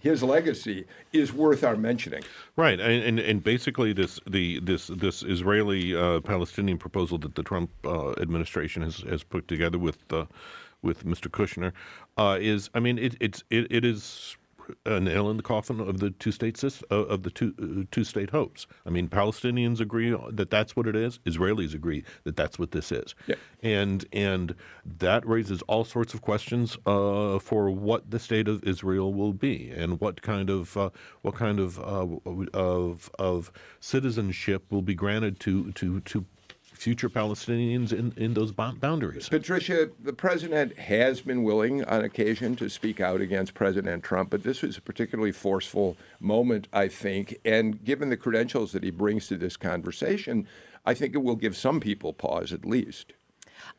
his 0.00 0.22
legacy 0.22 0.86
is 1.12 1.32
worth 1.32 1.64
our 1.64 1.76
mentioning. 1.76 2.22
Right, 2.54 2.78
and 2.78 3.02
and, 3.02 3.18
and 3.18 3.42
basically 3.42 3.92
this 3.92 4.20
the 4.26 4.60
this 4.60 4.86
this 4.86 5.24
Israeli 5.24 5.96
uh, 5.96 6.20
Palestinian 6.20 6.78
proposal 6.78 7.18
that 7.18 7.34
the 7.34 7.42
Trump 7.42 7.70
uh, 7.84 8.12
administration 8.12 8.82
has 8.82 8.98
has 8.98 9.24
put 9.24 9.48
together 9.48 9.78
with 9.78 9.98
uh, 10.12 10.26
with 10.80 11.04
Mr. 11.04 11.28
Kushner 11.28 11.72
uh, 12.16 12.38
is, 12.40 12.70
I 12.74 12.78
mean, 12.78 12.98
it, 12.98 13.16
it's 13.20 13.42
it, 13.50 13.66
it 13.70 13.84
is 13.84 14.36
a 14.86 15.00
nail 15.00 15.30
in 15.30 15.36
the 15.36 15.42
coffin 15.42 15.80
of 15.80 16.00
the 16.00 16.10
two 16.10 16.32
state 16.32 16.56
system, 16.56 16.86
of 16.90 17.22
the 17.22 17.30
two 17.30 17.54
uh, 17.60 17.84
two 17.90 18.04
state 18.04 18.30
hopes. 18.30 18.66
I 18.86 18.90
mean, 18.90 19.08
Palestinians 19.08 19.80
agree 19.80 20.16
that 20.30 20.50
that's 20.50 20.76
what 20.76 20.86
it 20.86 20.96
is. 20.96 21.18
Israelis 21.26 21.74
agree 21.74 22.04
that 22.24 22.36
that's 22.36 22.58
what 22.58 22.72
this 22.72 22.92
is, 22.92 23.14
yeah. 23.26 23.36
and 23.62 24.04
and 24.12 24.54
that 24.84 25.26
raises 25.26 25.62
all 25.62 25.84
sorts 25.84 26.14
of 26.14 26.22
questions 26.22 26.76
uh, 26.86 27.38
for 27.38 27.70
what 27.70 28.10
the 28.10 28.18
state 28.18 28.48
of 28.48 28.64
Israel 28.64 29.12
will 29.12 29.32
be 29.32 29.70
and 29.70 30.00
what 30.00 30.22
kind 30.22 30.50
of 30.50 30.76
uh, 30.76 30.90
what 31.22 31.34
kind 31.34 31.60
of 31.60 31.78
uh, 31.78 32.06
of 32.54 33.10
of 33.18 33.52
citizenship 33.80 34.64
will 34.70 34.82
be 34.82 34.94
granted 34.94 35.40
to 35.40 35.72
to 35.72 36.00
to 36.00 36.24
future 36.78 37.08
Palestinians 37.08 37.92
in, 37.92 38.12
in 38.16 38.34
those 38.34 38.52
boundaries. 38.52 39.28
Patricia, 39.28 39.90
the 40.02 40.12
president 40.12 40.78
has 40.78 41.20
been 41.20 41.42
willing 41.42 41.84
on 41.84 42.04
occasion 42.04 42.54
to 42.56 42.68
speak 42.68 43.00
out 43.00 43.20
against 43.20 43.52
President 43.52 44.04
Trump, 44.04 44.30
but 44.30 44.44
this 44.44 44.62
was 44.62 44.78
a 44.78 44.80
particularly 44.80 45.32
forceful 45.32 45.96
moment, 46.20 46.68
I 46.72 46.86
think. 46.88 47.36
And 47.44 47.84
given 47.84 48.10
the 48.10 48.16
credentials 48.16 48.72
that 48.72 48.84
he 48.84 48.90
brings 48.90 49.26
to 49.26 49.36
this 49.36 49.56
conversation, 49.56 50.46
I 50.86 50.94
think 50.94 51.14
it 51.14 51.18
will 51.18 51.36
give 51.36 51.56
some 51.56 51.80
people 51.80 52.12
pause 52.12 52.52
at 52.52 52.64
least. 52.64 53.12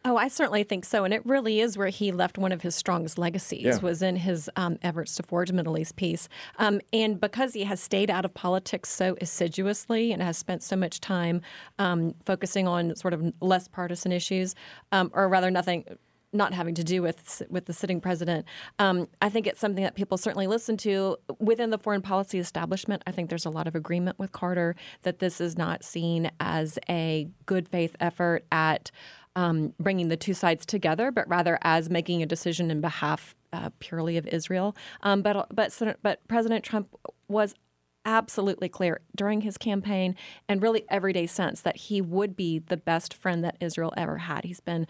Oh, 0.06 0.16
I 0.16 0.30
certainly 0.30 0.64
think 0.64 0.86
so, 0.86 1.04
and 1.04 1.14
it 1.14 1.26
really 1.26 1.60
is 1.60 1.78
where 1.78 1.90
he 1.90 2.14
left 2.14 2.38
one 2.38 2.54
of 2.54 2.62
his 2.62 2.74
strongest 2.74 3.18
legacies 3.18 3.64
Yeah. 3.66 3.78
was 3.80 4.02
in 4.02 4.16
his 4.16 4.50
um, 4.56 4.80
efforts 4.82 5.16
to 5.16 5.24
forge 5.24 5.52
Middle 5.52 5.78
East 5.78 5.98
peace. 5.98 6.30
Um, 6.58 6.80
and 6.94 7.20
because 7.20 7.54
he 7.54 7.66
has 7.66 7.82
stayed 7.82 8.10
out 8.10 8.24
of 8.24 8.34
politics 8.34 8.90
so 8.90 9.18
assiduously 9.20 10.14
and 10.14 10.22
has 10.22 10.38
spent 10.38 10.64
so 10.64 10.78
much 10.78 11.02
time 11.02 11.42
um, 11.80 12.16
focusing 12.26 12.66
on 12.66 12.96
sort 12.96 13.14
of 13.14 13.34
less 13.42 13.68
partisan 13.68 14.14
issues, 14.14 14.56
um, 14.94 15.12
or 15.14 15.28
rather 15.28 15.52
nothing. 15.52 15.84
Not 16.32 16.54
having 16.54 16.76
to 16.76 16.84
do 16.84 17.02
with 17.02 17.42
with 17.50 17.66
the 17.66 17.74
sitting 17.74 18.00
president, 18.00 18.46
um, 18.78 19.08
I 19.20 19.30
think 19.30 19.48
it's 19.48 19.60
something 19.60 19.84
that 19.84 19.96
people 19.96 20.16
certainly 20.16 20.46
listen 20.46 20.78
to 20.78 21.18
within 21.40 21.72
the 21.72 21.80
foreign 21.80 22.04
policy 22.04 22.38
establishment. 22.38 23.02
I 23.08 23.12
think 23.12 23.30
there's 23.30 23.48
a 23.48 23.50
lot 23.50 23.66
of 23.66 23.74
agreement 23.74 24.20
with 24.20 24.32
Carter 24.32 24.76
that 25.02 25.18
this 25.18 25.42
is 25.42 25.58
not 25.58 25.84
seen 25.84 26.30
as 26.40 26.78
a 26.88 27.28
good 27.48 27.68
faith 27.68 27.96
effort 28.00 28.46
at 28.52 28.92
um, 29.40 29.74
bringing 29.80 30.10
the 30.10 30.18
two 30.18 30.34
sides 30.34 30.66
together, 30.66 31.12
but 31.12 31.28
rather 31.30 31.58
as 31.62 31.90
making 31.90 32.22
a 32.22 32.26
decision 32.26 32.70
in 32.70 32.82
behalf 32.82 33.36
uh, 33.54 33.70
purely 33.80 34.18
of 34.18 34.28
Israel. 34.28 34.76
Um, 35.02 35.22
but 35.22 35.48
but 35.56 35.98
but 36.04 36.28
President 36.28 36.66
Trump 36.66 36.94
was 37.30 37.56
absolutely 38.04 38.68
clear 38.68 39.00
during 39.16 39.42
his 39.42 39.58
campaign 39.58 40.16
and 40.50 40.62
really 40.62 40.84
every 40.90 41.14
day 41.14 41.26
since 41.26 41.62
that 41.62 41.78
he 41.78 42.02
would 42.02 42.36
be 42.36 42.60
the 42.60 42.76
best 42.76 43.14
friend 43.14 43.44
that 43.46 43.56
Israel 43.62 43.94
ever 43.96 44.18
had. 44.18 44.44
He's 44.44 44.60
been 44.60 44.88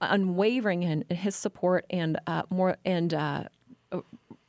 unwavering 0.00 0.82
in 0.82 1.04
his 1.10 1.36
support 1.36 1.84
and 1.90 2.18
uh, 2.26 2.44
more 2.48 2.78
and. 2.86 3.12
Uh, 3.12 3.44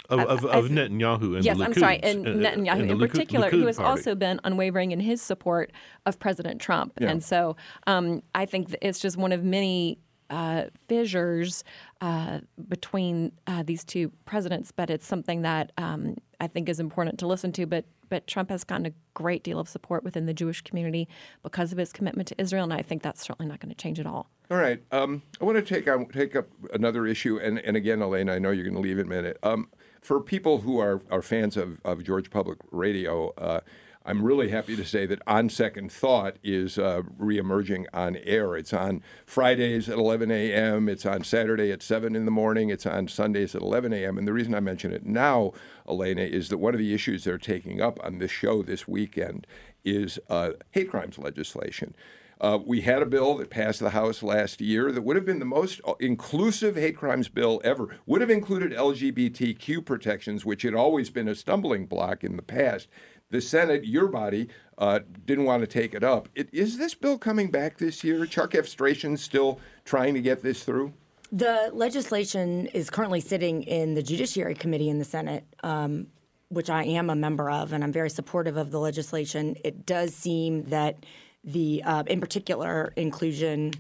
Of, 0.10 0.20
of, 0.20 0.46
of 0.46 0.66
Netanyahu 0.66 1.36
and 1.36 1.46
yes, 1.46 1.58
the 1.58 1.66
I'm 1.66 1.74
sorry, 1.74 1.98
Likud, 1.98 2.12
and 2.12 2.28
uh, 2.28 2.50
Netanyahu 2.50 2.80
and 2.80 2.90
the 2.90 2.94
in 2.94 3.00
Likud- 3.00 3.12
particular, 3.12 3.50
who 3.50 3.66
has 3.66 3.78
party. 3.78 3.90
also 3.90 4.16
been 4.16 4.40
unwavering 4.44 4.92
in 4.92 5.00
his 5.00 5.22
support 5.22 5.72
of 6.06 6.20
President 6.20 6.62
Trump. 6.62 6.94
Yeah. 7.00 7.10
And 7.10 7.24
so 7.24 7.56
um, 7.88 8.22
I 8.34 8.46
think 8.46 8.76
it's 8.82 9.00
just 9.00 9.18
one 9.18 9.32
of 9.32 9.44
many 9.44 10.00
uh, 10.30 10.66
fissures 10.88 11.64
uh, 12.02 12.40
between 12.68 13.32
uh, 13.48 13.64
these 13.64 13.84
two 13.84 14.12
presidents, 14.26 14.72
but 14.72 14.90
it's 14.90 15.06
something 15.06 15.42
that 15.44 15.72
um, 15.78 16.16
I 16.40 16.48
think 16.48 16.70
is 16.70 16.80
important 16.80 17.20
to 17.20 17.28
listen 17.28 17.52
to. 17.54 17.66
But 17.66 17.86
but 18.08 18.28
Trump 18.28 18.50
has 18.50 18.64
gotten 18.64 18.86
a 18.86 18.92
great 19.16 19.44
deal 19.44 19.60
of 19.60 19.68
support 19.68 20.04
within 20.04 20.28
the 20.28 20.34
Jewish 20.34 20.62
community 20.62 21.08
because 21.42 21.72
of 21.72 21.78
his 21.78 21.92
commitment 21.92 22.28
to 22.28 22.36
Israel, 22.40 22.64
and 22.64 22.74
I 22.74 22.82
think 22.82 23.02
that's 23.02 23.26
certainly 23.26 23.50
not 23.50 23.60
going 23.60 23.70
to 23.70 23.76
change 23.76 24.00
at 24.00 24.06
all. 24.06 24.30
All 24.52 24.58
right. 24.58 24.80
Um, 24.92 25.24
I 25.42 25.46
want 25.46 25.58
to 25.58 25.64
take 25.64 25.88
on, 25.88 26.06
take 26.08 26.36
up 26.36 26.48
another 26.74 27.08
issue, 27.08 27.40
and, 27.42 27.58
and 27.60 27.76
again, 27.76 28.02
Elaine, 28.02 28.30
I 28.30 28.38
know 28.38 28.52
you're 28.52 28.64
going 28.64 28.76
to 28.76 28.82
leave 28.82 29.00
in 29.00 29.08
a 29.08 29.10
minute. 29.10 29.40
Um, 29.42 29.70
for 30.06 30.22
people 30.22 30.60
who 30.60 30.80
are, 30.80 31.02
are 31.10 31.24
fans 31.24 31.58
of, 31.58 31.80
of 31.84 32.04
Georgia 32.04 32.30
Public 32.30 32.60
Radio, 32.72 33.34
uh, 33.40 33.62
I'm 34.06 34.22
really 34.22 34.50
happy 34.50 34.76
to 34.76 34.86
say 34.86 35.08
that 35.08 35.20
On 35.26 35.50
Second 35.50 35.92
Thought 35.92 36.36
is 36.44 36.78
uh, 36.78 37.02
reemerging 37.20 37.86
on 37.92 38.16
air. 38.18 38.56
It's 38.56 38.72
on 38.72 39.02
Fridays 39.26 39.90
at 39.90 39.98
11 39.98 40.30
a.m., 40.30 40.88
it's 40.88 41.08
on 41.08 41.24
Saturday 41.24 41.72
at 41.72 41.82
7 41.82 42.16
in 42.16 42.26
the 42.26 42.32
morning, 42.32 42.70
it's 42.70 42.86
on 42.86 43.08
Sundays 43.08 43.56
at 43.56 43.64
11 43.64 43.94
a.m. 43.94 44.20
And 44.20 44.28
the 44.28 44.34
reason 44.34 44.54
I 44.54 44.60
mention 44.60 44.94
it 44.94 45.08
now, 45.08 45.54
Elena, 45.90 46.22
is 46.22 46.50
that 46.50 46.60
one 46.60 46.76
of 46.76 46.80
the 46.80 46.94
issues 46.94 47.24
they're 47.24 47.40
taking 47.40 47.82
up 47.82 48.00
on 48.04 48.20
this 48.20 48.30
show 48.30 48.62
this 48.62 48.88
weekend 48.88 49.48
is 49.84 50.20
uh, 50.30 50.52
hate 50.70 50.92
crimes 50.92 51.18
legislation. 51.18 51.96
Uh, 52.42 52.60
we 52.64 52.82
had 52.82 53.02
a 53.02 53.06
bill 53.06 53.36
that 53.38 53.50
passed 53.50 53.80
the 53.80 53.92
House 53.92 54.22
last 54.22 54.60
year 54.60 54.92
that 54.92 55.02
would 55.02 55.16
have 55.16 55.26
been 55.26 55.40
the 55.40 55.46
most 55.46 55.80
inclusive 56.00 56.76
hate 56.76 56.98
crimes 56.98 57.30
bill 57.30 57.62
ever, 57.64 57.98
would 58.06 58.22
have 58.22 58.30
included 58.30 58.74
LGBTQ 58.74 59.86
protections, 59.86 60.46
which 60.46 60.64
had 60.64 60.74
always 60.74 61.10
been 61.10 61.28
a 61.28 61.36
stumbling 61.36 61.86
block 61.86 62.24
in 62.24 62.36
the 62.36 62.42
past. 62.42 62.88
The 63.32 63.42
Senate, 63.42 63.86
your 63.86 64.08
body, 64.08 64.50
uh, 64.78 65.00
didn't 65.26 65.46
want 65.46 65.62
to 65.62 65.68
take 65.68 65.94
it 65.94 66.04
up. 66.04 66.30
It, 66.36 66.50
is 66.52 66.78
this 66.78 66.94
bill 66.94 67.18
coming 67.18 67.50
back 67.50 67.78
this 67.78 68.04
year? 68.04 68.26
Chuck 68.26 68.54
F. 68.54 68.68
Still 68.68 69.60
trying 69.84 70.14
to 70.14 70.22
get 70.22 70.42
this 70.44 70.64
through? 70.64 70.94
The 71.32 71.72
legislation 71.74 72.68
is 72.68 72.90
currently 72.90 73.20
sitting 73.20 73.64
in 73.64 73.96
the 73.96 74.04
Judiciary 74.04 74.56
Committee 74.56 74.90
in 74.90 75.00
the 75.00 75.06
Senate, 75.06 75.44
um, 75.64 76.08
which 76.50 76.70
I 76.70 76.84
am 76.84 77.10
a 77.10 77.16
member 77.16 77.50
of, 77.50 77.74
and 77.74 77.84
I'm 77.84 77.92
very 77.92 78.10
supportive 78.10 78.58
of 78.58 78.72
the 78.72 78.80
legislation. 78.80 79.56
It 79.64 79.86
does 79.86 80.14
seem 80.14 80.66
that 80.66 81.04
the, 81.46 81.84
uh, 81.86 82.04
in 82.08 82.20
particular, 82.20 82.92
inclusion 82.96 83.74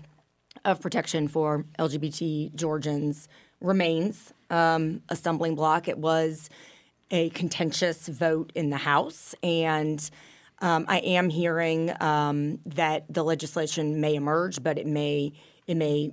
of 0.63 0.79
protection 0.81 1.27
for 1.27 1.65
LGBT 1.77 2.53
Georgians 2.55 3.27
remains 3.59 4.33
um, 4.49 5.01
a 5.09 5.15
stumbling 5.15 5.55
block. 5.55 5.87
It 5.87 5.97
was 5.97 6.49
a 7.11 7.29
contentious 7.31 8.07
vote 8.07 8.51
in 8.55 8.69
the 8.69 8.77
House, 8.77 9.35
and 9.43 10.09
um, 10.59 10.85
I 10.87 10.99
am 10.99 11.29
hearing 11.29 11.91
um, 11.99 12.59
that 12.65 13.05
the 13.09 13.23
legislation 13.23 13.99
may 13.99 14.15
emerge, 14.15 14.63
but 14.63 14.77
it 14.77 14.87
may 14.87 15.33
it 15.67 15.75
may 15.75 16.11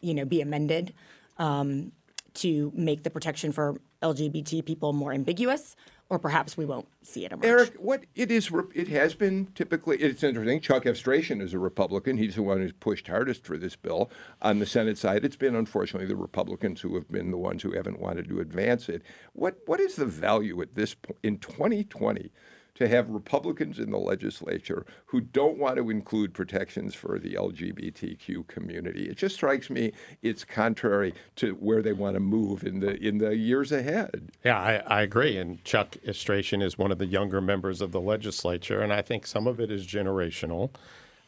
you 0.00 0.14
know 0.14 0.24
be 0.24 0.40
amended 0.40 0.94
um, 1.38 1.92
to 2.34 2.72
make 2.74 3.02
the 3.02 3.10
protection 3.10 3.52
for 3.52 3.76
LGBT 4.02 4.64
people 4.64 4.92
more 4.92 5.12
ambiguous, 5.12 5.76
or 6.08 6.18
perhaps 6.18 6.56
we 6.56 6.66
won't 6.66 6.88
see 7.02 7.24
it 7.24 7.32
emerge. 7.32 7.46
Eric, 7.46 7.74
what 7.78 8.04
it 8.14 8.30
is, 8.30 8.50
it 8.74 8.88
has 8.88 9.14
been 9.14 9.48
typically. 9.54 9.96
It's 9.96 10.22
interesting. 10.22 10.60
Chuck 10.60 10.86
F. 10.86 10.96
Strachen 10.96 11.40
is 11.40 11.54
a 11.54 11.58
Republican. 11.58 12.18
He's 12.18 12.34
the 12.34 12.42
one 12.42 12.58
who's 12.58 12.72
pushed 12.72 13.08
hardest 13.08 13.44
for 13.44 13.56
this 13.56 13.76
bill 13.76 14.10
on 14.40 14.58
the 14.58 14.66
Senate 14.66 14.98
side. 14.98 15.24
It's 15.24 15.36
been 15.36 15.54
unfortunately 15.54 16.06
the 16.06 16.16
Republicans 16.16 16.80
who 16.80 16.94
have 16.96 17.10
been 17.10 17.30
the 17.30 17.38
ones 17.38 17.62
who 17.62 17.72
haven't 17.72 18.00
wanted 18.00 18.28
to 18.28 18.40
advance 18.40 18.88
it. 18.88 19.02
What 19.32 19.58
what 19.66 19.80
is 19.80 19.96
the 19.96 20.06
value 20.06 20.60
at 20.60 20.74
this 20.74 20.94
point 20.94 21.18
in 21.22 21.38
2020 21.38 22.30
to 22.74 22.88
have 22.88 23.08
Republicans 23.10 23.78
in 23.78 23.90
the 23.90 23.98
legislature 23.98 24.86
who 25.06 25.20
don't 25.20 25.58
want 25.58 25.76
to 25.76 25.90
include 25.90 26.32
protections 26.32 26.94
for 26.94 27.18
the 27.18 27.34
LGBTQ 27.34 28.46
community. 28.46 29.08
It 29.08 29.16
just 29.16 29.34
strikes 29.34 29.68
me 29.70 29.92
it's 30.22 30.44
contrary 30.44 31.14
to 31.36 31.52
where 31.52 31.82
they 31.82 31.92
want 31.92 32.14
to 32.14 32.20
move 32.20 32.64
in 32.64 32.80
the 32.80 32.96
in 32.96 33.18
the 33.18 33.36
years 33.36 33.72
ahead. 33.72 34.32
Yeah, 34.44 34.58
I, 34.58 34.74
I 34.86 35.02
agree. 35.02 35.36
And 35.36 35.62
Chuck 35.64 35.96
Estratian 36.06 36.62
is 36.62 36.78
one 36.78 36.92
of 36.92 36.98
the 36.98 37.06
younger 37.06 37.40
members 37.40 37.80
of 37.80 37.92
the 37.92 38.00
legislature, 38.00 38.80
and 38.80 38.92
I 38.92 39.02
think 39.02 39.26
some 39.26 39.46
of 39.46 39.60
it 39.60 39.70
is 39.70 39.86
generational. 39.86 40.70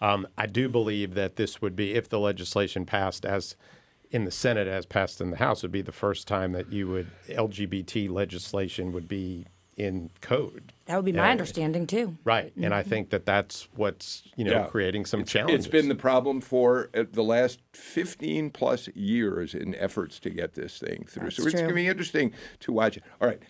Um, 0.00 0.26
I 0.36 0.46
do 0.46 0.68
believe 0.68 1.14
that 1.14 1.36
this 1.36 1.62
would 1.62 1.76
be, 1.76 1.94
if 1.94 2.08
the 2.08 2.18
legislation 2.18 2.84
passed 2.84 3.24
as 3.24 3.56
in 4.10 4.24
the 4.24 4.30
Senate 4.30 4.68
as 4.68 4.86
passed 4.86 5.20
in 5.20 5.30
the 5.30 5.38
House, 5.38 5.62
would 5.62 5.72
be 5.72 5.82
the 5.82 5.92
first 5.92 6.28
time 6.28 6.52
that 6.52 6.72
you 6.72 6.88
would 6.88 7.10
LGBT 7.28 8.10
legislation 8.10 8.92
would 8.92 9.08
be 9.08 9.46
in 9.76 10.10
code. 10.20 10.72
That 10.86 10.96
would 10.96 11.04
be 11.04 11.12
my 11.12 11.30
understanding 11.30 11.86
too. 11.86 12.16
Right, 12.24 12.52
and 12.60 12.74
I 12.74 12.82
think 12.82 13.10
that 13.10 13.26
that's 13.26 13.68
what's 13.74 14.22
you 14.36 14.44
know 14.44 14.52
Yeah. 14.52 14.66
creating 14.66 15.04
some 15.06 15.20
It's- 15.20 15.32
challenges. 15.32 15.64
It's 15.66 15.72
been 15.72 15.88
the 15.88 15.94
problem 15.94 16.40
for 16.40 16.90
uh, 16.94 17.04
the 17.10 17.22
last 17.24 17.60
15 17.72 18.50
plus 18.50 18.88
years 18.94 19.54
in 19.54 19.74
efforts 19.74 20.18
to 20.20 20.30
get 20.30 20.54
this 20.54 20.78
thing 20.78 21.04
through. 21.08 21.30
so 21.30 21.44
it's 21.44 21.54
going 21.54 21.68
to 21.68 21.74
be 21.74 21.88
interesting 21.88 22.32
to 22.60 22.72
watch. 22.72 22.96
It. 22.98 23.02
All 23.20 23.28
right. 23.28 23.40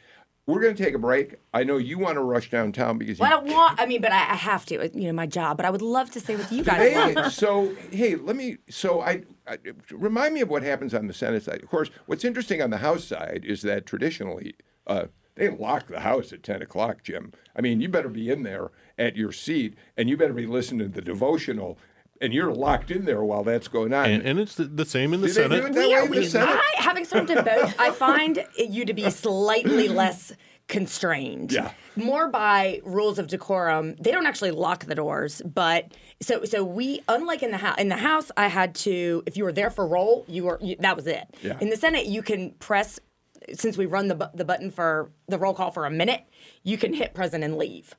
We're 0.46 0.60
going 0.60 0.76
to 0.76 0.84
take 0.84 0.94
a 0.94 0.98
break. 0.98 1.36
I 1.54 1.64
know 1.64 1.78
you 1.78 1.98
want 1.98 2.16
to 2.16 2.20
rush 2.20 2.50
downtown 2.50 2.98
because 2.98 3.18
Well, 3.18 3.28
I 3.28 3.30
don't 3.30 3.50
want. 3.50 3.80
I 3.80 3.86
mean, 3.86 4.02
but 4.02 4.12
I, 4.12 4.32
I 4.32 4.34
have 4.34 4.66
to. 4.66 4.90
You 4.94 5.06
know, 5.06 5.12
my 5.14 5.24
job. 5.26 5.56
But 5.56 5.64
I 5.64 5.70
would 5.70 5.80
love 5.80 6.10
to 6.10 6.20
stay 6.20 6.36
with 6.36 6.52
you 6.52 6.62
guys 6.62 6.92
Hey, 6.92 7.30
so 7.30 7.74
hey, 7.90 8.14
let 8.16 8.36
me. 8.36 8.58
So 8.68 9.00
I, 9.00 9.22
I 9.46 9.56
remind 9.90 10.34
me 10.34 10.42
of 10.42 10.50
what 10.50 10.62
happens 10.62 10.92
on 10.92 11.06
the 11.06 11.14
Senate 11.14 11.42
side. 11.44 11.62
Of 11.62 11.70
course, 11.70 11.88
what's 12.04 12.24
interesting 12.26 12.60
on 12.60 12.68
the 12.68 12.76
House 12.76 13.04
side 13.04 13.44
is 13.46 13.62
that 13.62 13.86
traditionally 13.86 14.54
uh, 14.86 15.06
they 15.36 15.48
lock 15.48 15.88
the 15.88 16.00
House 16.00 16.32
at 16.32 16.42
ten 16.42 16.62
o'clock. 16.62 17.02
Jim, 17.02 17.32
I 17.56 17.60
mean, 17.60 17.80
you 17.80 17.88
better 17.88 18.08
be 18.08 18.30
in 18.30 18.42
there 18.42 18.70
at 18.98 19.16
your 19.16 19.32
seat, 19.32 19.74
and 19.96 20.08
you 20.08 20.16
better 20.16 20.32
be 20.32 20.46
listening 20.46 20.80
to 20.88 20.94
the 20.94 21.02
devotional, 21.02 21.78
and 22.20 22.32
you're 22.32 22.52
locked 22.52 22.90
in 22.90 23.04
there 23.04 23.24
while 23.24 23.42
that's 23.42 23.68
going 23.68 23.92
on. 23.92 24.08
And, 24.08 24.22
and 24.24 24.38
it's 24.38 24.54
the, 24.54 24.64
the 24.64 24.84
same 24.84 25.12
in 25.12 25.20
the 25.20 25.26
Do 25.26 25.34
they 25.34 25.42
do 25.42 25.48
Senate. 25.48 25.64
it 25.64 25.72
that 25.74 25.80
We 25.80 25.88
way 25.88 25.94
are, 25.94 26.04
the 26.06 26.10
we, 26.10 26.26
Senate? 26.26 26.48
I, 26.50 26.72
having 26.82 27.04
served 27.04 27.30
in 27.30 27.42
both, 27.44 27.78
I 27.80 27.90
find 27.90 28.44
you 28.56 28.84
to 28.84 28.94
be 28.94 29.10
slightly 29.10 29.88
less 29.88 30.32
constrained. 30.66 31.52
Yeah. 31.52 31.72
More 31.94 32.28
by 32.28 32.80
rules 32.84 33.18
of 33.18 33.26
decorum. 33.26 33.96
They 33.96 34.10
don't 34.10 34.26
actually 34.26 34.50
lock 34.50 34.86
the 34.86 34.94
doors, 34.94 35.42
but 35.44 35.92
so 36.22 36.44
so 36.44 36.64
we 36.64 37.02
unlike 37.06 37.42
in 37.42 37.50
the 37.50 37.58
house 37.58 37.78
in 37.78 37.88
the 37.90 37.98
house 37.98 38.30
I 38.36 38.48
had 38.48 38.74
to 38.76 39.22
if 39.26 39.36
you 39.36 39.44
were 39.44 39.52
there 39.52 39.68
for 39.68 39.86
roll, 39.86 40.24
you 40.26 40.44
were 40.44 40.58
you, 40.62 40.76
that 40.80 40.96
was 40.96 41.06
it. 41.06 41.22
Yeah. 41.42 41.58
In 41.60 41.68
the 41.68 41.76
Senate 41.76 42.06
you 42.06 42.22
can 42.22 42.52
press 42.60 42.98
since 43.52 43.76
we 43.76 43.86
run 43.86 44.08
the 44.08 44.30
the 44.34 44.44
button 44.44 44.70
for 44.70 45.10
the 45.28 45.38
roll 45.38 45.54
call 45.54 45.70
for 45.70 45.86
a 45.86 45.90
minute, 45.90 46.24
you 46.62 46.78
can 46.78 46.94
hit 46.94 47.14
present 47.14 47.44
and 47.44 47.56
leave. 47.56 47.94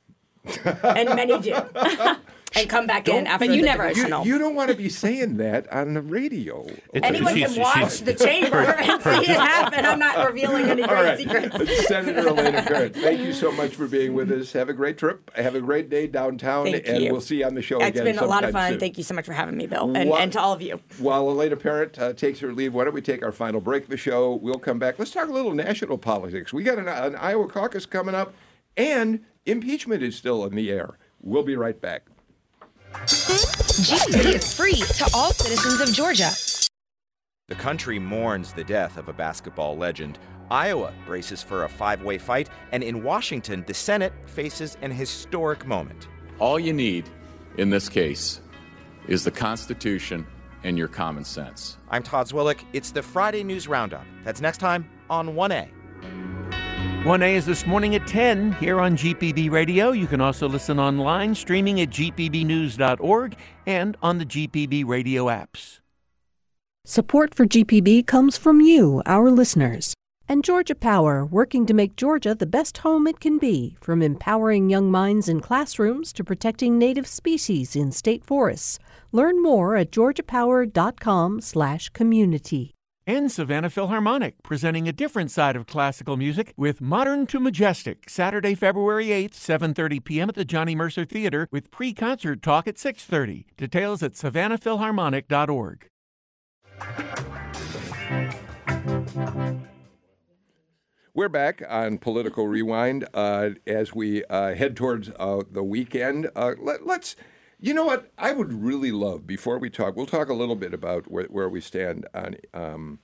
and 0.84 1.10
many 1.10 1.39
do. 1.39 1.56
and 2.56 2.70
come 2.70 2.88
back 2.88 3.08
in 3.08 3.28
after 3.28 3.45
But 3.47 3.56
you 3.56 3.62
the 3.62 3.66
never- 3.68 3.88
you, 3.89 3.93
devotional. 3.95 4.26
you 4.26 4.38
don't 4.39 4.56
want 4.56 4.70
to 4.72 4.76
be 4.76 4.89
saying 4.89 5.38
that 5.38 5.72
on 5.72 5.93
the 5.93 6.01
radio. 6.01 6.66
It's- 6.93 7.01
Anyone 7.03 7.34
she's- 7.36 7.53
can 7.53 7.62
watch 7.62 7.76
she's- 7.78 7.99
the 8.01 8.14
chamber 8.14 8.58
and 8.60 9.01
see 9.01 9.32
it 9.32 9.38
happen. 9.39 9.86
I'm 9.86 9.99
not 9.99 10.26
revealing 10.28 10.66
any 10.70 10.82
All 10.84 10.88
great 10.88 11.03
right. 11.03 11.18
secrets. 11.18 11.88
Senator 11.88 12.28
Elena 12.30 12.62
Parent, 12.64 12.95
thank 12.95 13.20
you 13.20 13.34
so 13.34 13.51
much 13.51 13.76
for 13.76 13.88
being 13.88 14.14
with 14.14 14.32
us. 14.32 14.53
Have 14.53 14.70
a 14.70 14.74
great 14.74 14.97
trip. 14.97 15.30
Have 15.36 15.56
a 15.56 15.62
great 15.62 15.89
day 15.89 16.08
downtown, 16.08 16.66
Thank 16.72 16.88
and 16.88 17.03
you. 17.03 17.12
we'll 17.12 17.22
see 17.22 17.39
you 17.39 17.45
on 17.45 17.53
the 17.56 17.62
show 17.62 17.78
It's 17.80 17.89
again. 17.89 18.08
It's 18.08 18.18
been 18.20 18.26
a 18.26 18.30
lot 18.30 18.43
of 18.43 18.51
fun. 18.51 18.72
soon. 18.72 18.80
Thank 18.80 18.97
you 18.97 19.03
so 19.03 19.14
much 19.14 19.26
for 19.26 19.34
having 19.34 19.58
me, 19.58 19.68
Bill, 19.68 19.91
and, 19.95 20.10
What- 20.10 20.22
and 20.22 20.32
to 20.34 20.39
all 20.39 20.53
of 20.53 20.62
you. 20.62 20.80
While 20.99 21.30
Elena 21.30 21.56
Parent 21.58 21.99
uh, 21.99 22.14
takes 22.14 22.39
her 22.39 22.53
leave, 22.53 22.74
why 22.74 22.86
don't 22.86 22.93
we 22.93 23.01
take 23.01 23.24
our 23.24 23.32
final 23.32 23.60
break 23.62 23.84
of 23.84 23.89
the 23.89 23.97
show? 23.97 24.36
We'll 24.36 24.60
come 24.60 24.80
back. 24.80 24.97
Let's 24.97 25.12
talk 25.12 25.28
a 25.28 25.32
little 25.32 25.53
national 25.53 25.97
politics. 25.97 26.53
We 26.53 26.64
got 26.64 26.78
an, 26.80 26.88
an 26.88 27.16
Iowa 27.16 27.47
caucus 27.47 27.86
coming 27.86 28.16
up, 28.16 28.34
and 28.78 29.22
impeachment 29.45 30.01
is 30.03 30.16
still 30.16 30.45
in 30.45 30.56
the 30.56 30.72
air. 30.72 30.97
We'll 31.22 31.43
be 31.43 31.56
right 31.56 31.80
back. 31.80 32.03
GPB 33.04 34.36
is 34.36 34.54
free 34.54 34.76
to 34.76 35.10
all 35.14 35.32
citizens 35.32 35.82
of 35.82 35.93
Georgia. 35.93 36.32
The 37.48 37.56
country 37.56 38.00
mourns 38.00 38.54
the 38.54 38.64
death 38.64 38.98
of 38.98 39.10
a 39.10 39.14
basketball 39.14 39.78
legend. 39.78 40.18
Iowa 40.50 40.93
braces 41.06 41.43
for 41.43 41.66
a 41.66 41.70
five 41.70 42.04
way 42.04 42.18
fight, 42.18 42.50
and 42.72 42.84
in 42.84 43.04
Washington, 43.04 43.64
the 43.68 43.74
Senate 43.74 44.14
faces 44.26 44.78
an 44.82 44.91
historic 44.91 45.66
moment. 45.66 46.08
All 46.39 46.60
you 46.60 46.74
need 46.74 47.10
in 47.58 47.70
this 47.70 47.89
case 47.89 48.41
is 49.08 49.24
the 49.24 49.32
Constitution 49.32 50.26
and 50.64 50.78
your 50.78 50.88
common 50.88 51.24
sense. 51.24 51.78
I'm 51.89 52.02
Todd 52.02 52.28
Zwillick. 52.28 52.64
It's 52.74 52.91
the 52.91 53.04
Friday 53.04 53.43
News 53.43 53.68
Roundup. 53.68 54.06
That's 54.24 54.41
next 54.41 54.58
time 54.58 54.89
on 55.10 55.30
1A. 55.36 55.70
1A 57.06 57.36
is 57.36 57.46
this 57.46 57.68
morning 57.68 57.94
at 57.94 58.08
10 58.08 58.54
here 58.54 58.80
on 58.80 58.98
GPB 58.98 59.52
Radio. 59.52 59.92
You 59.92 60.08
can 60.08 60.22
also 60.22 60.50
listen 60.50 60.80
online, 60.80 61.36
streaming 61.36 61.82
at 61.82 61.90
gpbnews.org 61.90 63.36
and 63.68 63.96
on 64.02 64.18
the 64.18 64.26
GPB 64.26 64.88
Radio 64.88 65.26
apps. 65.26 65.82
Support 66.84 67.36
for 67.36 67.46
GPB 67.46 68.08
comes 68.08 68.38
from 68.38 68.62
you, 68.62 69.04
our 69.06 69.30
listeners. 69.30 69.94
And 70.28 70.44
Georgia 70.44 70.76
Power, 70.76 71.24
working 71.24 71.68
to 71.68 71.74
make 71.74 71.96
Georgia 71.96 72.34
the 72.34 72.48
best 72.48 72.80
home 72.80 73.06
it 73.08 73.20
can 73.20 73.38
be, 73.38 73.78
from 73.80 74.02
empowering 74.02 74.72
young 74.72 74.90
minds 74.90 75.30
in 75.30 75.40
classrooms 75.40 76.12
to 76.14 76.24
protecting 76.24 76.80
native 76.80 77.06
species 77.08 77.76
in 77.76 77.92
state 77.92 78.26
forests. 78.26 78.80
Learn 79.12 79.40
more 79.42 79.76
at 79.76 79.92
georgiapower.com/community. 79.92 82.74
And 83.08 83.32
Savannah 83.32 83.70
Philharmonic, 83.70 84.41
presenting 84.41 84.88
a 84.88 84.91
different 84.91 85.30
side 85.30 85.56
of 85.56 85.68
classical 85.68 86.18
music 86.18 86.56
with 86.58 86.82
Modern 86.82 87.28
to 87.28 87.39
Majestic, 87.39 88.10
Saturday, 88.10 88.56
February 88.56 89.10
8th, 89.10 89.36
7:30 89.36 90.03
p.m. 90.03 90.30
at 90.30 90.34
the 90.34 90.43
Johnny 90.43 90.74
Mercer 90.74 91.06
Theater 91.06 91.47
with 91.51 91.70
pre-concert 91.70 92.41
talk 92.41 92.68
at 92.68 92.78
6:30. 92.78 93.45
Details 93.58 94.01
at 94.01 94.14
savannahphilharmonic.org. 94.14 95.88
We're 101.14 101.30
back 101.30 101.62
on 101.70 101.99
Political 101.99 102.47
Rewind 102.47 103.08
uh, 103.14 103.51
as 103.68 103.93
we 103.93 104.26
uh, 104.26 104.56
head 104.56 104.76
towards 104.76 105.12
uh, 105.20 105.43
the 105.51 105.64
weekend. 105.64 106.32
Uh, 106.36 106.56
let, 106.60 106.88
let's, 106.88 107.16
you 107.66 107.74
know 107.74 107.86
what? 107.86 108.11
I 108.16 108.32
would 108.32 108.53
really 108.53 108.91
love, 108.91 109.26
before 109.26 109.57
we 109.57 109.72
talk, 109.72 109.95
we'll 109.95 110.05
talk 110.05 110.30
a 110.30 110.36
little 110.36 110.55
bit 110.55 110.72
about 110.72 111.09
where, 111.09 111.26
where 111.26 111.49
we 111.49 111.59
stand 111.59 112.05
on 112.13 112.36
um, 112.53 112.99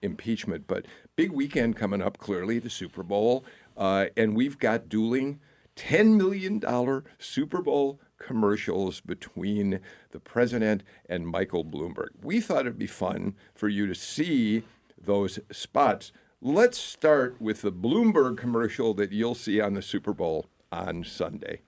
impeachment, 0.00 0.66
but 0.66 0.86
big 1.16 1.32
weekend 1.32 1.76
coming 1.76 2.00
up, 2.00 2.16
clearly, 2.16 2.58
the 2.58 2.70
Super 2.70 3.02
Bowl. 3.02 3.44
Uh, 3.76 4.06
and 4.16 4.34
we've 4.34 4.58
got 4.58 4.88
dueling 4.88 5.38
$10 5.76 6.16
million 6.16 6.62
Super 7.18 7.60
Bowl 7.60 8.00
commercials 8.18 9.02
between 9.02 9.80
the 10.12 10.20
president 10.20 10.82
and 11.10 11.28
Michael 11.28 11.62
Bloomberg. 11.62 12.08
We 12.22 12.40
thought 12.40 12.60
it'd 12.60 12.78
be 12.78 12.86
fun 12.86 13.34
for 13.54 13.68
you 13.68 13.86
to 13.86 13.94
see 13.94 14.62
those 14.98 15.38
spots. 15.52 16.10
Let's 16.40 16.78
start 16.78 17.36
with 17.38 17.60
the 17.60 17.70
Bloomberg 17.70 18.38
commercial 18.38 18.94
that 18.94 19.12
you'll 19.12 19.34
see 19.34 19.60
on 19.60 19.74
the 19.74 19.82
Super 19.82 20.14
Bowl 20.14 20.46
on 20.72 21.04
Sunday. 21.04 21.60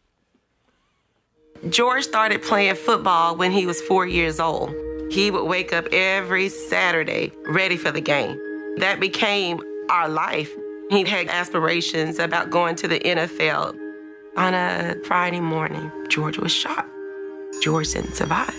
George 1.69 2.05
started 2.05 2.43
playing 2.43 2.77
football 2.77 3.37
when 3.37 3.51
he 3.51 3.67
was 3.67 3.81
four 3.83 4.07
years 4.07 4.39
old. 4.39 4.73
He 5.11 5.31
would 5.31 5.45
wake 5.45 5.73
up 5.73 5.87
every 5.93 6.49
Saturday 6.49 7.33
ready 7.47 7.77
for 7.77 7.91
the 7.91 8.01
game. 8.01 8.39
That 8.79 9.01
became 9.01 9.61
our 9.91 10.09
life. 10.09 10.55
He 10.91 11.05
had 11.05 11.29
aspirations 11.29 12.19
about 12.19 12.51
going 12.51 12.77
to 12.77 12.89
the 12.89 13.01
NFL. 13.01 13.77
On 14.37 14.55
a 14.55 14.95
Friday 15.05 15.41
morning, 15.41 15.91
George 16.09 16.39
was 16.39 16.53
shot. 16.53 16.87
George 17.61 17.93
didn't 17.93 18.15
survive. 18.15 18.55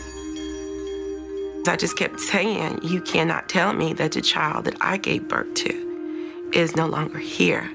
I 1.68 1.76
just 1.78 1.98
kept 1.98 2.20
saying, 2.20 2.80
You 2.84 3.02
cannot 3.02 3.48
tell 3.48 3.74
me 3.74 3.94
that 3.94 4.12
the 4.12 4.22
child 4.22 4.66
that 4.66 4.76
I 4.82 4.98
gave 4.98 5.28
birth 5.28 5.54
to 5.56 6.50
is 6.54 6.76
no 6.76 6.88
longer 6.88 7.20
here. 7.20 7.70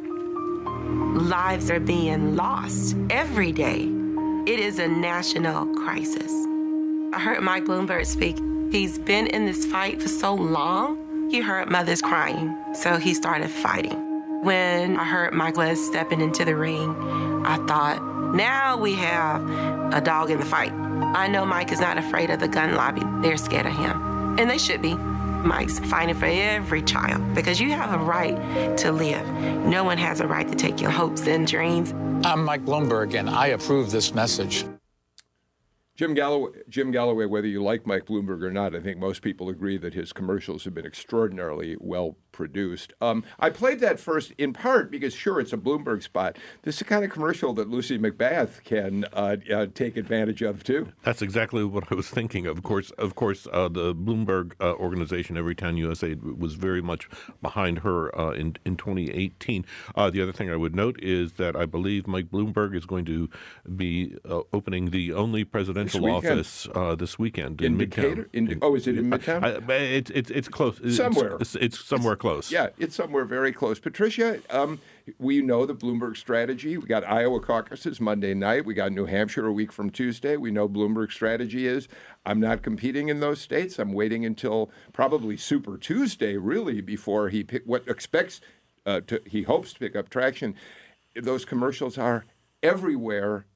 Lives 1.15 1.71
are 1.71 1.81
being 1.81 2.37
lost 2.37 2.97
every 3.09 3.53
day. 3.53 3.94
It 4.47 4.61
is 4.61 4.79
a 4.79 4.87
national 4.87 5.65
crisis. 5.75 6.31
I 7.15 7.19
heard 7.19 7.41
Mike 7.43 7.65
Bloomberg 7.65 8.05
speak. 8.05 8.37
He's 8.71 8.99
been 8.99 9.27
in 9.29 9.47
this 9.47 9.65
fight 9.65 10.03
for 10.03 10.09
so 10.09 10.35
long, 10.35 11.31
he 11.31 11.41
heard 11.41 11.71
mothers 11.71 12.03
crying, 12.03 12.55
so 12.75 12.99
he 12.99 13.15
started 13.15 13.49
fighting. 13.49 13.97
When 14.43 14.99
I 14.99 15.05
heard 15.05 15.33
Mike 15.33 15.57
was 15.57 15.85
stepping 15.87 16.21
into 16.21 16.45
the 16.45 16.55
ring, 16.55 16.95
I 17.47 17.57
thought, 17.67 18.35
now 18.35 18.77
we 18.77 18.95
have 18.97 19.41
a 19.95 20.03
dog 20.03 20.31
in 20.31 20.39
the 20.39 20.45
fight. 20.45 20.73
I 20.73 21.27
know 21.27 21.47
Mike 21.47 21.73
is 21.73 21.81
not 21.81 21.97
afraid 21.97 22.29
of 22.29 22.41
the 22.41 22.49
gun 22.49 22.75
lobby. 22.75 23.03
They're 23.27 23.39
scared 23.39 23.65
of 23.65 23.75
him. 23.75 24.39
And 24.39 24.51
they 24.51 24.59
should 24.59 24.83
be. 24.83 24.95
Mike's 24.95 25.79
fighting 25.79 26.17
for 26.17 26.27
every 26.27 26.83
child 26.83 27.35
because 27.35 27.61
you 27.61 27.71
have 27.71 27.99
a 27.99 28.05
right 28.05 28.77
to 28.79 28.93
live. 28.93 29.27
No 29.65 29.85
one 29.85 29.97
has 29.97 30.21
a 30.21 30.27
right 30.27 30.47
to 30.47 30.55
take 30.55 30.83
your 30.83 30.91
hopes 30.91 31.27
and 31.27 31.47
dreams. 31.47 31.95
I'm 32.25 32.43
Mike 32.43 32.65
Bloomberg, 32.65 33.13
and 33.19 33.29
I 33.29 33.49
approve 33.49 33.91
this 33.91 34.15
message. 34.15 34.65
Jim 35.97 36.13
Galloway, 36.13 36.51
Jim 36.69 36.91
Galloway, 36.91 37.25
whether 37.27 37.47
you 37.47 37.63
like 37.63 37.87
Mike 37.87 38.07
Bloomberg 38.07 38.43
or 38.43 38.51
not, 38.51 38.75
I 38.75 38.81
think 38.81 38.99
most 38.99 39.23
people 39.23 39.49
agree 39.49 39.79
that 39.79 39.95
his 39.95 40.13
commercials 40.13 40.65
have 40.65 40.75
been 40.75 40.85
extraordinarily 40.85 41.77
well 41.79 42.17
produced. 42.33 42.93
Um, 43.01 43.23
I 43.39 43.51
played 43.51 43.79
that 43.79 44.01
first 44.01 44.33
in 44.37 44.53
part 44.53 44.91
because, 44.91 45.15
sure, 45.15 45.39
it's 45.39 45.53
a 45.53 45.57
Bloomberg 45.57 46.03
spot. 46.03 46.37
This 46.63 46.75
is 46.75 46.79
the 46.81 46.85
kind 46.85 47.05
of 47.05 47.13
commercial 47.13 47.53
that 47.53 47.71
Lucy 47.71 47.97
McBath 47.97 48.65
can 48.65 49.05
uh, 49.13 49.37
uh, 49.55 49.67
take 49.73 49.97
advantage 49.97 50.43
of 50.43 50.65
too. 50.65 50.89
That's 51.05 51.23
exactly 51.23 51.63
what 51.63 51.85
I 51.93 51.95
was 51.95 52.11
thinking. 52.11 52.49
Of 52.49 52.65
course, 52.65 52.91
of 52.93 53.15
course, 53.15 53.47
uh, 53.53 53.69
the 53.69 53.95
Bloomberg 53.95 54.55
uh, 54.61 54.73
organization, 54.75 55.37
Everytown 55.37 55.77
USA, 55.79 56.15
was 56.15 56.55
very 56.55 56.83
much 56.83 57.09
behind 57.41 57.79
her 57.81 58.13
uh, 58.19 58.33
in 58.33 58.57
in 58.65 58.77
2018. 58.77 59.65
Uh, 59.95 60.11
the 60.11 60.21
other 60.21 60.33
thing 60.33 60.51
I 60.51 60.57
would 60.57 60.75
note 60.75 60.99
is 61.01 61.35
that 61.35 61.55
I 61.55 61.67
believe 61.67 62.09
Mike 62.09 62.33
Bloomberg 62.33 62.75
is 62.75 62.85
going 62.85 63.05
to 63.05 63.31
be 63.77 64.17
opening 64.53 64.91
the 64.91 65.13
only 65.13 65.45
presidential 65.45 65.84
office 65.95 66.69
this 66.99 67.19
weekend 67.19 67.61
in, 67.61 67.81
in 67.81 67.89
Midtown. 67.91 68.27
In, 68.33 68.59
oh, 68.63 68.75
is 68.75 68.87
it 68.87 68.99
in 68.99 69.11
Midtown? 69.11 69.71
I, 69.71 69.75
it's 69.75 70.11
it's 70.11 70.31
it's 70.31 70.49
close. 70.49 70.81
Somewhere. 70.95 71.37
It's, 71.41 71.55
it's, 71.55 71.77
it's 71.77 71.85
somewhere. 71.85 72.15
It's, 72.15 72.21
close. 72.21 72.53
Yeah, 72.53 72.69
it's 72.79 72.95
somewhere 72.95 73.25
very 73.25 73.53
close. 73.53 73.79
Patricia, 73.79 74.41
um, 74.51 74.81
we 75.19 75.43
know 75.43 75.67
the 75.67 75.75
Bloomberg 75.75 76.17
strategy. 76.17 76.79
We 76.79 76.87
got 76.87 77.05
Iowa 77.05 77.41
caucuses 77.41 78.01
Monday 78.01 78.35
night. 78.35 78.65
We 78.65 78.75
got 78.75 78.93
New 78.93 79.07
Hampshire 79.07 79.47
a 79.47 79.53
week 79.53 79.73
from 79.73 79.91
Tuesday. 79.91 80.37
We 80.37 80.51
know 80.51 80.69
Bloomberg's 80.69 81.15
strategy 81.15 81.67
is 81.67 81.89
I'm 82.25 82.41
not 82.41 82.63
competing 82.63 83.09
in 83.09 83.21
those 83.21 83.41
states. 83.41 83.79
I'm 83.79 83.93
waiting 83.93 84.25
until 84.25 84.71
probably 84.93 85.37
Super 85.37 85.77
Tuesday, 85.77 86.37
really, 86.37 86.81
before 86.81 87.29
he 87.29 87.45
pick 87.45 87.63
what 87.67 87.87
expects. 87.87 88.41
Uh, 88.87 89.01
to, 89.01 89.21
he 89.27 89.43
hopes 89.43 89.73
to 89.73 89.79
pick 89.79 89.97
up 89.97 90.09
traction. 90.11 90.55
Those 91.15 91.45
commercials 91.45 91.97
are 91.99 92.27
everywhere. 92.63 93.47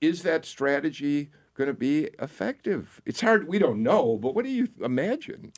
Is 0.00 0.22
that 0.22 0.44
strategy 0.44 1.30
going 1.56 1.68
to 1.68 1.74
be 1.74 2.10
effective? 2.20 3.00
It's 3.04 3.20
hard. 3.20 3.48
We 3.48 3.58
don't 3.58 3.82
know, 3.82 4.18
but 4.20 4.34
what 4.34 4.44
do 4.44 4.50
you 4.50 4.68
imagine? 4.82 5.52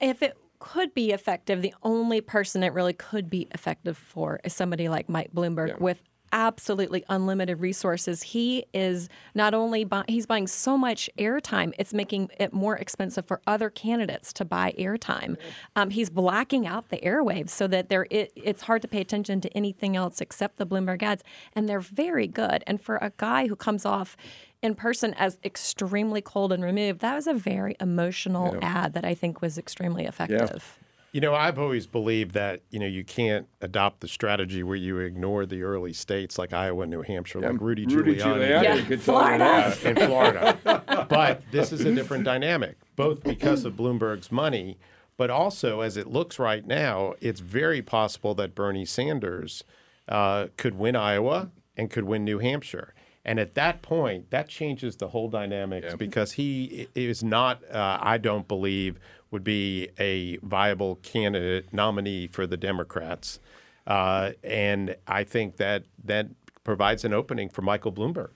If 0.00 0.22
it 0.22 0.36
could 0.58 0.94
be 0.94 1.10
effective, 1.10 1.62
the 1.62 1.74
only 1.82 2.20
person 2.20 2.62
it 2.62 2.72
really 2.72 2.92
could 2.92 3.28
be 3.28 3.48
effective 3.52 3.96
for 3.96 4.40
is 4.44 4.54
somebody 4.54 4.88
like 4.88 5.08
Mike 5.08 5.32
Bloomberg 5.34 5.68
yeah. 5.68 5.76
with 5.78 6.02
absolutely 6.32 7.04
unlimited 7.08 7.60
resources. 7.60 8.22
He 8.22 8.64
is 8.72 9.08
not 9.34 9.54
only 9.54 9.84
buy, 9.84 10.04
he's 10.08 10.26
buying 10.26 10.46
so 10.46 10.76
much 10.76 11.10
airtime, 11.18 11.72
it's 11.78 11.92
making 11.92 12.30
it 12.38 12.52
more 12.52 12.76
expensive 12.76 13.26
for 13.26 13.40
other 13.46 13.70
candidates 13.70 14.32
to 14.34 14.44
buy 14.44 14.74
airtime. 14.78 15.36
Um, 15.76 15.90
he's 15.90 16.10
blacking 16.10 16.66
out 16.66 16.88
the 16.88 16.98
airwaves 16.98 17.50
so 17.50 17.66
that 17.68 17.88
there 17.88 18.06
it, 18.10 18.32
it's 18.36 18.62
hard 18.62 18.82
to 18.82 18.88
pay 18.88 19.00
attention 19.00 19.40
to 19.40 19.56
anything 19.56 19.96
else 19.96 20.20
except 20.20 20.56
the 20.56 20.66
Bloomberg 20.66 21.02
ads, 21.02 21.22
and 21.54 21.68
they're 21.68 21.80
very 21.80 22.26
good. 22.26 22.62
And 22.66 22.80
for 22.80 22.96
a 22.96 23.12
guy 23.16 23.46
who 23.46 23.56
comes 23.56 23.84
off 23.84 24.16
in 24.62 24.74
person 24.74 25.14
as 25.14 25.38
extremely 25.44 26.20
cold 26.20 26.52
and 26.52 26.62
removed, 26.62 27.00
that 27.00 27.14
was 27.14 27.26
a 27.26 27.34
very 27.34 27.76
emotional 27.80 28.54
yeah. 28.54 28.84
ad 28.84 28.94
that 28.94 29.04
I 29.04 29.14
think 29.14 29.40
was 29.40 29.58
extremely 29.58 30.04
effective. 30.04 30.78
Yeah. 30.79 30.79
You 31.12 31.20
know, 31.20 31.34
I've 31.34 31.58
always 31.58 31.88
believed 31.88 32.34
that 32.34 32.62
you 32.70 32.78
know 32.78 32.86
you 32.86 33.02
can't 33.04 33.48
adopt 33.60 34.00
the 34.00 34.08
strategy 34.08 34.62
where 34.62 34.76
you 34.76 34.98
ignore 34.98 35.44
the 35.44 35.62
early 35.62 35.92
states 35.92 36.38
like 36.38 36.52
Iowa, 36.52 36.86
New 36.86 37.02
Hampshire, 37.02 37.40
like 37.40 37.60
Rudy, 37.60 37.84
Rudy 37.86 38.14
Giuliani, 38.14 38.62
Giuliani 38.62 38.88
yeah. 38.88 38.96
Florida, 38.96 39.76
in 39.84 39.96
Florida. 39.96 41.06
but 41.10 41.42
this 41.50 41.72
is 41.72 41.80
a 41.80 41.92
different 41.94 42.24
dynamic, 42.24 42.76
both 42.94 43.24
because 43.24 43.64
of 43.64 43.74
Bloomberg's 43.74 44.30
money, 44.30 44.78
but 45.16 45.30
also 45.30 45.80
as 45.80 45.96
it 45.96 46.06
looks 46.06 46.38
right 46.38 46.64
now, 46.66 47.14
it's 47.20 47.40
very 47.40 47.82
possible 47.82 48.34
that 48.36 48.54
Bernie 48.54 48.86
Sanders 48.86 49.64
uh, 50.08 50.46
could 50.56 50.78
win 50.78 50.94
Iowa 50.94 51.50
and 51.76 51.90
could 51.90 52.04
win 52.04 52.24
New 52.24 52.38
Hampshire. 52.38 52.94
And 53.24 53.38
at 53.38 53.54
that 53.54 53.82
point, 53.82 54.30
that 54.30 54.48
changes 54.48 54.96
the 54.96 55.08
whole 55.08 55.28
dynamics 55.28 55.88
yeah. 55.90 55.96
because 55.96 56.32
he 56.32 56.88
is 56.94 57.22
not, 57.22 57.62
uh, 57.70 57.98
I 58.00 58.18
don't 58.18 58.48
believe, 58.48 58.98
would 59.30 59.44
be 59.44 59.90
a 59.98 60.38
viable 60.38 60.96
candidate 60.96 61.72
nominee 61.72 62.26
for 62.26 62.46
the 62.46 62.56
Democrats. 62.56 63.38
Uh, 63.86 64.32
and 64.42 64.96
I 65.06 65.24
think 65.24 65.56
that 65.58 65.84
that 66.04 66.28
provides 66.64 67.04
an 67.04 67.12
opening 67.12 67.48
for 67.48 67.62
Michael 67.62 67.92
Bloomberg. 67.92 68.30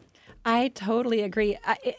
I 0.45 0.69
totally 0.69 1.23
agree. 1.23 1.59
I, 1.65 1.77
it, 1.83 1.97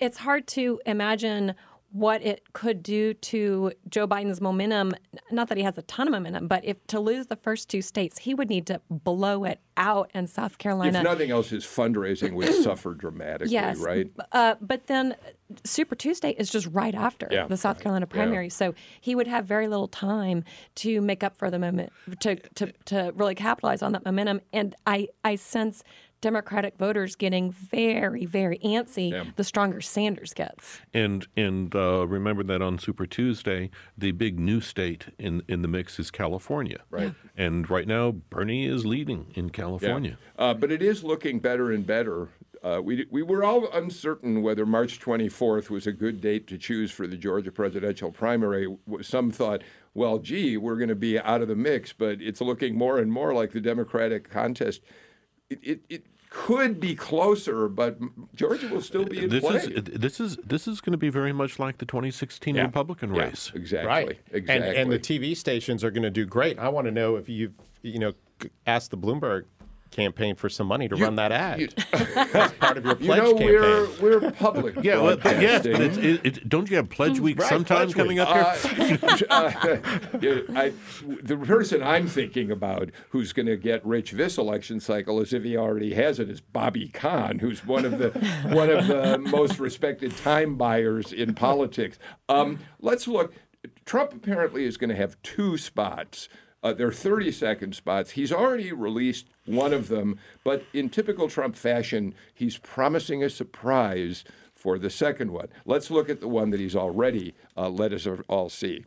it's 0.00 0.18
hard 0.18 0.46
to 0.48 0.80
imagine 0.86 1.54
what 1.90 2.22
it 2.22 2.52
could 2.52 2.82
do 2.82 3.14
to 3.14 3.72
Joe 3.88 4.06
Biden's 4.06 4.40
momentum. 4.40 4.94
Not 5.30 5.48
that 5.48 5.56
he 5.56 5.64
has 5.64 5.78
a 5.78 5.82
ton 5.82 6.06
of 6.06 6.12
momentum, 6.12 6.46
but 6.46 6.64
if 6.64 6.86
to 6.88 7.00
lose 7.00 7.26
the 7.26 7.36
first 7.36 7.70
two 7.70 7.80
states, 7.80 8.18
he 8.18 8.34
would 8.34 8.50
need 8.50 8.66
to 8.66 8.80
blow 8.90 9.44
it 9.44 9.60
out 9.76 10.10
in 10.14 10.26
South 10.26 10.58
Carolina. 10.58 10.98
If 10.98 11.04
nothing 11.04 11.30
else, 11.30 11.48
his 11.48 11.64
fundraising 11.64 12.32
would 12.32 12.52
suffer 12.62 12.94
dramatically, 12.94 13.54
yes, 13.54 13.78
right? 13.78 14.10
Uh, 14.32 14.56
but 14.60 14.86
then 14.86 15.16
Super 15.64 15.94
Tuesday 15.94 16.32
is 16.32 16.50
just 16.50 16.66
right 16.66 16.94
after 16.94 17.26
yeah, 17.30 17.46
the 17.46 17.56
South 17.56 17.80
Carolina 17.80 18.06
primary, 18.06 18.46
yeah. 18.46 18.52
so 18.52 18.74
he 19.00 19.14
would 19.14 19.26
have 19.26 19.46
very 19.46 19.66
little 19.66 19.88
time 19.88 20.44
to 20.76 21.00
make 21.00 21.22
up 21.22 21.36
for 21.36 21.50
the 21.50 21.58
moment 21.58 21.90
to, 22.20 22.36
to 22.54 22.72
to 22.84 23.12
really 23.16 23.34
capitalize 23.34 23.82
on 23.82 23.92
that 23.92 24.04
momentum. 24.04 24.42
And 24.52 24.74
I 24.86 25.08
I 25.24 25.36
sense 25.36 25.82
Democratic 26.20 26.76
voters 26.76 27.14
getting 27.14 27.52
very, 27.52 28.24
very 28.24 28.58
antsy, 28.58 29.12
yeah. 29.12 29.24
the 29.36 29.44
stronger 29.44 29.80
Sanders 29.80 30.34
gets. 30.34 30.80
And 30.92 31.26
and 31.36 31.74
uh, 31.74 32.06
remember 32.06 32.42
that 32.44 32.60
on 32.60 32.78
Super 32.78 33.06
Tuesday, 33.06 33.70
the 33.96 34.10
big 34.12 34.38
new 34.38 34.60
state 34.60 35.06
in 35.18 35.42
in 35.48 35.62
the 35.62 35.68
mix 35.68 35.98
is 35.98 36.10
California. 36.10 36.80
Right. 36.90 37.14
Yeah. 37.36 37.46
And 37.46 37.70
right 37.70 37.86
now, 37.86 38.10
Bernie 38.10 38.66
is 38.66 38.84
leading 38.84 39.32
in 39.34 39.50
California. 39.50 40.18
Yeah. 40.38 40.44
Uh, 40.44 40.54
but 40.54 40.72
it 40.72 40.82
is 40.82 41.04
looking 41.04 41.38
better 41.38 41.70
and 41.70 41.86
better. 41.86 42.30
Uh, 42.62 42.80
we, 42.82 43.06
we 43.10 43.22
were 43.22 43.44
all 43.44 43.70
uncertain 43.72 44.42
whether 44.42 44.66
March 44.66 44.98
24th 44.98 45.70
was 45.70 45.86
a 45.86 45.92
good 45.92 46.20
date 46.20 46.48
to 46.48 46.58
choose 46.58 46.90
for 46.90 47.06
the 47.06 47.16
Georgia 47.16 47.52
presidential 47.52 48.10
primary. 48.10 48.76
Some 49.00 49.30
thought, 49.30 49.62
well, 49.94 50.18
gee, 50.18 50.56
we're 50.56 50.76
going 50.76 50.88
to 50.88 50.96
be 50.96 51.18
out 51.20 51.40
of 51.40 51.46
the 51.46 51.54
mix, 51.54 51.92
but 51.92 52.20
it's 52.20 52.40
looking 52.40 52.76
more 52.76 52.98
and 52.98 53.12
more 53.12 53.32
like 53.32 53.52
the 53.52 53.60
Democratic 53.60 54.28
contest 54.28 54.82
it, 55.50 55.58
it, 55.62 55.80
it 55.88 56.06
could 56.30 56.78
be 56.78 56.94
closer, 56.94 57.68
but 57.68 57.98
Georgia 58.34 58.68
will 58.68 58.82
still 58.82 59.04
be 59.04 59.24
in 59.24 59.30
this 59.30 59.40
play. 59.40 59.56
Is, 59.56 59.82
this 59.84 60.20
is 60.20 60.36
this 60.44 60.68
is 60.68 60.80
going 60.80 60.92
to 60.92 60.98
be 60.98 61.08
very 61.08 61.32
much 61.32 61.58
like 61.58 61.78
the 61.78 61.86
2016 61.86 62.54
yeah. 62.54 62.62
Republican 62.62 63.14
yeah, 63.14 63.22
race. 63.22 63.50
Exactly. 63.54 63.88
Right. 63.88 64.18
Exactly. 64.32 64.68
And, 64.68 64.76
and 64.76 64.92
the 64.92 64.98
TV 64.98 65.36
stations 65.36 65.82
are 65.82 65.90
going 65.90 66.02
to 66.02 66.10
do 66.10 66.26
great. 66.26 66.58
I 66.58 66.68
want 66.68 66.86
to 66.86 66.90
know 66.90 67.16
if 67.16 67.28
you've 67.28 67.54
you 67.82 67.98
know 67.98 68.12
asked 68.66 68.90
the 68.90 68.98
Bloomberg 68.98 69.44
campaign 69.98 70.36
for 70.36 70.48
some 70.48 70.68
money 70.68 70.88
to 70.88 70.96
you, 70.96 71.04
run 71.04 71.16
that 71.16 71.32
ad. 71.32 71.60
You, 71.60 71.68
That's 72.32 72.52
part 72.54 72.76
of 72.76 72.84
your 72.84 72.94
pledge 72.94 73.18
you 73.18 73.22
know, 73.22 73.34
campaign. 73.34 74.00
We're, 74.00 74.20
we're 74.20 74.30
public. 74.30 74.76
yeah, 74.82 75.00
well, 75.00 75.18
yes, 75.24 75.66
but 75.66 75.80
it's, 75.80 75.96
it, 75.96 76.20
it, 76.24 76.48
don't 76.48 76.70
you 76.70 76.76
have 76.76 76.88
Pledge 76.88 77.18
Week 77.18 77.38
right, 77.38 77.48
sometime 77.48 77.88
pledge 77.88 77.96
coming 77.96 78.18
week. 78.18 78.28
up 78.28 78.56
here? 78.58 78.98
Uh, 79.28 79.34
uh, 79.60 80.40
I, 80.54 80.72
the 81.22 81.36
person 81.36 81.82
I'm 81.82 82.06
thinking 82.06 82.50
about 82.50 82.90
who's 83.10 83.32
going 83.32 83.46
to 83.46 83.56
get 83.56 83.84
rich 83.84 84.12
this 84.12 84.38
election 84.38 84.78
cycle, 84.78 85.20
as 85.20 85.32
if 85.32 85.42
he 85.42 85.56
already 85.56 85.94
has 85.94 86.20
it, 86.20 86.30
is 86.30 86.40
Bobby 86.40 86.88
Kahn, 86.88 87.40
who's 87.40 87.66
one 87.66 87.84
of 87.84 87.98
the 87.98 88.10
one 88.52 88.70
of 88.70 88.86
the 88.86 89.18
most 89.18 89.58
respected 89.58 90.16
time 90.16 90.56
buyers 90.56 91.12
in 91.12 91.34
politics. 91.34 91.98
Um, 92.28 92.60
let's 92.80 93.08
look. 93.08 93.34
Trump 93.84 94.12
apparently 94.12 94.64
is 94.64 94.76
going 94.76 94.90
to 94.90 94.96
have 94.96 95.20
two 95.22 95.58
spots 95.58 96.28
uh, 96.62 96.72
they're 96.72 96.92
30 96.92 97.32
second 97.32 97.74
spots. 97.74 98.12
He's 98.12 98.32
already 98.32 98.72
released 98.72 99.26
one 99.46 99.72
of 99.72 99.88
them, 99.88 100.18
but 100.44 100.64
in 100.72 100.88
typical 100.88 101.28
Trump 101.28 101.56
fashion, 101.56 102.14
he's 102.34 102.58
promising 102.58 103.22
a 103.22 103.30
surprise 103.30 104.24
for 104.54 104.78
the 104.78 104.90
second 104.90 105.30
one. 105.30 105.48
Let's 105.64 105.90
look 105.90 106.10
at 106.10 106.20
the 106.20 106.28
one 106.28 106.50
that 106.50 106.60
he's 106.60 106.76
already 106.76 107.34
uh, 107.56 107.68
let 107.68 107.92
us 107.92 108.06
all 108.28 108.48
see. 108.48 108.84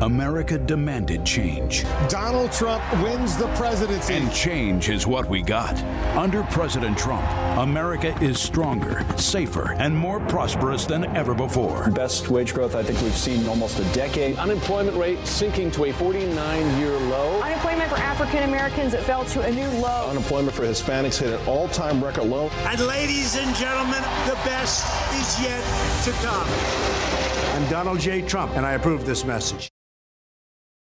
America 0.00 0.56
demanded 0.56 1.24
change. 1.24 1.84
Donald 2.08 2.52
Trump 2.52 2.84
wins 3.02 3.36
the 3.36 3.48
presidency. 3.56 4.14
And 4.14 4.32
change 4.32 4.88
is 4.88 5.04
what 5.04 5.28
we 5.28 5.42
got. 5.42 5.76
Under 6.16 6.44
President 6.44 6.96
Trump, 6.96 7.26
America 7.58 8.16
is 8.22 8.38
stronger, 8.38 9.04
safer, 9.16 9.72
and 9.72 9.96
more 9.96 10.20
prosperous 10.20 10.84
than 10.84 11.04
ever 11.16 11.34
before. 11.34 11.90
Best 11.90 12.28
wage 12.28 12.54
growth 12.54 12.76
I 12.76 12.84
think 12.84 13.00
we've 13.02 13.16
seen 13.16 13.40
in 13.40 13.48
almost 13.48 13.80
a 13.80 13.84
decade. 13.92 14.38
Unemployment 14.38 14.96
rate 14.96 15.26
sinking 15.26 15.72
to 15.72 15.86
a 15.86 15.92
49 15.92 16.78
year 16.78 16.90
low. 16.90 17.40
Unemployment 17.42 17.90
for 17.90 17.96
African 17.96 18.44
Americans 18.44 18.94
it 18.94 19.02
fell 19.02 19.24
to 19.24 19.40
a 19.42 19.50
new 19.50 19.68
low. 19.80 20.08
Unemployment 20.10 20.54
for 20.54 20.62
Hispanics 20.62 21.18
hit 21.18 21.32
an 21.32 21.44
all 21.48 21.68
time 21.68 22.04
record 22.04 22.26
low. 22.26 22.50
And 22.66 22.80
ladies 22.86 23.34
and 23.36 23.52
gentlemen, 23.56 24.02
the 24.26 24.38
best 24.44 24.86
is 25.14 25.42
yet 25.42 25.64
to 26.04 26.12
come. 26.24 27.45
I'm 27.56 27.70
Donald 27.70 28.00
J. 28.00 28.20
Trump, 28.20 28.54
and 28.54 28.66
I 28.66 28.72
approve 28.72 29.06
this 29.06 29.24
message. 29.24 29.70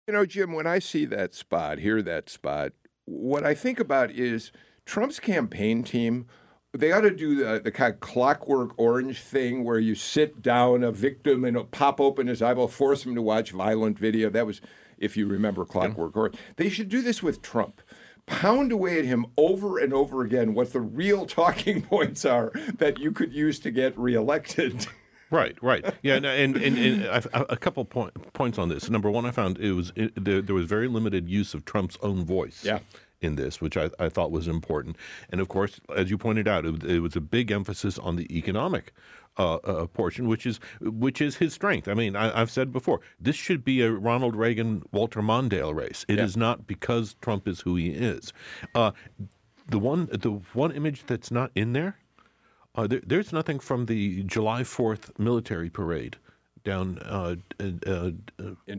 You 0.09 0.15
know, 0.15 0.27
Jim, 0.27 0.53
when 0.53 0.67
I 0.67 0.81
see 0.81 1.05
that 1.05 1.33
spot, 1.33 1.79
hear 1.79 2.03
that 2.03 2.29
spot, 2.29 2.73
what 3.05 3.47
I 3.47 3.55
think 3.55 3.79
about 3.79 4.11
is 4.11 4.51
Trump's 4.85 5.21
campaign 5.21 5.85
team. 5.85 6.27
They 6.77 6.91
ought 6.91 7.03
to 7.03 7.13
do 7.13 7.37
the, 7.37 7.61
the 7.61 7.71
kind 7.71 7.95
of 7.95 8.01
clockwork 8.01 8.77
orange 8.77 9.21
thing 9.21 9.63
where 9.63 9.79
you 9.79 9.95
sit 9.95 10.43
down 10.43 10.83
a 10.83 10.91
victim 10.91 11.45
and 11.45 11.71
pop 11.71 12.01
open 12.01 12.27
his 12.27 12.43
eyeball, 12.43 12.67
force 12.67 13.07
him 13.07 13.15
to 13.15 13.23
watch 13.23 13.53
violent 13.53 13.97
video. 13.97 14.29
That 14.29 14.45
was, 14.45 14.61
if 14.99 15.17
you 15.17 15.29
remember 15.29 15.65
Clockwork 15.65 16.17
Orange. 16.17 16.35
They 16.57 16.71
should 16.71 16.89
do 16.89 17.03
this 17.03 17.23
with 17.23 17.41
Trump 17.41 17.83
pound 18.27 18.73
away 18.73 18.99
at 18.99 19.05
him 19.05 19.27
over 19.37 19.79
and 19.79 19.93
over 19.93 20.23
again 20.23 20.55
what 20.55 20.73
the 20.73 20.81
real 20.81 21.25
talking 21.27 21.83
points 21.83 22.25
are 22.25 22.51
that 22.79 22.99
you 22.99 23.13
could 23.13 23.33
use 23.33 23.61
to 23.61 23.71
get 23.71 23.97
reelected. 23.97 24.89
Right, 25.31 25.57
right, 25.63 25.85
yeah, 26.03 26.15
and 26.17 26.27
and, 26.27 26.57
and, 26.57 26.79
and 26.79 27.29
a 27.35 27.57
couple 27.57 27.85
point, 27.85 28.13
points 28.35 28.59
on 28.59 28.69
this. 28.69 28.89
Number 28.91 29.11
one, 29.11 29.25
I 29.27 29.31
found 29.31 29.59
it 29.59 29.73
was 29.73 29.93
it, 29.97 30.13
there, 30.23 30.41
there 30.43 30.55
was 30.55 30.67
very 30.67 30.87
limited 30.89 31.29
use 31.29 31.55
of 31.55 31.65
Trump's 31.65 31.97
own 32.03 32.25
voice. 32.25 32.65
Yeah. 32.65 32.81
In 33.21 33.37
this, 33.37 33.59
which 33.59 33.79
I, 33.79 33.89
I 33.99 34.11
thought 34.11 34.31
was 34.33 34.47
important, 34.47 34.97
and 35.31 35.41
of 35.41 35.49
course, 35.49 35.81
as 35.97 36.11
you 36.11 36.19
pointed 36.19 36.47
out, 36.47 36.67
it, 36.67 36.73
was- 36.73 36.85
it 36.85 36.99
was 36.99 37.17
a 37.17 37.23
big 37.23 37.51
emphasis 37.51 37.99
on 37.99 38.17
the 38.17 38.27
economic 38.37 38.93
uh, 39.39 39.55
uh, 39.55 39.87
portion, 39.87 40.29
which 40.29 40.45
is 40.45 40.61
which 40.83 41.23
is 41.23 41.37
his 41.37 41.55
strength. 41.55 41.89
I 41.89 41.95
mean, 41.95 42.17
I, 42.17 42.39
I've 42.39 42.51
said 42.51 42.71
before, 42.71 43.01
this 43.19 43.35
should 43.35 43.65
be 43.65 43.81
a 43.81 43.91
Ronald 43.91 44.37
Reagan, 44.37 44.83
Walter 44.93 45.23
Mondale 45.23 45.75
race. 45.75 46.05
It 46.07 46.19
is 46.19 46.37
Yeah. 46.37 46.41
not 46.41 46.67
because 46.67 47.15
Trump 47.23 47.49
is 47.49 47.61
who 47.63 47.77
he 47.77 47.93
is. 47.93 48.35
Uh, 48.75 48.91
the 49.71 49.79
one 49.79 50.07
the 50.13 50.43
one 50.53 50.73
image 50.73 51.05
that's 51.07 51.31
not 51.31 51.51
in 51.55 51.73
there 51.73 51.97
uh, 52.75 52.87
there, 52.87 53.01
there's 53.07 53.33
nothing 53.33 53.59
from 53.59 53.87
the 53.87 54.23
July 54.25 54.63
4th 54.63 55.19
military 55.19 55.71
parade 55.71 56.17
down 56.65 56.99
uh, 57.01 57.37
uh, 57.61 57.65
uh, 57.87 58.11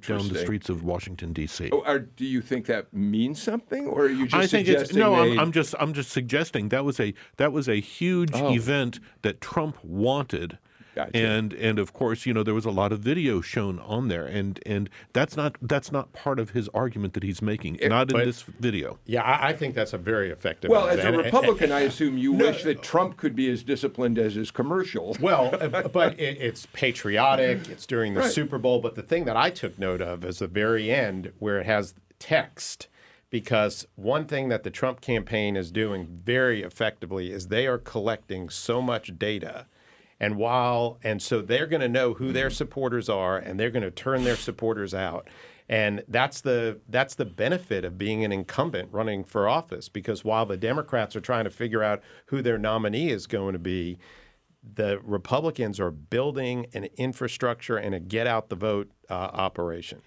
down 0.08 0.28
the 0.28 0.39
streets 0.39 0.70
of 0.70 0.84
Washington 0.84 1.34
D.C. 1.34 1.70
Oh, 1.72 1.84
are, 1.86 2.00
do 2.00 2.26
you 2.26 2.41
think 2.41 2.66
that 2.66 2.91
means 2.91 3.39
something, 3.41 3.88
or 3.88 4.06
are 4.06 4.10
you 4.10 4.26
just 4.26 4.34
I 4.36 4.48
think 4.48 4.68
it's 4.68 4.89
suggesting 4.89 5.00
no. 5.00 5.14
I'm, 5.14 5.39
I'm 5.39 5.52
just 5.52 5.76
I'm 5.80 5.93
just 5.93 6.10
suggesting 6.12 6.70
that 6.70 6.84
was 6.84 7.00
a 7.00 7.14
that 7.38 7.52
was 7.54 7.70
a 7.70 7.76
huge 7.80 8.32
Oh. 8.34 8.52
event 8.54 9.00
that 9.22 9.39
Trump 9.39 9.78
wanted. 9.84 10.58
Gotcha. 10.96 11.18
And 11.18 11.52
and 11.54 11.78
of 11.78 11.91
course, 11.91 12.26
you 12.26 12.34
know, 12.34 12.41
there 12.41 12.54
was 12.54 12.64
a 12.64 12.72
lot 12.72 12.93
of 12.93 13.00
video 13.02 13.41
shown 13.41 13.80
on 13.80 14.08
there, 14.08 14.26
and 14.26 14.62
and 14.66 14.89
that's 15.12 15.36
not 15.36 15.58
that's 15.62 15.91
not 15.91 16.14
part 16.14 16.39
of 16.39 16.52
his 16.52 16.70
argument 16.70 17.14
that 17.16 17.24
he's 17.24 17.41
making, 17.41 17.80
not 17.84 18.10
in 18.12 18.18
this 18.20 18.43
video. 18.43 18.98
Yeah, 19.06 19.22
I, 19.22 19.50
I 19.50 19.54
think 19.54 19.76
that's 19.76 19.91
a 19.91 19.98
very 19.98 20.32
effective. 20.32 20.72
Well, 20.72 20.86
one. 20.88 20.98
as 20.98 21.04
a 21.04 21.08
And- 21.10 21.16
and- 21.18 21.26
Republican, 21.26 21.74
I 21.74 21.82
assume 21.82 22.18
you 22.18 22.32
wish 22.46 22.64
that 22.64 22.82
Trump 22.82 23.18
could 23.18 23.36
be 23.36 23.50
as 23.52 23.62
disciplined 23.62 24.18
as 24.18 24.36
his 24.36 24.52
commercial. 24.52 25.18
Well, 25.20 25.54
uh, 25.60 25.89
but 25.89 26.18
it, 26.18 26.38
it's 26.39 26.66
patriotic. 26.72 27.68
It's 27.70 27.86
during 27.86 28.14
the 28.14 28.22
Right. 28.22 28.32
Super 28.32 28.58
Bowl. 28.58 28.80
But 28.80 28.96
the 28.96 29.04
thing 29.04 29.26
that 29.26 29.36
I 29.36 29.50
took 29.50 29.78
note 29.78 30.02
of 30.02 30.24
is 30.24 30.39
the 30.39 30.48
very 30.48 30.89
end 30.91 31.34
where 31.39 31.60
it 31.60 31.66
has 31.66 31.93
text. 32.20 32.88
Because 33.32 33.86
one 33.96 34.28
thing 34.28 34.48
that 34.48 34.64
the 34.64 34.70
Trump 34.70 35.02
campaign 35.02 35.58
is 35.58 35.72
doing 35.72 36.08
very 36.24 36.62
effectively 36.64 37.32
is 37.34 37.48
they 37.50 37.68
are 37.68 37.78
collecting 37.80 38.48
so 38.50 38.82
much 38.82 39.18
data. 39.20 39.66
And 40.20 40.38
while, 40.38 40.97
and 41.03 41.22
so 41.22 41.41
they're 41.41 41.68
going 41.68 41.82
to 41.82 41.89
know 41.89 42.13
who 42.13 42.32
their 42.32 42.49
supporters 42.49 43.09
are 43.09 43.38
and 43.38 43.59
they're 43.59 43.70
going 43.72 43.84
to 43.84 43.91
turn 43.91 44.24
their 44.24 44.38
supporters 44.38 44.93
out. 44.93 45.28
And 45.68 46.03
that's 46.07 46.41
the 46.41 46.80
that's 46.88 47.16
the 47.16 47.26
benefit 47.26 47.84
of 47.84 47.97
being 47.97 48.24
an 48.24 48.32
incumbent 48.32 48.89
running 48.91 49.24
for 49.24 49.49
office 49.49 49.89
because 49.89 50.24
while 50.24 50.45
the 50.45 50.57
Democrats 50.57 51.16
are 51.16 51.22
trying 51.22 51.45
to 51.45 51.49
figure 51.49 51.82
out 51.82 52.03
who 52.28 52.41
their 52.43 52.59
nominee 52.59 53.09
is 53.09 53.26
going 53.26 53.53
to 53.53 53.59
be, 53.59 53.97
the 54.76 54.99
Republicans 55.03 55.80
are 55.80 55.91
building 55.91 56.68
an 56.74 56.88
infrastructure 56.97 57.78
and 57.78 57.95
a 57.95 57.99
get 57.99 58.28
out 58.28 58.49
the 58.49 58.55
vote 58.55 58.91
uh, 59.09 59.13
operation. 59.13 60.01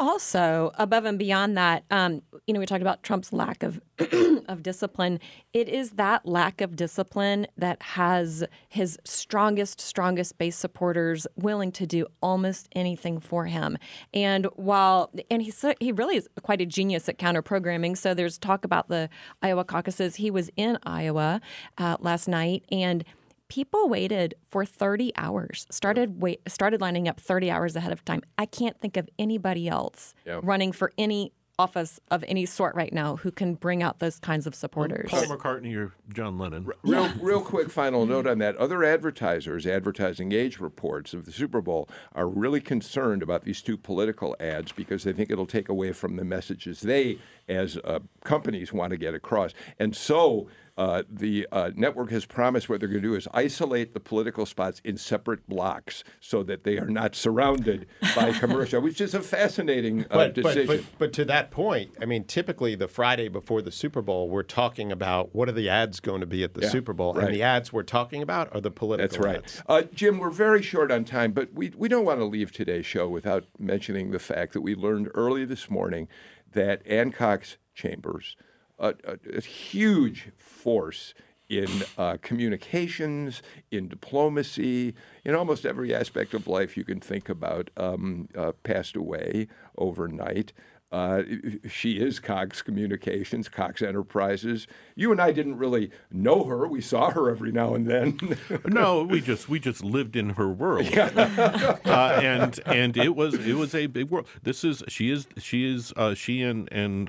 Also, 0.00 0.72
above 0.76 1.04
and 1.04 1.18
beyond 1.18 1.58
that, 1.58 1.84
um, 1.90 2.22
you 2.46 2.54
know, 2.54 2.58
we 2.60 2.64
talked 2.64 2.80
about 2.80 3.02
Trump's 3.02 3.34
lack 3.34 3.62
of 3.62 3.82
of 4.48 4.62
discipline. 4.62 5.20
It 5.52 5.68
is 5.68 5.90
that 5.92 6.24
lack 6.24 6.62
of 6.62 6.74
discipline 6.74 7.46
that 7.58 7.82
has 7.82 8.42
his 8.70 8.98
strongest, 9.04 9.78
strongest 9.78 10.38
base 10.38 10.56
supporters 10.56 11.26
willing 11.36 11.70
to 11.72 11.86
do 11.86 12.06
almost 12.22 12.70
anything 12.72 13.20
for 13.20 13.44
him. 13.44 13.76
And 14.14 14.46
while 14.56 15.10
and 15.30 15.52
so- 15.52 15.74
he 15.80 15.92
really 15.92 16.16
is 16.16 16.30
quite 16.42 16.62
a 16.62 16.66
genius 16.66 17.06
at 17.06 17.18
counter 17.18 17.42
programming. 17.42 17.94
So 17.94 18.14
there's 18.14 18.38
talk 18.38 18.64
about 18.64 18.88
the 18.88 19.10
Iowa 19.42 19.64
caucuses. 19.64 20.16
He 20.16 20.30
was 20.30 20.50
in 20.56 20.78
Iowa 20.84 21.42
uh, 21.76 21.98
last 22.00 22.26
night 22.26 22.64
and 22.72 23.04
people 23.50 23.88
waited 23.88 24.34
for 24.48 24.64
30 24.64 25.12
hours 25.16 25.66
started 25.70 26.22
wait 26.22 26.40
started 26.48 26.80
lining 26.80 27.06
up 27.08 27.20
30 27.20 27.50
hours 27.50 27.76
ahead 27.76 27.92
of 27.92 28.02
time 28.04 28.22
i 28.38 28.46
can't 28.46 28.80
think 28.80 28.96
of 28.96 29.08
anybody 29.18 29.68
else 29.68 30.14
Yeah. 30.24 30.40
running 30.42 30.72
for 30.72 30.92
any 30.96 31.32
office 31.58 32.00
of 32.10 32.24
any 32.26 32.46
sort 32.46 32.74
right 32.74 32.92
now 32.92 33.16
who 33.16 33.30
can 33.30 33.54
bring 33.54 33.82
out 33.82 33.98
those 33.98 34.18
kinds 34.18 34.46
of 34.46 34.54
supporters 34.54 35.10
Paul 35.10 35.24
McCartney 35.24 35.76
or 35.76 35.92
John 36.10 36.38
Lennon. 36.38 36.66
Real, 36.82 37.12
real 37.20 37.42
quick 37.42 37.68
final 37.68 38.06
note 38.06 38.26
on 38.26 38.38
that. 38.38 38.56
Other 38.56 38.82
advertisers, 38.82 39.66
advertising 39.66 40.32
age 40.32 40.58
reports 40.58 41.12
of 41.12 41.26
the 41.26 41.32
Super 41.32 41.60
Bowl, 41.60 41.86
are 42.14 42.26
really 42.26 42.62
concerned 42.62 43.22
about 43.22 43.42
these 43.42 43.60
two 43.60 43.76
political 43.76 44.34
ads 44.40 44.72
because 44.72 45.04
they 45.04 45.12
think 45.12 45.30
it'll 45.30 45.44
take 45.44 45.68
away 45.68 45.92
from 45.92 46.16
the 46.16 46.24
messages 46.24 46.80
they, 46.80 47.18
as 47.46 47.76
uh, 47.84 47.98
companies, 48.24 48.72
want 48.72 48.92
to 48.92 48.96
get 48.96 49.12
across. 49.12 49.52
And 49.78 49.94
so 49.94 50.48
uh, 50.80 51.02
the 51.10 51.46
uh, 51.52 51.70
network 51.76 52.10
has 52.10 52.24
promised 52.24 52.70
what 52.70 52.80
they're 52.80 52.88
going 52.88 53.02
to 53.02 53.06
do 53.08 53.14
is 53.14 53.28
isolate 53.34 53.92
the 53.92 54.00
political 54.00 54.46
spots 54.46 54.80
in 54.82 54.96
separate 54.96 55.46
blocks 55.46 56.02
so 56.20 56.42
that 56.42 56.64
they 56.64 56.78
are 56.78 56.88
not 56.88 57.14
surrounded 57.14 57.86
by 58.16 58.32
commercial, 58.32 58.80
which 58.80 58.98
is 58.98 59.14
a 59.14 59.20
fascinating 59.20 60.04
uh, 60.04 60.06
But, 60.08 60.34
but, 60.36 60.42
decision. 60.42 60.66
but, 60.66 60.84
but 60.98 61.12
to 61.12 61.26
that 61.26 61.50
point, 61.50 61.90
I 62.00 62.06
mean, 62.06 62.24
typically 62.24 62.74
the 62.76 62.88
Friday 62.88 63.28
before 63.28 63.60
the 63.60 63.70
Super 63.70 64.00
Bowl, 64.00 64.30
we're 64.30 64.42
talking 64.42 64.90
about 64.90 65.34
what 65.34 65.50
are 65.50 65.52
the 65.52 65.68
ads 65.68 66.00
going 66.00 66.20
to 66.22 66.26
be 66.26 66.42
at 66.44 66.54
the 66.54 66.62
Yeah, 66.62 66.70
Super 66.70 66.94
Bowl, 66.94 67.12
right. 67.12 67.26
and 67.26 67.34
the 67.34 67.42
ads 67.42 67.74
we're 67.74 67.82
talking 67.82 68.22
about 68.22 68.48
are 68.54 68.60
the 68.62 68.70
political. 68.70 69.06
That's 69.06 69.22
right. 69.22 69.36
ads. 69.44 69.62
Uh, 69.68 69.82
Jim, 69.94 70.16
we're 70.16 70.30
very 70.30 70.62
short 70.62 70.90
on 70.90 71.04
time, 71.04 71.32
but 71.32 71.52
we, 71.52 71.74
we 71.76 71.88
don't 71.88 72.06
want 72.06 72.20
to 72.20 72.24
leave 72.24 72.52
today's 72.52 72.86
show 72.86 73.06
without 73.06 73.44
mentioning 73.58 74.12
the 74.12 74.18
fact 74.18 74.54
that 74.54 74.62
we 74.62 74.74
learned 74.74 75.10
early 75.12 75.44
this 75.44 75.68
morning 75.68 76.08
that 76.52 76.80
Ann 76.86 77.12
Cox 77.12 77.58
Chambers, 77.74 78.34
a, 78.80 78.94
a, 79.04 79.36
a 79.36 79.40
huge 79.40 80.30
force 80.36 81.14
in 81.48 81.68
uh, 81.98 82.16
communications, 82.22 83.42
in 83.70 83.88
diplomacy, 83.88 84.94
in 85.24 85.34
almost 85.34 85.66
every 85.66 85.94
aspect 85.94 86.32
of 86.32 86.46
life 86.46 86.76
you 86.76 86.84
can 86.84 87.00
think 87.00 87.28
about, 87.28 87.70
um, 87.76 88.28
uh, 88.36 88.52
passed 88.62 88.96
away 88.96 89.48
overnight. 89.76 90.52
Uh, 90.92 91.22
she 91.68 92.00
is 92.00 92.18
Cox 92.18 92.62
Communications, 92.62 93.48
Cox 93.48 93.80
Enterprises. 93.80 94.66
You 94.96 95.12
and 95.12 95.20
I 95.20 95.30
didn't 95.30 95.56
really 95.56 95.92
know 96.10 96.42
her. 96.44 96.66
We 96.66 96.80
saw 96.80 97.10
her 97.10 97.30
every 97.30 97.52
now 97.52 97.74
and 97.74 97.86
then. 97.86 98.18
no, 98.66 99.04
we 99.04 99.20
just 99.20 99.48
we 99.48 99.60
just 99.60 99.84
lived 99.84 100.16
in 100.16 100.30
her 100.30 100.48
world, 100.48 100.92
uh, 100.98 102.20
and 102.20 102.58
and 102.66 102.96
it 102.96 103.14
was 103.14 103.34
it 103.34 103.54
was 103.54 103.72
a 103.72 103.86
big 103.86 104.10
world. 104.10 104.26
This 104.42 104.64
is 104.64 104.82
she 104.88 105.12
is 105.12 105.28
she 105.38 105.72
is 105.72 105.92
uh, 105.96 106.14
she 106.14 106.42
and 106.42 106.68
and 106.72 107.08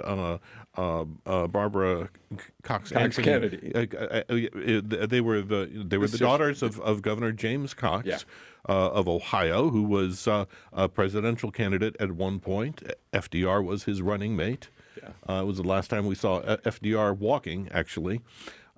uh, 0.78 1.05
uh, 1.26 1.47
Barbara 1.47 2.09
Cox, 2.63 2.91
Cox 2.91 3.17
Kennedy. 3.17 3.72
uh, 3.76 3.86
uh, 3.97 4.22
uh, 4.30 5.05
they 5.05 5.22
were 5.22 5.41
the 5.41 5.69
they 5.86 5.97
were 5.97 6.07
The 6.07 6.13
the 6.13 6.17
daughters 6.17 6.63
of, 6.63 6.80
of 6.82 7.01
Governor 7.01 7.32
James 7.32 7.74
Cox. 7.74 8.07
Yeah. 8.07 8.17
Uh, 8.69 8.89
of 8.91 9.07
Ohio, 9.07 9.72
who 9.72 9.82
was 9.82 10.28
uh, 10.28 10.45
a 10.72 10.88
presidential 10.88 11.49
candidate 11.49 11.95
at 11.99 12.11
one 12.11 12.39
point. 12.39 12.84
FDR 13.11 13.65
was 13.65 13.86
his 13.86 14.03
running 14.03 14.36
mate. 14.36 14.69
Uh, 15.28 15.41
it 15.41 15.45
was 15.47 15.57
the 15.57 15.63
last 15.63 15.89
time 15.89 16.05
we 16.05 16.13
saw 16.13 16.41
FDR 16.41 17.17
walking, 17.17 17.69
actually. 17.72 18.22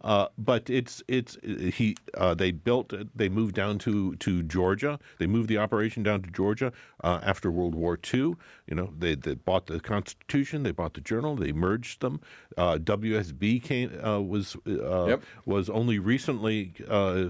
Uh, 0.03 0.27
but 0.37 0.69
it's 0.69 1.01
it's 1.07 1.37
he 1.43 1.95
uh, 2.17 2.33
they 2.33 2.51
built 2.51 2.93
they 3.15 3.29
moved 3.29 3.55
down 3.55 3.77
to 3.79 4.15
to 4.17 4.43
Georgia. 4.43 4.99
They 5.19 5.27
moved 5.27 5.47
the 5.49 5.57
operation 5.57 6.03
down 6.03 6.21
to 6.23 6.29
Georgia 6.29 6.71
uh, 7.03 7.19
after 7.23 7.49
World 7.49 7.75
War 7.75 7.97
II. 8.13 8.35
You 8.67 8.75
know 8.75 8.93
they, 8.97 9.15
they 9.15 9.35
bought 9.35 9.67
the 9.67 9.79
Constitution, 9.79 10.63
they 10.63 10.71
bought 10.71 10.93
the 10.93 11.01
Journal, 11.01 11.35
they 11.35 11.51
merged 11.51 12.01
them. 12.01 12.19
Uh, 12.57 12.77
WSB 12.77 13.63
came 13.63 13.91
uh, 14.03 14.19
was 14.19 14.55
uh, 14.67 15.05
Yep. 15.07 15.23
was 15.45 15.69
only 15.69 15.99
recently 15.99 16.73
uh, 16.89 17.29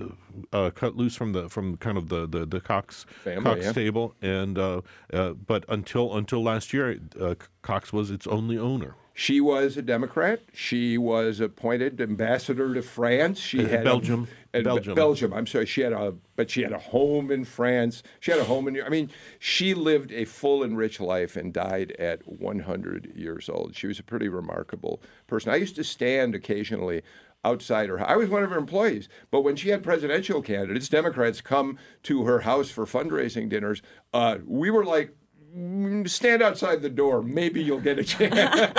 uh, 0.51 0.69
cut 0.71 0.95
loose 0.95 1.15
from 1.15 1.33
the 1.33 1.49
from 1.49 1.77
kind 1.77 1.97
of 1.97 2.09
the 2.09 2.27
the, 2.27 2.45
the 2.45 2.59
Cox 2.59 3.05
Family, 3.23 3.43
Cox 3.43 3.65
yeah. 3.65 3.71
stable, 3.71 4.15
and 4.21 4.57
uh, 4.57 4.81
uh, 5.11 5.33
but 5.33 5.65
until 5.69 6.15
until 6.17 6.43
last 6.43 6.73
year, 6.73 6.99
uh, 7.19 7.35
Cox 7.61 7.93
was 7.93 8.09
its 8.11 8.25
only 8.27 8.57
owner. 8.57 8.95
She 9.15 9.39
was 9.39 9.77
a 9.77 9.83
Democrat. 9.83 10.41
She 10.53 10.97
was 10.97 11.39
appointed 11.39 12.01
ambassador 12.01 12.73
to 12.73 12.81
France. 12.81 13.39
She 13.39 13.65
had 13.65 13.83
Belgium. 13.83 14.27
Be- 14.51 14.63
Belgium. 14.63 14.95
Belgium. 14.95 15.33
I'm 15.33 15.45
sorry. 15.45 15.67
She 15.67 15.81
had 15.81 15.93
a, 15.93 16.15
but 16.35 16.49
she 16.49 16.63
had 16.63 16.71
a 16.71 16.79
home 16.79 17.29
in 17.31 17.45
France. 17.45 18.01
She 18.19 18.31
had 18.31 18.39
a 18.39 18.45
home 18.45 18.67
in. 18.67 18.81
I 18.81 18.89
mean, 18.89 19.11
she 19.37 19.75
lived 19.75 20.11
a 20.11 20.25
full 20.25 20.63
and 20.63 20.75
rich 20.75 20.99
life 20.99 21.35
and 21.35 21.53
died 21.53 21.91
at 21.99 22.27
100 22.27 23.13
years 23.15 23.49
old. 23.49 23.75
She 23.75 23.85
was 23.85 23.99
a 23.99 24.03
pretty 24.03 24.29
remarkable 24.29 25.01
person. 25.27 25.51
I 25.51 25.57
used 25.57 25.75
to 25.75 25.83
stand 25.83 26.33
occasionally 26.33 27.03
outside 27.45 27.89
her. 27.89 28.01
I 28.07 28.15
was 28.15 28.29
one 28.29 28.41
of 28.41 28.49
her 28.49 28.57
employees, 28.57 29.09
but 29.29 29.41
when 29.41 29.55
she 29.55 29.69
had 29.69 29.83
presidential 29.83 30.41
candidates, 30.41 30.89
Democrats 30.89 31.41
come 31.41 31.77
to 32.03 32.23
her 32.23 32.39
house 32.39 32.71
for 32.71 32.85
fundraising 32.85 33.47
dinners. 33.47 33.83
Uh, 34.11 34.37
we 34.45 34.71
were 34.71 34.85
like. 34.85 35.15
"Mm, 35.55 36.09
Stand 36.09 36.41
outside 36.41 36.81
the 36.81 36.89
door. 36.89 37.21
Maybe 37.21 37.61
you'll 37.61 37.79
get 37.79 37.99
a 37.99 38.03
chance. 38.03 38.71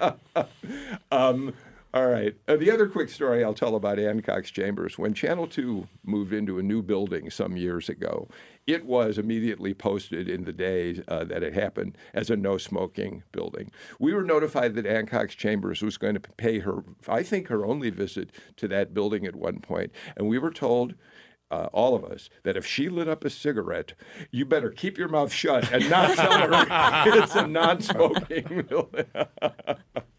um, 1.10 1.54
All 1.92 2.06
right. 2.06 2.36
Uh, 2.46 2.54
the 2.56 2.70
other 2.70 2.86
quick 2.88 3.08
story 3.08 3.42
I'll 3.42 3.52
tell 3.52 3.74
about 3.74 3.98
Ann 3.98 4.22
Cox 4.22 4.50
Chambers. 4.52 4.96
When 4.96 5.12
Channel 5.12 5.48
2 5.48 5.88
moved 6.04 6.32
into 6.32 6.56
a 6.60 6.62
new 6.62 6.82
building 6.82 7.30
some 7.30 7.56
years 7.56 7.88
ago, 7.88 8.28
it 8.64 8.84
was 8.86 9.18
immediately 9.18 9.74
posted 9.74 10.28
in 10.28 10.44
the 10.44 10.52
day 10.52 11.02
uh, 11.08 11.24
that 11.24 11.42
it 11.42 11.52
happened 11.54 11.98
as 12.14 12.30
a 12.30 12.36
no 12.36 12.58
smoking 12.58 13.24
building. 13.32 13.72
We 13.98 14.14
were 14.14 14.22
notified 14.22 14.74
that 14.76 14.86
Ann 14.86 15.06
Cox 15.06 15.34
Chambers 15.34 15.82
was 15.82 15.98
going 15.98 16.14
to 16.14 16.20
pay 16.20 16.60
her, 16.60 16.84
I 17.08 17.24
think, 17.24 17.48
her 17.48 17.66
only 17.66 17.90
visit 17.90 18.30
to 18.58 18.68
that 18.68 18.94
building 18.94 19.26
at 19.26 19.34
one 19.34 19.58
point, 19.58 19.90
and 20.16 20.28
we 20.28 20.38
were 20.38 20.52
told 20.52 20.94
uh, 21.50 21.68
all 21.72 21.94
of 21.94 22.04
us, 22.04 22.30
that 22.42 22.56
if 22.56 22.66
she 22.66 22.88
lit 22.88 23.08
up 23.08 23.24
a 23.24 23.30
cigarette, 23.30 23.94
you 24.30 24.44
better 24.44 24.70
keep 24.70 24.98
your 24.98 25.08
mouth 25.08 25.32
shut 25.32 25.72
and 25.72 25.88
not 25.90 26.16
tell 26.16 26.32
her 26.32 26.66
it's 27.22 27.34
a 27.34 27.46
non-smoking 27.46 28.68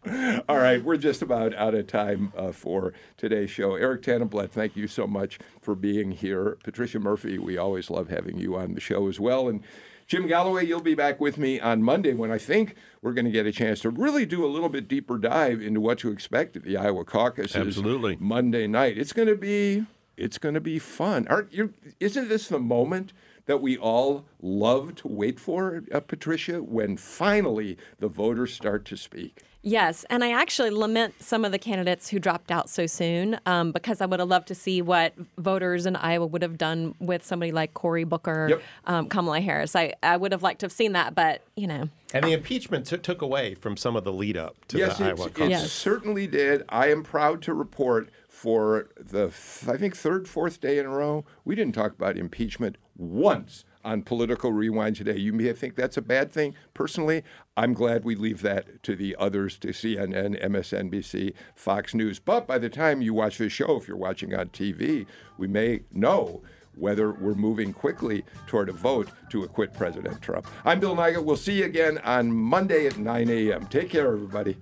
all 0.49 0.57
right, 0.57 0.84
we're 0.84 0.97
just 0.97 1.21
about 1.21 1.53
out 1.55 1.75
of 1.75 1.88
time 1.88 2.34
uh, 2.36 2.51
for 2.51 2.93
today's 3.17 3.51
show. 3.51 3.75
Eric 3.75 4.01
Tanenblatt, 4.01 4.49
thank 4.49 4.75
you 4.75 4.88
so 4.88 5.05
much 5.05 5.39
for 5.61 5.75
being 5.75 6.11
here. 6.11 6.57
Patricia 6.63 6.99
Murphy, 6.99 7.38
we 7.38 7.57
always 7.57 7.89
love 7.89 8.09
having 8.09 8.38
you 8.38 8.55
on 8.55 8.73
the 8.73 8.82
show 8.82 9.07
as 9.07 9.19
well. 9.19 9.47
And 9.47 9.63
Jim 10.07 10.27
Galloway, 10.27 10.65
you'll 10.65 10.82
be 10.82 10.95
back 10.95 11.21
with 11.21 11.38
me 11.38 11.59
on 11.59 11.84
Monday 11.84 12.13
when 12.13 12.32
I 12.32 12.38
think 12.38 12.75
we're 13.01 13.13
going 13.13 13.25
to 13.25 13.32
get 13.32 13.45
a 13.45 13.51
chance 13.51 13.82
to 13.82 13.89
really 13.89 14.25
do 14.25 14.43
a 14.43 14.47
little 14.49 14.69
bit 14.69 14.88
deeper 14.88 15.17
dive 15.17 15.61
into 15.61 15.79
what 15.79 15.99
to 15.99 16.11
expect 16.11 16.57
at 16.57 16.63
the 16.63 16.75
Iowa 16.77 17.05
caucuses. 17.05 17.55
Absolutely. 17.55 18.17
Monday 18.19 18.67
night. 18.67 18.97
It's 18.97 19.13
going 19.13 19.29
to 19.29 19.36
be 19.36 19.86
it's 20.18 20.38
going 20.38 20.55
to 20.55 20.62
be 20.62 20.80
fun. 20.80 21.28
Aren't 21.30 21.53
you? 21.53 21.74
Isn't 21.99 22.30
this 22.30 22.47
the 22.47 22.59
moment 22.59 23.14
that 23.45 23.62
we 23.62 23.78
all 23.78 24.26
love 24.41 24.95
to 24.95 25.07
wait 25.07 25.39
for, 25.39 25.84
uh, 25.91 25.99
Patricia, 25.99 26.62
when 26.62 26.95
finally 26.97 27.78
the 27.99 28.07
voters 28.07 28.53
start 28.53 28.86
to 28.86 28.95
speak? 28.97 29.41
Yes, 29.64 30.05
and 30.09 30.24
I 30.24 30.32
actually 30.32 30.72
lament 30.72 31.22
some 31.22 31.45
of 31.45 31.51
the 31.51 31.59
candidates 31.59 32.09
who 32.09 32.18
dropped 32.18 32.49
out 32.49 32.68
so 32.68 32.88
soon 32.88 33.39
um, 33.45 33.72
because 33.72 34.01
I 34.01 34.07
would 34.07 34.20
have 34.20 34.28
loved 34.28 34.47
to 34.47 34.55
see 34.55 34.82
what 34.82 35.14
voters 35.38 35.86
in 35.86 35.95
Iowa 35.95 36.26
would 36.26 36.41
have 36.41 36.57
done 36.57 36.95
with 36.99 37.24
somebody 37.24 37.51
like 37.51 37.76
Cory 37.76 38.03
Booker, 38.03 38.47
Yep. 38.49 38.62
um, 38.86 39.07
Kamala 39.09 39.39
Harris. 39.39 39.76
I, 39.76 39.93
I 40.01 40.18
would 40.18 40.32
have 40.32 40.41
liked 40.41 40.62
to 40.62 40.66
have 40.66 40.72
seen 40.72 40.93
that, 40.93 41.14
but 41.14 41.43
you 41.55 41.68
know. 41.68 41.89
And 42.12 42.26
the 42.26 42.34
impeachment 42.34 42.88
t- 42.88 42.97
took 42.97 43.22
away 43.22 43.53
from 43.53 43.78
some 43.78 43.95
of 43.95 44.03
the 44.03 44.12
lead 44.12 44.36
up 44.36 44.55
to 44.70 44.80
yes, 44.80 44.97
the 44.97 45.09
it, 45.09 45.20
Iowa 45.20 45.30
it 45.51 45.68
certainly 45.68 46.26
did. 46.26 46.64
I 46.70 46.89
am 46.89 47.03
proud 47.03 47.43
to 47.43 47.53
report 47.53 48.09
for 48.41 48.89
the, 48.99 49.27
I 49.67 49.77
think, 49.77 49.95
third, 49.95 50.27
fourth 50.27 50.59
day 50.59 50.79
in 50.79 50.87
a 50.87 50.89
row, 50.89 51.25
we 51.45 51.53
didn't 51.53 51.75
talk 51.75 51.91
about 51.91 52.17
impeachment 52.17 52.75
once 52.97 53.65
on 53.83 54.01
Political 54.01 54.51
Rewind 54.51 54.95
today. 54.95 55.15
You 55.15 55.31
may 55.31 55.53
think 55.53 55.75
that's 55.75 55.95
a 55.95 56.01
bad 56.01 56.31
thing. 56.31 56.55
Personally, 56.73 57.21
I'm 57.55 57.75
glad 57.75 58.03
we 58.03 58.15
leave 58.15 58.41
that 58.41 58.81
to 58.81 58.95
the 58.95 59.15
others, 59.19 59.59
to 59.59 59.67
CNN, 59.67 60.43
MSNBC, 60.43 61.35
Fox 61.53 61.93
News. 61.93 62.17
But 62.17 62.47
by 62.47 62.57
the 62.57 62.67
time 62.69 63.03
you 63.03 63.13
watch 63.13 63.37
this 63.37 63.53
show, 63.53 63.77
if 63.77 63.87
you're 63.87 63.95
watching 63.95 64.33
on 64.33 64.49
TV, 64.49 65.05
we 65.37 65.47
may 65.47 65.81
know 65.91 66.41
whether 66.75 67.11
we're 67.11 67.35
moving 67.35 67.71
quickly 67.71 68.25
toward 68.47 68.69
a 68.69 68.73
vote 68.73 69.11
to 69.29 69.43
acquit 69.43 69.71
President 69.71 70.19
Trump. 70.19 70.47
I'm 70.65 70.79
Bill 70.79 70.95
Nigut. 70.95 71.23
We'll 71.23 71.37
see 71.37 71.59
you 71.59 71.65
again 71.65 71.99
on 71.99 72.31
Monday 72.31 72.87
at 72.87 72.97
9 72.97 73.29
a.m. 73.29 73.67
Take 73.67 73.91
care, 73.91 74.11
everybody. 74.11 74.57